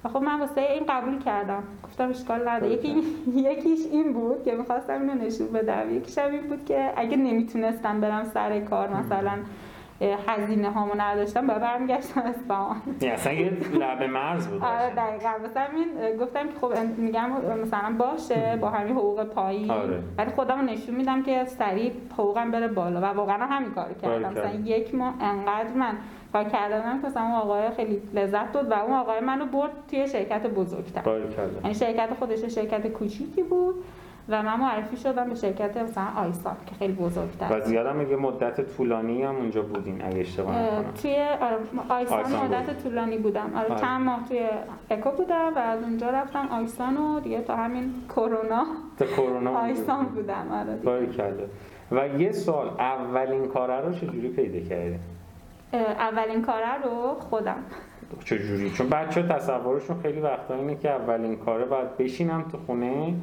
و 0.04 0.08
خب 0.08 0.22
من 0.22 0.40
واسه 0.40 0.60
این 0.60 0.84
قبول 0.88 1.18
کردم 1.18 1.62
گفتم 1.84 2.10
اشکال 2.10 2.48
نداره 2.48 2.76
دقیقاً. 2.76 2.98
یکی 2.98 3.50
یکیش 3.50 3.80
این 3.92 4.12
بود 4.12 4.44
که 4.44 4.54
می‌خواستم 4.54 5.00
اینو 5.00 5.14
نشون 5.14 5.46
بدم 5.46 5.96
یکیش 5.96 6.18
هم 6.18 6.32
این 6.32 6.42
بود 6.42 6.64
که 6.64 6.92
اگه 6.96 7.16
نمی‌تونستم 7.16 8.00
برم 8.00 8.24
سر 8.24 8.60
کار 8.60 8.88
مثلا 8.88 9.32
هزینه 10.00 10.70
هامو 10.70 10.92
نداشتم 10.96 11.46
باید 11.46 11.60
برمیگشتم 11.60 12.20
اصفهان 12.20 12.76
یعنی 13.00 13.14
اصلا 13.14 13.32
یه 13.32 13.50
لبه 13.72 14.06
مرز 14.06 14.48
بود 14.48 14.64
آره. 14.64 14.94
دقیقا 14.94 15.30
مثلا 15.44 15.66
این 15.76 16.16
گفتم 16.16 16.48
که 16.48 16.54
خب 16.60 16.78
میگم 16.96 17.30
مثلا 17.62 17.94
باشه 17.98 18.58
با 18.60 18.70
همین 18.70 18.96
حقوق 18.96 19.24
پایین 19.24 19.70
آره. 19.70 20.02
ولی 20.18 20.30
خودم 20.30 20.64
نشون 20.64 20.94
میدم 20.94 21.22
که 21.22 21.44
سریع 21.44 21.92
حقوقم 22.12 22.50
بره 22.50 22.68
بالا 22.68 23.00
و 23.00 23.04
واقعا 23.04 23.46
همین 23.46 23.70
کار 23.70 23.92
کردم. 24.02 24.30
مثلا 24.30 24.50
یک 24.64 24.94
ماه 24.94 25.14
انقدر 25.20 25.72
من 25.74 25.94
کار 26.32 26.44
کردم 26.44 27.02
که 27.02 27.06
مثلا 27.08 27.22
اون 27.22 27.32
آقای 27.32 27.70
خیلی 27.70 28.02
لذت 28.14 28.52
داد 28.52 28.70
و 28.70 28.74
اون 28.74 28.92
آقای 28.92 29.20
منو 29.20 29.46
برد 29.46 29.70
توی 29.90 30.08
شرکت 30.08 30.46
بزرگتر 30.46 31.00
باریکلا. 31.00 31.44
یعنی 31.62 31.74
شرکت 31.74 32.14
خودش 32.18 32.44
شرکت 32.44 32.86
کوچیکی 32.86 33.42
بود 33.42 33.74
و 34.28 34.42
من 34.42 34.60
معرفی 34.60 34.96
شدم 34.96 35.28
به 35.28 35.34
شرکت 35.34 35.76
مثلا 35.76 36.06
آیسان 36.16 36.56
که 36.66 36.74
خیلی 36.74 36.92
بزرگتر 36.92 37.56
و 37.56 37.60
زیادم 37.60 38.10
یه 38.10 38.16
مدت 38.16 38.76
طولانی 38.76 39.22
هم 39.22 39.36
اونجا 39.36 39.62
بودین 39.62 40.04
اگه 40.04 40.20
اشتباه 40.20 40.56
اه، 40.56 40.78
نکنم 40.78 40.92
توی 41.02 41.16
آیسان 41.88 42.18
آیسان 42.18 42.44
مدت 42.46 42.66
بود. 42.66 42.82
طولانی 42.82 43.18
بودم 43.18 43.50
آره 43.56 43.68
آره. 43.68 43.80
چند 43.80 44.00
ماه 44.00 44.28
توی 44.28 44.46
اکو 44.90 45.10
بودم 45.10 45.52
و 45.56 45.58
از 45.58 45.82
اونجا 45.82 46.10
رفتم 46.10 46.48
آیسان 46.52 46.96
و 46.96 47.20
دیگه 47.20 47.40
تا 47.40 47.56
همین 47.56 47.94
کرونا 48.08 48.64
تا 48.98 49.06
کرونا 49.06 49.50
آیسان. 49.58 50.04
بودم 50.06 50.46
آره. 50.52 50.76
باریکلا. 50.76 51.32
و 51.92 52.08
یه 52.08 52.32
سوال 52.32 52.68
اولین 52.78 53.48
کاره 53.48 53.80
رو 53.86 53.92
چجوری 53.92 54.28
پیدا 54.28 54.68
کردی؟ 54.68 54.98
اولین 55.98 56.42
کاره 56.42 56.82
رو 56.84 57.14
خودم 57.20 57.56
چجوری؟ 58.24 58.70
چون 58.70 58.88
بچه 58.88 59.22
تصورشون 59.22 60.00
خیلی 60.02 60.20
وقتا 60.20 60.54
اینه 60.54 60.76
که 60.76 60.90
اولین 60.90 61.36
کاره 61.36 61.64
باید 61.64 61.96
بشینم 61.96 62.42
تو 62.52 62.58
خونه 62.66 63.14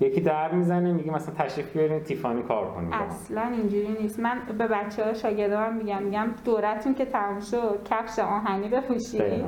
یکی 0.00 0.20
در 0.20 0.52
می‌زنه 0.52 0.92
میگه 0.92 1.10
مثلا 1.12 1.34
تشریف 1.34 1.72
بیارین 1.72 2.00
تیفانی 2.00 2.42
کار 2.42 2.70
کنیم. 2.70 2.92
اصلا 2.92 3.42
اینجوری 3.42 3.96
نیست 4.00 4.20
من 4.20 4.38
به 4.58 4.66
بچه 4.66 5.04
ها 5.04 5.12
شاگردام 5.12 5.76
میگم 5.76 6.02
میگم 6.02 6.34
دورتون 6.44 6.94
که 6.94 7.04
تموم 7.04 7.40
شد 7.40 7.80
کفش 7.90 8.18
آهنی 8.18 8.68
بپوشید. 8.68 9.44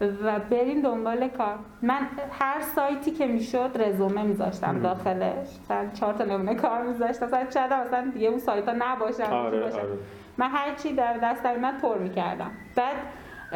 و 0.00 0.40
برین 0.50 0.80
دنبال 0.80 1.28
کار 1.28 1.58
من 1.82 2.08
هر 2.30 2.60
سایتی 2.60 3.10
که 3.10 3.26
می‌شد 3.26 3.70
رزومه 3.74 4.22
میذاشتم 4.22 4.80
داخلش 4.80 5.48
مثلا 5.60 5.90
چهار 5.90 6.14
تا 6.14 6.24
نمونه 6.24 6.54
کار 6.54 6.82
میذاشتم 6.82 7.26
مثلا 7.26 7.50
شاید 7.50 7.72
مثلا 7.72 8.10
دیگه 8.14 8.28
اون 8.28 8.38
سایت 8.38 8.68
ها 8.68 8.74
نباشن 8.78 9.22
آره،. 9.22 9.64
آره. 9.64 9.98
من 10.38 10.48
هر 10.50 10.74
چی 10.74 10.94
در 10.94 11.18
دستم 11.22 11.60
من 11.60 11.78
پر 11.78 11.98
می‌کردم 11.98 12.50
بعد 12.76 12.96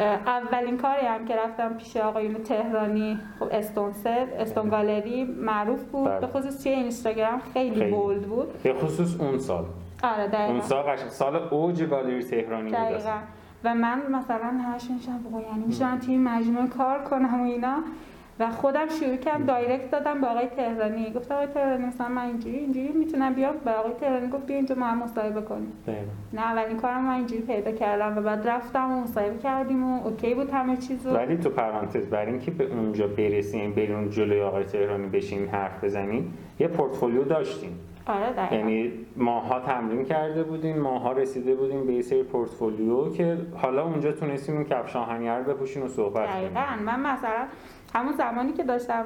اولین 0.03 0.77
کاری 0.77 1.05
هم 1.05 1.25
که 1.25 1.35
رفتم 1.35 1.73
پیش 1.73 1.97
آقایون 1.97 2.33
تهرانی 2.33 3.19
خب 3.39 3.47
استونسر 3.51 4.27
استون 4.37 4.69
گالری 4.69 5.23
معروف 5.23 5.83
بود. 5.83 6.09
بله. 6.09 6.19
به 6.19 6.27
خصوص 6.27 6.63
توی 6.63 6.71
اینستاگرام 6.71 7.41
خیلی, 7.53 7.75
خیلی. 7.75 7.91
بولد 7.91 8.21
بود. 8.21 8.63
به 8.63 8.73
خصوص 8.73 9.19
اون 9.19 9.37
سال. 9.37 9.65
آره 10.03 10.27
دقیقا. 10.27 10.51
اون 10.51 10.61
سال 10.61 10.97
سال 10.97 11.35
اوج 11.35 11.83
گالری 11.83 12.23
تهرانی 12.23 12.69
بود 12.69 12.79
دقیقا. 12.79 12.95
اصلا. 12.95 13.13
و 13.63 13.75
من 13.75 14.01
مثلا 14.11 14.45
همش 14.45 14.89
میشم 14.91 15.19
بابا 15.23 15.41
یعنی 15.41 15.65
میشم 15.65 15.99
توی 15.99 16.17
مجموعه 16.17 16.67
کار 16.67 17.03
کنم 17.03 17.41
و 17.41 17.43
اینا. 17.43 17.77
و 18.39 18.49
خودم 18.49 18.87
شروع 18.99 19.15
کردم 19.15 19.45
دایرکت 19.45 19.91
دادم 19.91 20.21
به 20.21 20.27
آقای 20.27 20.47
تهرانی. 20.47 21.11
گفتم 21.11 21.35
آقای 21.35 21.47
تهرانی 21.47 21.85
مثلا 21.85 22.09
من 22.09 22.25
اینجوری 22.25 22.57
اینجوری 22.57 22.91
می‌تونم 22.91 23.33
بیام. 23.33 23.53
به 23.65 23.71
آقای 23.71 23.93
تهرانی 23.93 24.27
گفت 24.27 24.45
بیا 24.45 24.55
اینجا 24.55 24.75
ما 24.75 24.85
هم 24.85 25.03
مصاحبه 25.03 25.41
کنیم. 25.41 25.71
نه 26.33 26.41
اولین 26.41 26.77
کارم 26.77 27.03
من 27.05 27.13
اینجوری 27.13 27.41
پیدا 27.41 27.71
کردم 27.71 28.17
و 28.17 28.21
بعد 28.21 28.47
رفتم 28.47 28.91
و 28.91 29.01
مصاحبه 29.01 29.37
کردیم 29.37 29.83
و 29.83 30.05
اوکی 30.05 30.33
بود 30.33 30.49
همه 30.49 30.77
چیز 30.77 31.07
ولی 31.07 31.37
تو 31.37 31.49
پرانتز 31.49 32.07
برای 32.07 32.31
اینکه 32.31 32.51
به 32.51 32.65
اونجا 32.65 33.07
برسیم 33.07 33.73
بریم 33.73 34.09
جلوی 34.09 34.41
آقای 34.41 34.63
تهرانی 34.63 35.07
بشین 35.07 35.47
حرف 35.47 35.83
بزنیم 35.83 36.33
یه 36.59 36.67
پورتفولیو 36.67 37.23
داشتیم. 37.23 37.79
آره 38.07 38.53
یعنی 38.53 38.91
ماها 39.17 39.59
تمرین 39.59 40.05
کرده 40.05 40.43
بودیم 40.43 40.79
ماها 40.79 41.11
رسیده 41.11 41.55
بودیم 41.55 41.87
به 41.87 41.93
یه 41.93 42.01
سری 42.01 42.23
پورتفولیو 42.23 43.09
که 43.09 43.37
حالا 43.55 43.83
اونجا 43.83 44.11
تونستیم 44.11 44.55
این 44.55 44.65
کفش 44.65 44.95
آهنی 44.95 45.29
رو 45.29 45.43
بپوشیم 45.43 45.83
و 45.83 45.87
صحبت 45.87 46.29
کنیم. 46.29 46.83
من 46.85 46.99
مثلا 46.99 47.45
همون 47.95 48.13
زمانی 48.13 48.53
که 48.53 48.63
داشتم 48.63 49.05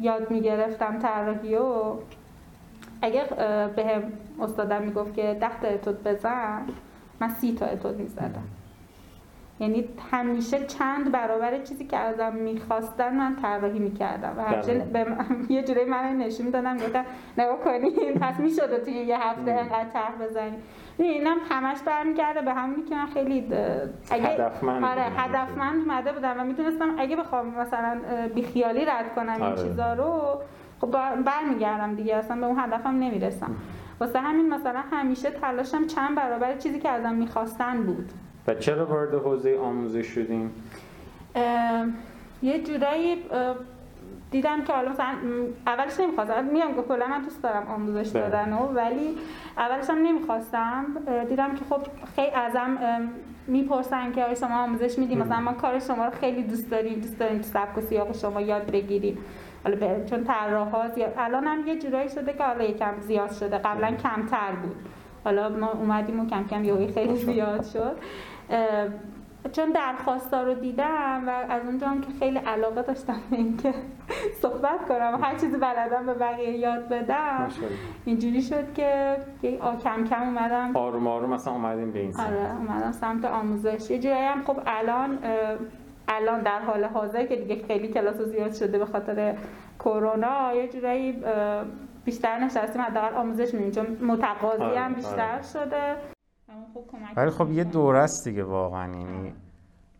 یاد 0.00 0.30
می‌گرفتم 0.30 0.98
طراحی 0.98 1.54
و 1.54 1.94
اگه 3.02 3.24
به 3.76 3.86
هم 3.86 4.02
استادم 4.40 4.82
می‌گفت 4.82 5.14
که 5.14 5.36
ده 5.40 5.60
تا 5.60 5.68
اتود 5.68 6.02
بزن 6.02 6.62
من 7.20 7.28
سی 7.28 7.54
تا 7.54 7.66
اتود 7.66 7.98
می‌زدم. 8.00 8.44
یعنی 9.60 9.88
همیشه 10.10 10.66
چند 10.66 11.12
برابر 11.12 11.58
چیزی 11.58 11.84
که 11.84 11.96
ازم 11.96 12.32
می‌خواستن 12.32 13.16
من 13.16 13.36
طراحی 13.36 13.78
می‌کردم 13.78 14.34
و 14.38 14.40
همیشه 14.40 14.78
دقیقاً. 14.78 15.04
به 15.04 15.16
یه 15.54 15.62
جوری 15.62 15.84
من 15.84 16.16
نشون 16.16 16.50
دادم 16.50 16.76
گفتم 16.76 17.04
نگاه 17.38 17.60
کنین 17.60 18.14
پس 18.20 18.40
می‌شده 18.40 18.78
توی 18.78 18.92
یه 18.92 19.18
هفته 19.18 19.50
انقدر 19.50 19.88
طرح 19.92 20.14
بزنی. 20.22 20.56
اینم 21.04 21.36
همش 21.50 21.78
برمیگرده 21.86 22.42
به 22.42 22.52
همونی 22.54 22.82
که 22.82 22.94
من 22.94 23.06
خیلی 23.06 23.40
اگه 24.10 24.24
هدفمند 24.24 24.84
آره. 24.84 25.02
هدفمند 25.02 25.80
اومده 25.80 26.12
بودم 26.12 26.40
و 26.40 26.44
می‌دونستم 26.44 26.94
اگه 26.98 27.16
بخوام 27.16 27.46
مثلا 27.46 28.00
بیخیالی 28.34 28.84
رد 28.84 29.14
کنم 29.14 29.32
این 29.32 29.42
آره. 29.42 29.62
چیزا 29.62 29.94
رو 29.94 30.40
خب 30.80 30.90
بر- 30.90 31.16
برمیگردم 31.16 31.94
دیگه 31.94 32.16
اصلا 32.16 32.36
به 32.40 32.46
اون 32.46 32.58
هدفم 32.58 32.90
نمی‌رسم 32.90 33.50
واسه 34.00 34.18
همین 34.20 34.54
مثلا 34.54 34.80
همیشه 34.92 35.30
تلاشم 35.30 35.86
چند 35.86 36.16
برابر 36.16 36.56
چیزی 36.56 36.78
که 36.80 36.88
ازم 36.88 37.14
می‌خواستن 37.14 37.82
بود 37.82 38.12
و 38.48 38.54
چرا 38.54 38.86
وارد 38.86 39.14
حوزه 39.14 39.58
آموزش 39.58 40.06
شدیم 40.06 40.50
یه 42.42 42.62
جورایی 42.62 43.22
دیدم 44.30 44.64
که 44.64 44.72
حالا 44.72 44.90
مثلا 44.90 45.06
اولش 45.66 46.00
نمی‌خواستم. 46.00 46.44
میگم 46.44 46.74
که 46.74 46.82
کلا 46.82 47.06
من 47.06 47.22
دوست 47.22 47.42
دارم 47.42 47.66
آموزش 47.66 48.10
بله. 48.12 48.22
دادن 48.22 48.52
و 48.52 48.66
ولی 48.66 49.16
اولش 49.58 49.90
هم 49.90 49.98
نمی‌خواستم. 49.98 50.84
دیدم 51.28 51.54
که 51.54 51.64
خب 51.70 51.80
خیلی 52.16 52.30
ازم 52.30 52.78
می‌پرسن 53.46 54.12
که 54.12 54.24
آیا 54.24 54.34
شما 54.34 54.62
آموزش 54.62 54.98
میدیم 54.98 55.18
مثلا 55.18 55.40
ما 55.40 55.52
کار 55.52 55.78
شما 55.78 56.04
رو 56.04 56.10
خیلی 56.10 56.42
دوست 56.42 56.70
داریم 56.70 56.94
دوست 57.00 57.18
داریم 57.18 57.36
تو 57.38 57.42
سبک 57.48 57.78
و 57.78 57.80
سیاق 57.80 58.12
شما 58.16 58.40
یاد 58.40 58.70
بگیریم. 58.70 59.18
حالا 59.64 59.76
به- 59.76 60.04
چون 60.10 60.24
طراحا 60.24 60.88
زیاد 60.88 61.14
الان 61.18 61.44
هم 61.46 61.66
یه 61.66 61.78
جورایی 61.78 62.08
شده 62.08 62.32
که 62.32 62.44
حالا 62.44 62.64
یکم 62.64 63.00
زیاد 63.00 63.32
شده. 63.32 63.58
قبلا 63.58 63.90
کمتر 63.90 64.52
بود. 64.62 64.76
حالا 65.24 65.48
ما 65.48 65.72
اومدیم 65.72 66.20
و 66.20 66.26
کم 66.26 66.44
کم 66.44 66.64
یهویی 66.64 66.88
خیلی 66.92 67.16
زیاد 67.16 67.64
شد. 67.64 67.96
چون 69.52 69.72
درخواستا 69.72 70.42
رو 70.42 70.54
دیدم 70.54 71.22
و 71.26 71.30
از 71.48 71.62
اونجا 71.66 71.86
هم 71.88 72.00
که 72.00 72.08
خیلی 72.18 72.38
علاقه 72.38 72.82
داشتم 72.82 73.20
به 73.30 73.36
اینکه 73.36 73.74
صحبت 74.42 74.88
کنم 74.88 75.18
هر 75.22 75.38
چیزی 75.38 75.56
بلدم 75.56 76.06
به 76.06 76.14
بقیه 76.14 76.50
یاد 76.50 76.88
بدم. 76.88 77.48
اینجوری 78.04 78.42
شد 78.42 78.74
که 78.74 79.16
کم 79.84 80.04
کم 80.04 80.22
اومدم 80.22 80.76
آروم 80.76 81.06
آروم 81.06 81.30
مثلا 81.30 81.52
اومدیم 81.52 81.90
به 81.90 81.98
این 81.98 82.12
سمت. 82.12 82.26
آره 82.26 82.56
اومدم 82.56 82.92
سمت 82.92 83.24
آموزش 83.24 83.90
یه 83.90 83.98
جورایی 83.98 84.24
هم 84.24 84.42
خب 84.44 84.56
الان 84.66 85.18
الان 86.08 86.40
در 86.40 86.60
حال 86.60 86.84
حاضر 86.84 87.26
که 87.26 87.36
دیگه 87.36 87.66
خیلی 87.66 87.88
کلاس 87.88 88.16
زیاد 88.16 88.52
شده 88.52 88.78
به 88.78 88.86
خاطر 88.86 89.36
کرونا 89.78 90.54
یه 90.54 90.68
جورایی 90.68 91.24
بیشتر 92.04 92.38
نشستیم 92.38 92.82
حداقل 92.82 93.14
آموزش 93.14 93.54
میدیم 93.54 93.70
چون 93.70 93.86
متقاضی 94.06 94.62
آره، 94.62 94.80
هم 94.80 94.92
بیشتر 94.92 95.32
آره. 95.32 95.42
شده 95.42 95.96
کمک 96.88 97.16
ولی 97.16 97.30
خب 97.30 97.50
یه. 97.52 97.64
دوره 97.64 97.98
است 97.98 98.28
دیگه 98.28 98.44
واقعا 98.44 98.98
یعنی 98.98 99.32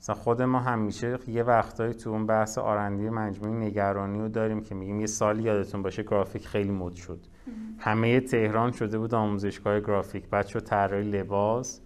مثلا 0.00 0.14
خود 0.14 0.42
ما 0.42 0.60
همیشه 0.60 1.18
یه 1.28 1.42
وقتایی 1.42 1.94
تو 1.94 2.10
اون 2.10 2.26
بحث 2.26 2.58
آرندی 2.58 3.10
مجموعی 3.10 3.66
نگرانی 3.66 4.18
رو 4.18 4.28
داریم 4.28 4.62
که 4.62 4.74
میگیم 4.74 5.00
یه 5.00 5.06
سالی 5.06 5.42
یادتون 5.42 5.82
باشه 5.82 6.02
گرافیک 6.02 6.46
خیلی 6.46 6.70
مد 6.70 6.94
شد. 6.94 7.20
همه 7.78 8.20
تهران 8.20 8.72
شده 8.72 8.98
بود 8.98 9.14
آموزشگاه 9.14 9.80
گرافیک 9.80 10.28
بعد 10.28 10.46
شد 10.46 10.60
طراحی 10.60 11.10
لباس 11.10 11.80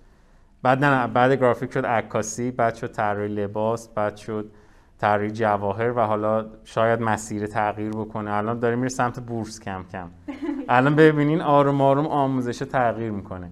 بعد 0.62 0.84
نه, 0.84 1.00
نه 1.00 1.06
بعد 1.12 1.32
گرافیک 1.32 1.72
شد 1.72 1.86
عکاسی 1.86 2.50
بعد 2.50 2.74
شد 2.74 2.92
طراحی 2.92 3.28
لباس 3.28 3.88
بعد 3.88 4.16
شد 4.16 4.50
طراحی 4.98 5.30
جواهر 5.30 5.92
و 5.96 6.00
حالا 6.00 6.46
شاید 6.64 7.00
مسیر 7.00 7.46
تغییر 7.46 7.90
بکنه. 7.90 8.30
الان 8.30 8.58
داره 8.58 8.76
میره 8.76 8.88
سمت 8.88 9.20
بورس 9.20 9.60
کم 9.60 9.84
کم. 9.92 10.08
الان 10.68 10.96
ببینین 10.96 11.40
آروم 11.40 11.80
آروم 11.80 12.06
آموزش 12.06 12.58
تغییر 12.58 13.10
می‌کنه. 13.10 13.50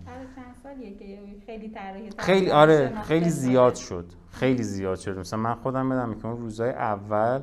که 0.78 1.18
خیلی 1.46 1.68
طراحی 1.68 2.10
خیلی 2.18 2.50
آره 2.50 2.92
خیلی. 3.02 3.30
زیاد 3.30 3.74
شد. 3.74 4.04
خیلی 4.30 4.62
زیاد 4.62 4.98
شد. 4.98 5.18
مثلا 5.18 5.40
من 5.40 5.54
خودم 5.54 5.88
بدم 5.88 6.14
که 6.14 6.26
اون 6.26 6.36
روزای 6.36 6.70
اول 6.70 7.40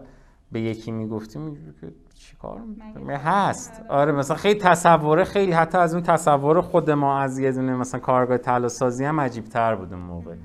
به 0.51 0.61
یکی 0.61 0.91
می‌گفتیم 0.91 1.53
که 1.81 1.88
چی 2.13 2.36
کار 2.41 2.59
مگه 2.59 2.97
می‌کنی؟ 2.97 3.15
هست. 3.15 3.81
آره 3.89 4.11
مثلا 4.11 4.38
خیلی 4.38 4.59
تصوره 4.59 5.23
خیلی 5.23 5.51
حتی 5.51 5.77
از 5.77 5.93
اون 5.93 6.03
تصور 6.03 6.61
خود 6.61 6.91
ما 6.91 7.19
از 7.19 7.39
یه 7.39 7.51
دونه 7.51 7.75
مثلا 7.75 7.99
کارگاه 7.99 8.38
طلا 8.38 8.67
سازی 8.67 9.05
هم 9.05 9.19
عجیب 9.19 9.45
تر 9.45 9.75
بود 9.75 9.93
اون 9.93 10.01
موقع. 10.01 10.36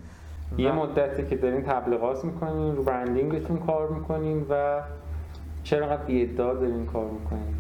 یه 0.59 0.73
مدتی 0.73 1.27
که 1.27 1.37
دارین 1.37 1.63
تبلیغات 1.63 2.25
می‌کنین 2.25 2.77
رو 2.77 2.83
برندینگتون 2.83 3.59
کار 3.59 3.89
می‌کنین 3.89 4.47
و 4.51 4.81
چرا 5.63 5.97
بی 5.97 6.23
ادعا 6.23 6.55
دارین 6.55 6.87
کار 6.87 7.11
می‌کنین؟ 7.11 7.55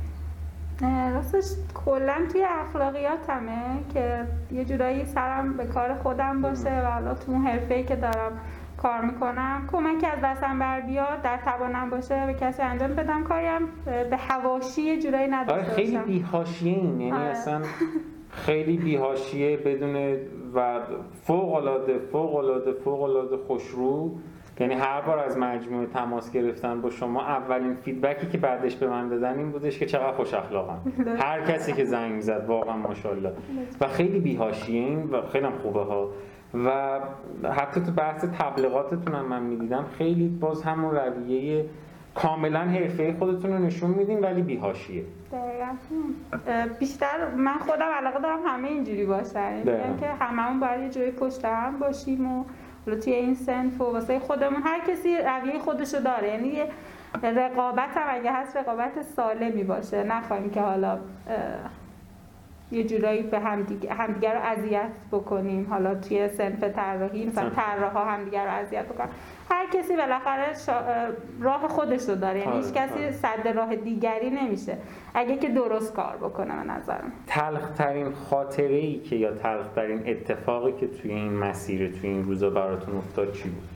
راستش 0.88 1.44
کلا 1.84 2.14
توی 2.32 2.44
اخلاقیاتمه 2.44 3.84
که 3.94 4.26
یه 4.52 4.64
جورایی 4.64 5.04
سرم 5.04 5.56
به 5.56 5.64
کار 5.66 5.94
خودم 5.94 6.42
باشه 6.42 6.82
و 6.82 6.90
حالا 6.90 7.14
تو 7.14 7.32
اون 7.32 7.46
حرفه‌ای 7.46 7.84
که 7.84 7.96
دارم 7.96 8.40
کار 8.76 9.00
می‌کنم 9.00 9.68
کمکی 9.72 10.06
از 10.06 10.18
دستم 10.24 10.58
بر 10.58 10.80
بیاد 10.80 11.22
در 11.22 11.36
توانم 11.44 11.90
باشه 11.90 12.26
به 12.26 12.34
کسی 12.34 12.62
انجام 12.62 12.94
بدم 12.94 13.24
کاریم 13.24 13.66
به 14.10 14.16
حواشی 14.16 14.82
یه 14.82 15.02
جورایی 15.02 15.26
آره 15.26 15.34
نداشته 15.34 15.72
خیلی 15.72 15.96
باشم 15.96 16.06
بی‌حاشیه 16.06 16.72
این 16.72 17.00
یعنی 17.00 17.12
آره. 17.12 17.24
اصلا 17.24 17.60
خیلی 18.46 18.76
بی‌حاشیه 18.76 19.56
بدون 19.56 20.16
و 20.54 20.80
فوق 21.22 21.54
العاده 21.54 21.98
فوق 21.98 22.34
العاده 22.34 22.72
فوق 22.72 23.02
العاده 23.02 23.36
خوشرو 23.36 24.18
یعنی 24.60 24.74
هر 24.74 25.00
بار 25.00 25.18
از 25.18 25.38
مجموعه 25.38 25.86
تماس 25.86 26.32
گرفتن 26.32 26.80
با 26.80 26.90
شما 26.90 27.22
اولین 27.26 27.74
فیدبکی 27.74 28.26
که 28.26 28.38
بعدش 28.38 28.76
به 28.76 28.88
من 28.88 29.08
دادن 29.08 29.38
این 29.38 29.50
بودش 29.50 29.78
که 29.78 29.86
چقدر 29.86 30.12
خوش 30.12 30.34
اخلاقم 30.34 30.78
هر 31.24 31.40
کسی 31.40 31.72
که 31.72 31.84
زنگ 31.84 32.12
می‌زد 32.12 32.44
واقعا 32.46 32.76
ماشاءالله. 32.76 33.32
و 33.80 33.86
خیلی 33.86 34.20
بی‌حاشیه 34.20 34.80
این 34.80 35.10
و 35.10 35.22
خیلی 35.22 35.48
خوبه 35.62 35.80
ها. 35.80 36.10
و 36.54 37.00
حتی 37.50 37.80
تو 37.80 37.92
بحث 37.92 38.24
تبلیغاتتون 38.24 39.14
هم 39.14 39.26
من 39.26 39.42
می‌دیدم 39.42 39.84
خیلی 39.98 40.28
باز 40.28 40.62
همون 40.62 40.94
رویه 40.94 41.64
کاملا 42.14 42.60
حرفه 42.60 43.14
خودتون 43.18 43.52
رو 43.52 43.58
نشون 43.58 43.90
میدین 43.90 44.20
ولی. 44.20 44.42
اه، 46.46 46.66
بیشتر 46.66 47.34
من 47.36 47.58
خودم 47.58 47.88
علاقه 48.00 48.18
دارم 48.20 48.38
همه 48.46 48.68
اینجوری 48.68 49.04
باشن. 49.06 49.56
یعنی 49.66 50.00
که 50.00 50.06
هممون 50.06 50.60
باید 50.60 50.80
یه 50.80 50.90
جوری 50.90 51.10
پشت 51.10 51.44
هم 51.44 51.78
باشیم 51.78 52.32
و 52.32 52.44
توی 52.84 53.12
این 53.12 53.34
سنف 53.34 53.80
و 53.80 53.84
واسه 53.84 54.18
خودمون. 54.18 54.62
هر 54.62 54.80
کسی 54.80 55.16
رویه 55.16 55.58
خودشو 55.58 55.98
داره. 55.98 56.28
یعنی 56.28 56.62
رقابت 57.22 57.96
هم 57.96 58.06
اگه 58.08 58.32
هست 58.32 58.56
رقابت 58.56 59.02
سالمی 59.02 59.64
باشه. 59.64 60.04
نخواهیم 60.04 60.50
که 60.50 60.60
حالا 60.60 60.98
یه 62.72 62.84
جورایی 62.84 63.22
به 63.22 63.38
همدیگه 63.38 63.94
همدیگه 63.94 64.32
رو 64.32 64.40
اذیت 64.42 64.90
بکنیم. 65.12 65.66
حالا 65.70 65.94
توی 65.94 66.28
سنف 66.28 66.64
طراحی 66.64 67.26
مثلا. 67.26 67.50
طراحا 67.50 68.04
همدیگه 68.04 68.44
رو 68.44 68.50
اذیت 68.50 68.84
بکنن. 68.84 69.08
هر 69.50 69.66
کسی 69.72 69.96
بالاخره 69.96 70.54
شا- 70.54 70.68
اه، 70.68 71.08
راه 71.40 71.68
خودش 71.68 72.08
رو 72.08 72.14
داره 72.14 72.38
یعنی 72.38 72.52
آره، 72.52 72.60
هیچ 72.64 72.74
کسی 72.74 72.94
آره. 72.94 73.10
صد 73.10 73.48
راه 73.48 73.76
دیگری 73.76 74.30
نمیشه 74.30 74.76
اگه 75.14 75.36
که 75.36 75.48
درست 75.48 75.94
کار 75.94 76.16
بکنه 76.16 76.56
به 76.64 76.72
نظرم 76.72 77.12
تلخ 77.26 77.70
ترین 77.70 78.12
خاطره 78.12 78.74
ای 78.76 78.98
که 78.98 79.16
یا 79.16 79.34
تلخ 79.34 79.68
ترین 79.74 80.02
اتفاقی 80.06 80.72
که 80.72 80.86
توی 80.86 81.12
این 81.12 81.32
مسیر 81.32 81.90
توی 82.00 82.10
این 82.10 82.24
روزا 82.24 82.50
براتون 82.50 82.96
افتاد 82.96 83.32
چی 83.32 83.48
بود؟ 83.48 83.68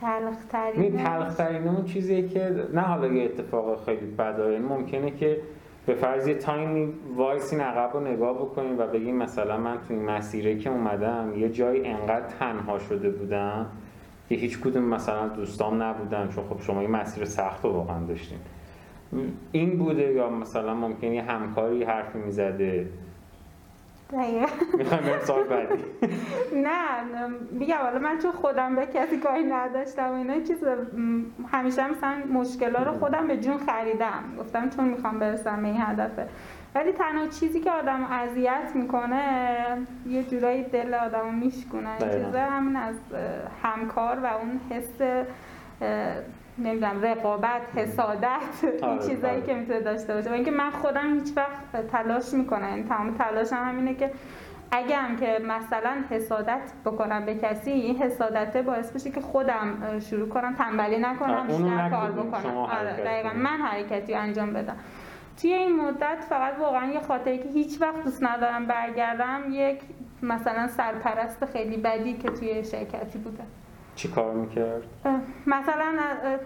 تلخ 0.00 0.44
ترین 0.48 0.96
تلخ 1.04 1.34
ترین 1.34 1.68
اون 1.68 1.84
چیزیه 1.84 2.28
که 2.28 2.66
نه 2.72 2.80
حالا 2.80 3.06
یه 3.06 3.24
اتفاق 3.24 3.84
خیلی 3.84 4.06
بده 4.06 4.58
ممکنه 4.58 5.10
که 5.10 5.40
به 5.86 5.94
فرض 5.94 6.26
یه 6.28 6.34
time 6.34 6.80
ی 6.80 6.92
وایسین 7.16 7.60
عقب 7.60 7.90
رو 7.94 8.00
نگاه 8.00 8.34
بکنیم 8.34 8.78
و 8.78 8.86
بگیم 8.86 9.16
مثلا 9.16 9.56
من 9.56 9.78
توی 9.88 9.96
این 9.96 10.04
مسیره 10.10 10.58
که 10.58 10.70
اومدم 10.70 11.32
یه 11.36 11.48
جایی 11.48 11.86
انقدر 11.86 12.26
تنها 12.40 12.78
شده 12.78 13.10
بودم 13.10 13.66
که 14.28 14.34
هیچ 14.34 14.60
کدوم 14.60 14.82
مثلا 14.82 15.28
دوستام 15.28 15.82
نبودن 15.82 16.28
چون 16.28 16.44
خب 16.50 16.62
شما 16.62 16.80
این 16.80 16.90
مسیر 16.90 17.24
سخت 17.24 17.64
رو 17.64 17.72
واقعا 17.72 18.04
داشتین. 18.04 18.38
این 19.52 19.78
بوده 19.78 20.12
یا 20.12 20.30
مثلا 20.30 20.74
ممکنه 20.74 21.14
یه 21.14 21.22
همکاری 21.22 21.84
حرفی 21.84 22.18
می‌زده؟ 22.18 22.88
دقیقاً. 24.12 24.46
می‌خوایم 24.78 25.02
بریم 25.02 25.20
سال 25.24 25.44
بعدی. 25.44 25.82
نه 26.64 27.28
میگم 27.50 27.76
حالا 27.76 27.98
من 27.98 28.18
چون 28.18 28.32
خودم 28.32 28.76
به 28.76 28.86
کسی 28.86 29.18
کاری 29.18 29.44
نداشتم 29.44 30.08
و 30.10 30.12
اینا 30.12 30.40
چیز 30.40 30.64
همیشه 31.52 31.90
مثلا 31.90 32.14
مشکلا 32.32 32.82
رو 32.82 32.92
خودم 32.92 33.26
به 33.26 33.36
جون 33.36 33.58
خریدم. 33.58 34.22
گفتم 34.38 34.70
چون 34.70 34.88
می‌خوام 34.88 35.18
برسم 35.18 35.62
به 35.62 35.68
این 35.68 35.80
هدفه 35.80 36.28
ولی 36.74 36.92
تنها 36.92 37.26
چیزی 37.26 37.60
که 37.60 37.70
آدم 37.70 38.04
اذیت 38.04 38.72
می‌کنه 38.74 39.56
یه 40.06 40.22
جورایی 40.22 40.62
دل 40.62 40.94
آدم 40.94 41.20
رو 41.20 41.32
میشکنه 41.32 41.88
این. 42.02 42.24
چیزا 42.24 42.40
همین 42.40 42.76
از 42.76 42.94
همکار 43.62 44.18
و 44.18 44.26
اون 44.26 44.60
حس 44.70 45.24
نمی‌دونم 46.58 47.02
رقابت 47.02 47.62
حسادت 47.76 48.28
این 48.62 48.84
آره، 48.84 49.08
چیزایی 49.08 49.36
آره. 49.36 49.46
که 49.46 49.54
می‌تونه 49.54 49.80
داشته 49.80 50.14
باشه. 50.14 50.30
و 50.30 50.32
اینکه 50.32 50.50
من 50.50 50.70
خودم 50.70 51.14
هیچ 51.14 51.36
وقت 51.36 51.86
تلاش 51.86 52.34
می‌کنم. 52.34 52.68
یعنی 52.68 52.82
تمام 52.82 53.14
تلاشم 53.14 53.56
هم 53.56 53.76
اینه 53.76 53.94
که 53.94 54.10
اگه 54.70 54.96
هم 54.96 55.16
که 55.16 55.38
مثلا 55.48 55.90
حسادت 56.10 56.72
بکنم 56.84 57.26
به 57.26 57.34
کسی 57.34 57.70
این 57.70 57.96
حسادته 57.96 58.62
باعث 58.62 58.92
بشه 58.92 59.10
که 59.10 59.20
خودم 59.20 59.98
شروع 59.98 60.28
کنم 60.28 60.54
تنبلی 60.54 60.98
نکنم 60.98 61.46
بیشتر 61.46 61.90
کار 61.90 62.10
بکنم. 62.10 62.56
آره 62.56 62.92
دقیقا. 62.92 63.28
من 63.32 63.58
حرکتی 63.58 64.14
انجام 64.14 64.52
بدم. 64.52 64.76
توی 65.42 65.52
این 65.52 65.76
مدت 65.76 66.24
فقط 66.28 66.58
واقعا 66.58 66.92
یه 66.92 67.00
خاطری 67.00 67.38
که 67.38 67.48
هیچ 67.48 67.82
وقت 67.82 68.04
دوست 68.04 68.22
ندارم 68.22 68.66
برگردم 68.66 69.42
یک 69.50 69.80
مثلا 70.22 70.66
سرپرست 70.68 71.44
خیلی 71.44 71.76
بدی 71.76 72.12
که 72.12 72.28
توی 72.28 72.64
شرکتی 72.64 73.18
بوده. 73.18 73.42
چی 73.94 74.08
کار 74.08 74.34
می‌کرد؟ 74.34 74.82
مثلا 75.46 75.98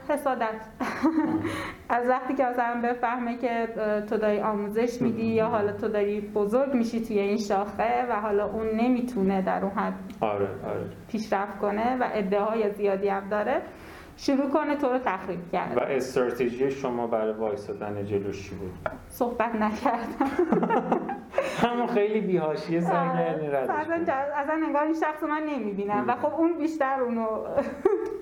حسادت. 0.08 0.66
از 1.88 2.08
وقتی 2.08 2.34
که 2.34 2.44
مثلا 2.44 2.80
بفهمه 2.84 3.36
که 3.38 3.68
تو 4.08 4.16
داری 4.16 4.40
آموزش 4.40 5.02
میدی 5.02 5.26
یا 5.26 5.46
حالا 5.46 5.72
تو 5.72 5.88
داری 5.88 6.20
بزرگ 6.20 6.74
میشی 6.74 7.00
توی 7.00 7.18
این 7.18 7.38
شاخه 7.38 8.06
و 8.10 8.20
حالا 8.20 8.46
اون 8.46 8.66
نمی‌تونه 8.66 9.42
در 9.42 9.62
اون 9.62 9.72
حد 9.72 9.94
آره 10.20 10.48
آره. 10.64 10.86
پیشرفت 11.08 11.58
کنه 11.58 11.96
و 11.96 12.08
ادعاهای 12.12 12.70
زیادی 12.70 13.08
هم 13.08 13.28
داره. 13.28 13.62
شروع 14.16 14.50
کنه 14.50 14.76
تو 14.76 14.88
رو 14.88 14.98
تخریب 14.98 15.38
و 15.38 15.52
کرد 15.52 15.78
استراتژی 15.78 16.70
شما 16.70 17.06
برای 17.06 17.32
وایستادن 17.32 18.04
جلوش 18.04 18.48
چی 18.48 18.54
بود؟ 18.54 18.72
صحبت 19.08 19.54
نکردم. 19.54 20.30
همون 21.62 21.86
خیلی 21.86 22.20
بیهاشیه 22.20 22.80
سعی 22.80 23.08
کردین 23.08 23.50
ردش. 23.50 23.70
اصلا 23.70 24.54
انگار 24.66 24.82
این 24.82 24.94
شخص 24.94 25.22
من 25.22 25.42
نمی‌بینم. 25.42 26.04
و 26.08 26.16
خب 26.16 26.34
اون 26.34 26.58
بیشتر 26.58 27.00
اونو 27.00 27.26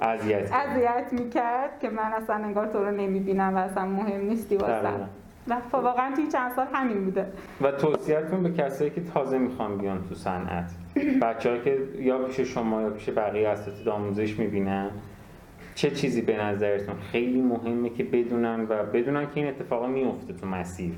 اذیت. 0.00 0.52
اذیت 0.52 1.12
می‌کرد 1.12 1.78
که 1.80 1.90
من 1.90 2.12
اصلا 2.12 2.36
انگار 2.36 2.66
تو 2.66 2.84
رو 2.84 2.90
نمی‌بینم 2.90 3.54
و 3.54 3.58
اصلا 3.58 3.86
مهم 3.86 4.20
نیستی. 4.20 4.56
واسم. 4.56 5.08
و 5.48 5.56
خب 5.72 5.74
واقعا 5.74 6.14
توی 6.14 6.26
چند 6.26 6.52
سال 6.52 6.66
همین 6.72 7.04
بوده. 7.04 7.26
و 7.60 7.72
توصیهتون 7.72 8.42
به 8.42 8.50
کسایی 8.50 8.90
که 8.90 9.00
تازه 9.00 9.38
می‌خوان 9.38 9.78
بیان 9.78 10.04
تو 10.08 10.14
صنعت. 10.14 10.70
بچه‌ها 11.22 11.58
که 11.58 11.78
یا 11.98 12.18
پیش 12.18 12.40
شما 12.40 12.82
یا 12.82 12.90
پیش 12.90 13.10
بقیه 13.10 13.48
اساتید 13.48 13.88
آموزش 13.88 14.38
می‌بینن؟ 14.38 14.90
چه 15.74 15.90
چیزی 15.90 16.22
به 16.22 16.42
نظرتون 16.42 16.94
خیلی 17.12 17.40
مهمه 17.40 17.90
که 17.90 18.04
بدونن 18.04 18.66
و 18.68 18.82
بدونن 18.82 19.26
که 19.26 19.40
این 19.40 19.46
اتفاقا 19.46 19.86
میفته 19.86 20.32
تو 20.32 20.46
مسیر؟ 20.46 20.94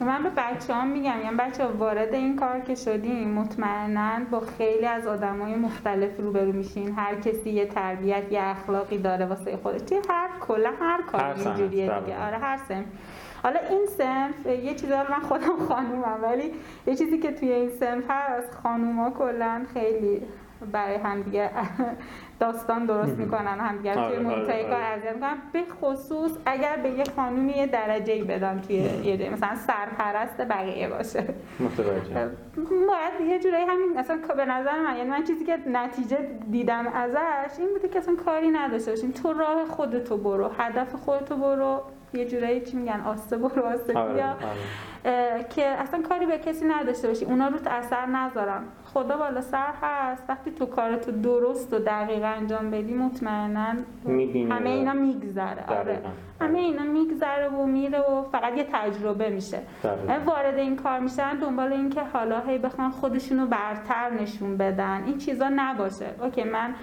من 0.00 0.22
به 0.22 0.30
بچه 0.36 0.74
هم 0.74 0.88
میگم 0.88 1.20
یعنی 1.24 1.36
بچه 1.38 1.66
وارد 1.66 2.14
این 2.14 2.36
کار 2.36 2.60
که 2.60 2.74
شدیم 2.74 3.28
مطمئنا 3.28 4.24
با 4.30 4.40
خیلی 4.40 4.86
از 4.86 5.06
آدم 5.06 5.38
های 5.38 5.54
مختلف 5.54 6.20
روبرو 6.20 6.52
میشین. 6.52 6.94
هر 6.94 7.14
کسی 7.14 7.50
یه 7.50 7.66
تربیت 7.66 8.32
یه 8.32 8.40
اخلاقی 8.42 8.98
داره 8.98 9.26
واسه 9.26 9.56
خودش. 9.56 9.80
هر 10.08 10.28
کلا 10.40 10.72
هر 10.80 11.02
کار 11.02 11.24
اینجوریه. 11.24 12.00
دیگه. 12.00 12.26
آره 12.26 12.38
هر 12.38 12.56
سنف 12.68 12.86
حالا 13.42 13.60
این 13.70 13.86
سنف 13.86 14.46
یه 14.46 14.74
چیزی 14.74 14.92
حالا 14.92 15.08
من 15.10 15.20
خودم 15.20 15.56
خانومم 15.68 16.18
ولی 16.22 16.52
یه 16.86 16.96
چیزی 16.96 17.18
که 17.18 17.32
توی 17.32 17.52
این 17.52 17.70
سنف 17.70 18.04
هست 18.08 18.54
خانوما 18.54 19.10
کلا 19.10 19.66
خیلی 19.74 20.22
برای 20.72 20.96
همدیگه 20.96 21.50
داستان 22.40 22.86
درست 22.86 23.18
می‌کنن 23.18 23.60
همدیگه 23.60 23.94
رو 23.94 24.00
آره، 24.00 24.16
توی 24.16 24.52
آره، 24.52 24.62
کار 24.62 24.72
آره. 24.72 24.84
اذیت 24.84 25.14
می‌کنن 25.14 25.36
به 25.52 25.62
خصوص 25.80 26.32
اگر 26.46 26.76
به 26.76 26.90
یه 26.90 27.04
خانومی 27.16 27.52
یه 27.52 27.66
درجه 27.66 28.12
ای 28.12 28.22
بدن 28.22 28.60
توی 28.60 28.76
یه 28.76 29.16
جایی 29.16 29.30
مثلا 29.30 29.54
سرپرست 29.54 30.40
بقیه 30.40 30.88
باشه. 30.88 31.24
متوجه. 31.60 32.30
باید 32.88 33.30
یه 33.30 33.38
جورایی 33.38 33.64
همین 33.64 33.98
اصلا 33.98 34.18
به 34.36 34.44
نظر 34.44 34.80
من 34.80 34.96
یعنی 34.96 35.10
من 35.10 35.24
چیزی 35.24 35.44
که 35.44 35.58
نتیجه 35.66 36.18
دیدم 36.50 36.86
ازش 36.86 37.58
این 37.58 37.68
بوده 37.68 37.88
که 37.88 37.98
اصلا 37.98 38.14
کاری 38.24 38.50
نداشته 38.50 38.90
باشین 38.90 39.12
تو 39.12 39.32
راه 39.32 39.64
خودتو 39.64 40.16
برو 40.16 40.48
هدف 40.58 40.94
خودتو 40.94 41.36
برو. 41.36 41.82
یه 42.14 42.24
جورایی 42.24 42.60
چی 42.60 42.76
میگن 42.76 43.00
آسته 43.06 43.36
برو 43.36 43.62
آسته 43.62 43.92
بیا. 43.92 44.30
آره. 44.30 45.44
که 45.50 45.66
اصلا 45.66 46.02
کاری 46.02 46.26
به 46.26 46.38
کسی 46.38 46.64
نداشته 46.64 47.08
باشی. 47.08 47.24
اونا 47.24 47.48
رو 47.48 47.56
اثر 47.66 48.06
نذارم 48.06 48.64
خدا 48.84 49.16
بالا 49.16 49.40
سر 49.40 49.72
هست. 49.82 50.24
وقتی 50.28 50.50
تو 50.50 50.66
کارتو 50.66 51.10
درست 51.10 51.74
و 51.74 51.78
دقیق 51.78 52.24
انجام 52.24 52.70
بدی 52.70 52.94
مطمئنا 52.94 53.74
همه 54.50 54.70
اینا 54.70 54.92
میگذره. 54.92 55.64
آره. 55.68 56.02
همه 56.40 56.58
اینا 56.58 56.82
میگذره 56.82 57.48
و 57.48 57.66
میره 57.66 57.98
و 57.98 58.22
فقط 58.32 58.56
یه 58.56 58.66
تجربه 58.72 59.30
میشه. 59.30 59.58
وارد 60.26 60.58
این 60.58 60.76
کار 60.76 60.98
میشن 60.98 61.36
دنبال 61.36 61.72
این 61.72 61.90
که 61.90 62.02
حالا 62.12 62.40
هی 62.40 62.58
بخوان 62.58 62.90
خودشونو 62.90 63.46
برتر 63.46 64.10
نشون 64.10 64.56
بدن. 64.56 65.02
این 65.06 65.18
چیزا 65.18 65.50
نباشه. 65.56 66.06
اوکی 66.22 66.44
من 66.44 66.74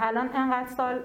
الان 0.00 0.30
انقدر 0.34 0.68
سال 0.68 1.00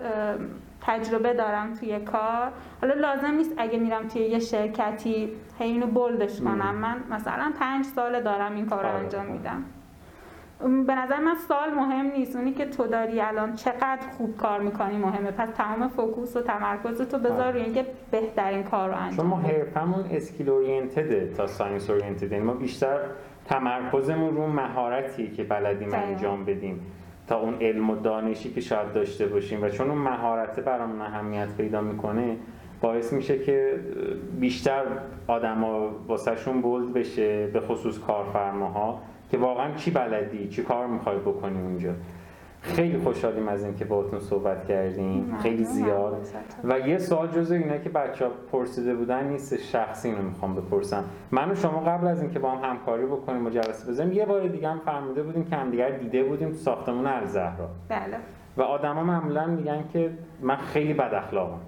تجربه 0.86 1.34
دارم 1.34 1.74
توی 1.74 2.00
کار 2.00 2.52
حالا 2.82 2.94
لازم 2.94 3.34
نیست 3.34 3.54
اگه 3.58 3.80
میرم 3.80 4.08
توی 4.08 4.22
یه 4.22 4.40
شرکتی 4.40 5.30
هی 5.60 5.68
اینو 5.68 5.88
bold 5.88 6.24
ش 6.24 6.42
کنم 6.42 6.76
من 6.76 7.04
مثلا 7.10 7.54
پنج 7.60 7.86
سال 7.86 8.22
دارم 8.22 8.56
این 8.56 8.66
کار 8.66 8.84
رو 8.84 8.90
آره. 8.90 9.00
انجام 9.00 9.26
میدم 9.26 9.64
به 10.60 10.96
نظر 10.96 11.20
من 11.20 11.36
سال 11.36 11.74
مهم 11.74 12.06
نیست 12.06 12.36
اونی 12.36 12.52
که 12.54 12.66
تو 12.66 12.88
داری 12.88 13.22
الان 13.22 13.56
چقدر 13.56 14.08
خوب 14.18 14.38
کار 14.38 14.62
می‌کنی 14.62 14.98
مهمه 14.98 15.32
پس 15.32 15.50
تمام 15.50 15.88
focus 15.88 16.36
و 16.36 16.42
تمرکز 16.42 17.02
تو 17.02 17.18
بذار 17.18 17.42
آره. 17.42 17.52
روی 17.52 17.62
اینکه 17.62 17.86
بهترین 18.12 18.64
کار 18.64 18.90
رو 18.90 18.96
چون 18.96 19.04
انجام 19.04 19.26
ما 19.28 19.36
بدی. 19.36 19.48
حرفمون 19.48 20.06
skill 20.12 20.50
oriented 20.50 21.24
ه 21.24 21.34
تا 21.38 21.48
science 21.48 21.90
یعنی 22.22 22.40
ما 22.40 22.54
بیشتر 22.54 23.00
تمرکزمون 23.46 24.36
رو 24.36 24.48
مهارتیه 24.48 25.32
که 25.32 25.44
بلدیم. 25.44 25.94
انجام 25.94 26.46
بدیم 26.46 26.82
تا 27.28 27.40
اون 27.40 27.54
علم 27.62 27.90
و 27.90 27.96
دانشی 27.96 28.54
که 28.54 28.62
شاید 28.62 28.94
داشته 28.94 29.28
باشیم. 29.28 29.64
و 29.64 29.70
چون 29.70 29.90
اون 29.90 30.00
مهارت 30.00 30.60
برامون 30.60 31.02
اهمیت 31.02 31.48
پیدا 31.58 31.82
می‌کنه 31.82 32.38
باعث 32.82 33.14
میشه 33.14 33.40
که 33.40 33.80
بیشتر 34.40 34.84
آدما 35.28 35.90
واسهشون 36.08 36.62
بولد 36.62 36.94
بشه 36.94 37.48
به 37.48 37.62
خصوص 37.62 38.00
کارفرماها 38.00 39.02
که 39.32 39.38
واقعا 39.38 39.76
چی 39.76 39.92
بلدی؟ 39.92 40.48
چی 40.48 40.64
کار 40.64 40.88
می‌خوای 40.88 41.18
بکنی 41.18 41.62
اونجا؟ 41.62 41.94
خیلی 42.64 42.98
خوشحالیم 42.98 43.48
از 43.48 43.64
اینکه 43.64 43.86
باهاتون 43.86 44.20
صحبت 44.20 44.68
کردیم. 44.68 45.38
خیلی. 45.42 45.64
زیاد. 45.64 46.28
و 46.64 46.80
یه 46.80 46.98
سوال 46.98 47.28
جز 47.28 47.52
اینا 47.52 47.78
که 47.78 47.90
بچه 47.90 48.26
ها 48.26 48.32
پرسیده 48.52 48.96
بودن 48.96 49.28
نیست 49.28 49.58
شخصی 49.58 50.10
اینو 50.10 50.22
می‌خوام 50.22 50.56
بپرسم. 50.56 51.04
من 51.32 51.52
و 51.52 51.56
شما 51.56 51.80
قبل 51.80 52.08
از 52.08 52.22
اینکه 52.22 52.40
با 52.40 52.52
هم 52.52 52.70
همکاری 52.70 53.06
بکنیم 53.06 53.46
و 53.46 53.50
جلسه 53.50 53.92
بزنیم 53.92 54.14
یه 54.14 54.26
بار 54.26 54.48
دیگه 54.48 54.70
هم 54.70 54.80
فرموده 54.80 55.24
بودیم 55.24 55.46
که 55.46 55.56
همدیگر 55.56 55.90
دیده 55.90 56.24
بودیم 56.24 56.50
تو 56.50 56.56
ساختمون 56.56 57.08
الزهرا 57.08 57.70
بله. 57.90 58.18
و 58.58 58.62
آدما 58.62 59.04
معمولا 59.04 59.46
میگن 59.46 59.84
که 59.94 60.10
من 60.42 60.56
خیلی 60.56 60.94
بد 60.94 61.14
اخلاقم. 61.14 61.60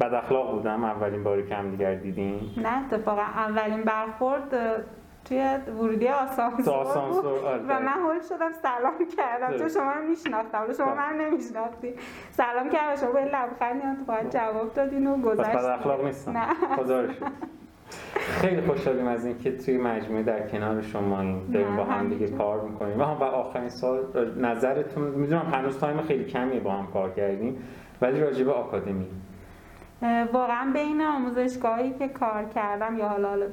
بد 0.00 0.14
اخلاق 0.14 0.54
بودم 0.54 0.84
اولین 0.84 1.24
باری 1.24 1.46
که 1.46 1.54
همدیگر 1.54 1.94
دیدیم. 1.94 2.54
نه 2.56 2.86
اتفاقا 2.86 3.22
اولین 3.22 3.82
برخورد 3.82 4.54
توی 5.24 5.58
ورودی 5.78 6.08
آسانسور 6.08 6.74
آسانسور، 6.74 7.22
بود. 7.22 7.44
آره. 7.44 7.62
و 7.62 7.80
من 7.80 8.02
هول 8.02 8.20
شدم 8.28 8.52
سلام 8.52 8.92
کردم. 9.16 9.56
تو. 9.56 9.68
شما 9.68 9.92
رو 9.92 10.08
میشناختم. 10.08 10.62
ولی 10.62 10.74
شما 10.74 10.94
من 10.94 11.16
نمیشناختی. 11.20 11.94
سلام 12.30 12.70
کردم. 12.70 13.00
شما 13.00 13.12
با 13.12 13.20
لبخندی 13.20 13.82
هم 13.82 13.96
تو 13.96 14.04
باید 14.04 14.30
جواب 14.30 14.74
دادین 14.74 15.06
و 15.06 15.16
گذشت 15.22 15.48
بد 15.50 15.64
اخلاق 15.64 16.04
نیستم. 16.04 16.36
نه. 16.36 16.46
خدا 16.76 17.00
رو. 17.00 17.08
خیلی 18.14 18.60
خوشحالیم 18.60 19.06
از 19.06 19.26
اینکه 19.26 19.56
توی 19.56 19.78
مجموعه 19.78 20.22
در 20.22 20.48
کنار 20.48 20.82
شما 20.82 21.20
این 21.20 21.50
داریم 21.52 21.76
با 21.76 21.84
هم 21.84 22.08
دیگه. 22.08 22.28
کار 22.28 22.60
می‌کنیم. 22.60 23.00
و 23.00 23.04
هم 23.04 23.16
و 23.20 23.24
آخرین 23.24 23.68
سال 23.68 24.04
نظرتون 24.36 25.02
می‌دونم 25.08 25.46
هنوز 25.54 25.78
تایم 25.78 26.02
خیلی 26.02 26.24
کمی 26.24 26.60
با 26.60 26.72
هم 26.72 26.86
کار 26.86 27.10
کردیم 27.10 27.68
ولی 28.02 28.20
راجع 28.20 28.44
به 28.44 28.52
آکادمی. 28.52 29.06
واقعا 30.32 30.70
بین 30.72 31.02
آموزشگاهی 31.02 31.90
که 31.90 32.08
کار 32.08 32.44
کردم 32.44 32.98
یا 32.98 33.08
حالا 33.08 33.46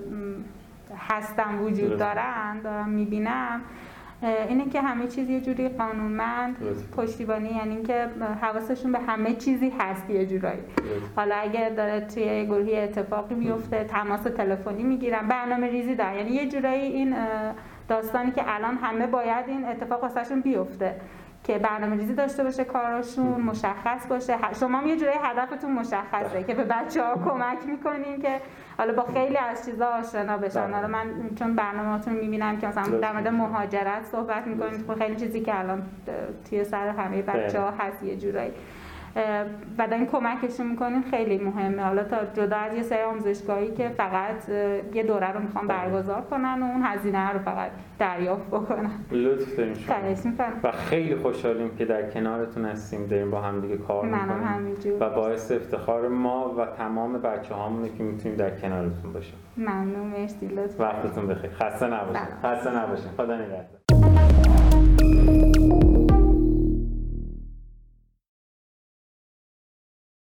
هستم 0.98 1.64
وجود. 1.64 1.98
دارن 1.98 2.60
دارم 2.60 2.90
می‌بینم. 2.90 3.62
اینه 4.50 4.70
که 4.70 4.82
همه 4.82 5.08
چیز 5.08 5.30
یه 5.30 5.42
جوری 5.42 5.70
قانونمند. 5.70 6.58
پشتیبانی 6.98 7.50
یعنی 7.50 7.76
اینکه 7.76 8.08
حواسشون 8.42 8.92
به 8.92 9.00
همه 9.00 9.34
چیزی 9.34 9.74
هست 9.80 10.10
یه 10.10 10.26
جورایی. 10.26 10.60
حالا 11.16 11.36
اگه 11.36 11.70
داره 11.70 12.02
توی 12.02 12.24
یه 12.24 12.46
گروهی 12.46 12.80
اتفاقی 12.80 13.36
میفته 13.36 13.84
تماس 13.84 14.22
تلفنی 14.22 14.84
می‌گیرن 14.84 15.28
برنامه 15.28 15.68
ریزی 15.68 15.96
دارن. 15.96 16.16
یعنی 16.16 16.30
یه 16.32 16.50
جورایی 16.50 16.82
این 16.82 17.16
داستانی 17.88 18.32
که 18.32 18.44
الان 18.56 18.78
همه 18.78 19.08
باید 19.08 19.46
این 19.48 19.66
اتفاق 19.66 20.04
واسهشون 20.04 20.42
بیفته. 20.42 20.96
که 21.44 21.58
برنامه 21.58 21.96
ریزی 21.96 22.14
داشته 22.14 22.44
باشه 22.44 22.64
کاراشون 22.64 23.42
مشخص 23.42 24.08
باشه. 24.10 24.38
شما 24.60 24.78
هم 24.78 24.88
یه 24.88 24.98
جورایی 24.98 25.18
هدفتون 25.24 25.72
مشخصه 25.72 26.44
که 26.44 26.54
به 26.54 26.64
بچه 26.64 27.04
ها 27.04 27.14
کمک 27.14 27.58
می‌کنین 27.68 28.22
که 28.22 28.42
حالا 28.78 28.94
با 28.94 29.04
خیلی 29.14 29.38
از 29.38 29.66
چیزا 29.66 29.86
آشنا 29.88 30.38
بشن. 30.38 30.66
بله. 30.68 30.76
حالا 30.76 30.88
من 30.88 31.06
چون 31.40 31.56
برنامه‌هاتون 31.56 32.14
می‌بینم 32.14 32.58
که 32.58 32.68
مثلا 32.68 33.00
در 33.00 33.12
مورد 33.12 33.28
مهاجرت 33.28 34.06
صحبت 34.06 34.48
می‌کنید 34.48 34.86
خب 34.88 34.96
خیلی 34.96 35.16
چیزی 35.16 35.42
که 35.42 35.60
الان 35.60 35.84
توی 36.50 36.64
سر 36.64 36.88
همه 36.88 37.22
بچه 37.22 37.60
ها 37.60 37.72
هست 37.72 38.04
یه 38.04 38.16
جورایی. 38.16 38.52
و 39.78 39.88
دارین 39.88 40.08
کمکشون 40.08 40.68
می‌کنین 40.68 41.04
خیلی 41.12 41.38
مهمه. 41.38 41.84
حالا 41.84 42.04
تا 42.04 42.18
جدا 42.34 42.56
از 42.58 42.74
یه 42.74 42.82
سری 42.82 43.02
آموزشگاهی 43.02 43.72
که 43.72 43.90
فقط 43.90 44.50
یه 44.94 45.04
دوره 45.04 45.32
رو 45.32 45.40
می‌خوان 45.40 45.68
برگزار 45.68 46.22
کنن 46.22 46.62
و 46.62 46.66
اون 46.66 46.82
هزینه 46.84 47.30
رو 47.32 47.40
فقط 47.40 47.72
دریافت 48.00 48.48
بکنن. 48.48 48.92
لطف 49.12 49.56
داریم 49.56 49.74
شما. 49.74 49.96
و 50.64 50.72
خیلی 50.72 51.16
خوشحالیم 51.16 51.76
که 51.76 51.86
در 51.86 52.10
کنارتون 52.10 52.66
هستیم 52.66 53.08
داریم 53.08 53.32
با 53.32 53.42
هم 53.42 53.62
دیگه 53.62 53.78
کار 53.78 54.06
می‌کنیم. 54.06 54.96
و 55.00 55.10
باعث 55.10 55.52
افتخار 55.52 56.08
ما 56.08 56.56
و 56.58 56.66
تمام 56.66 57.14
بچه 57.22 57.54
هامونه 57.54 57.90
که 57.98 58.04
می‌تونیم 58.04 58.38
در 58.38 58.50
کنارتون 58.50 59.14
باشیم. 59.14 59.36
ممنون 59.58 60.08
مرسی 60.08 60.48
لطفا. 60.48 60.84
وقتتون 60.84 61.28
بخیر. 61.28 61.52
خسته 61.52 61.88
نباشید. 61.88 62.28
بله. 62.44 62.56
خسته 62.56 62.78
نباشید. 62.78 63.08
خدا 63.18 63.36
نگهدار. 63.36 63.81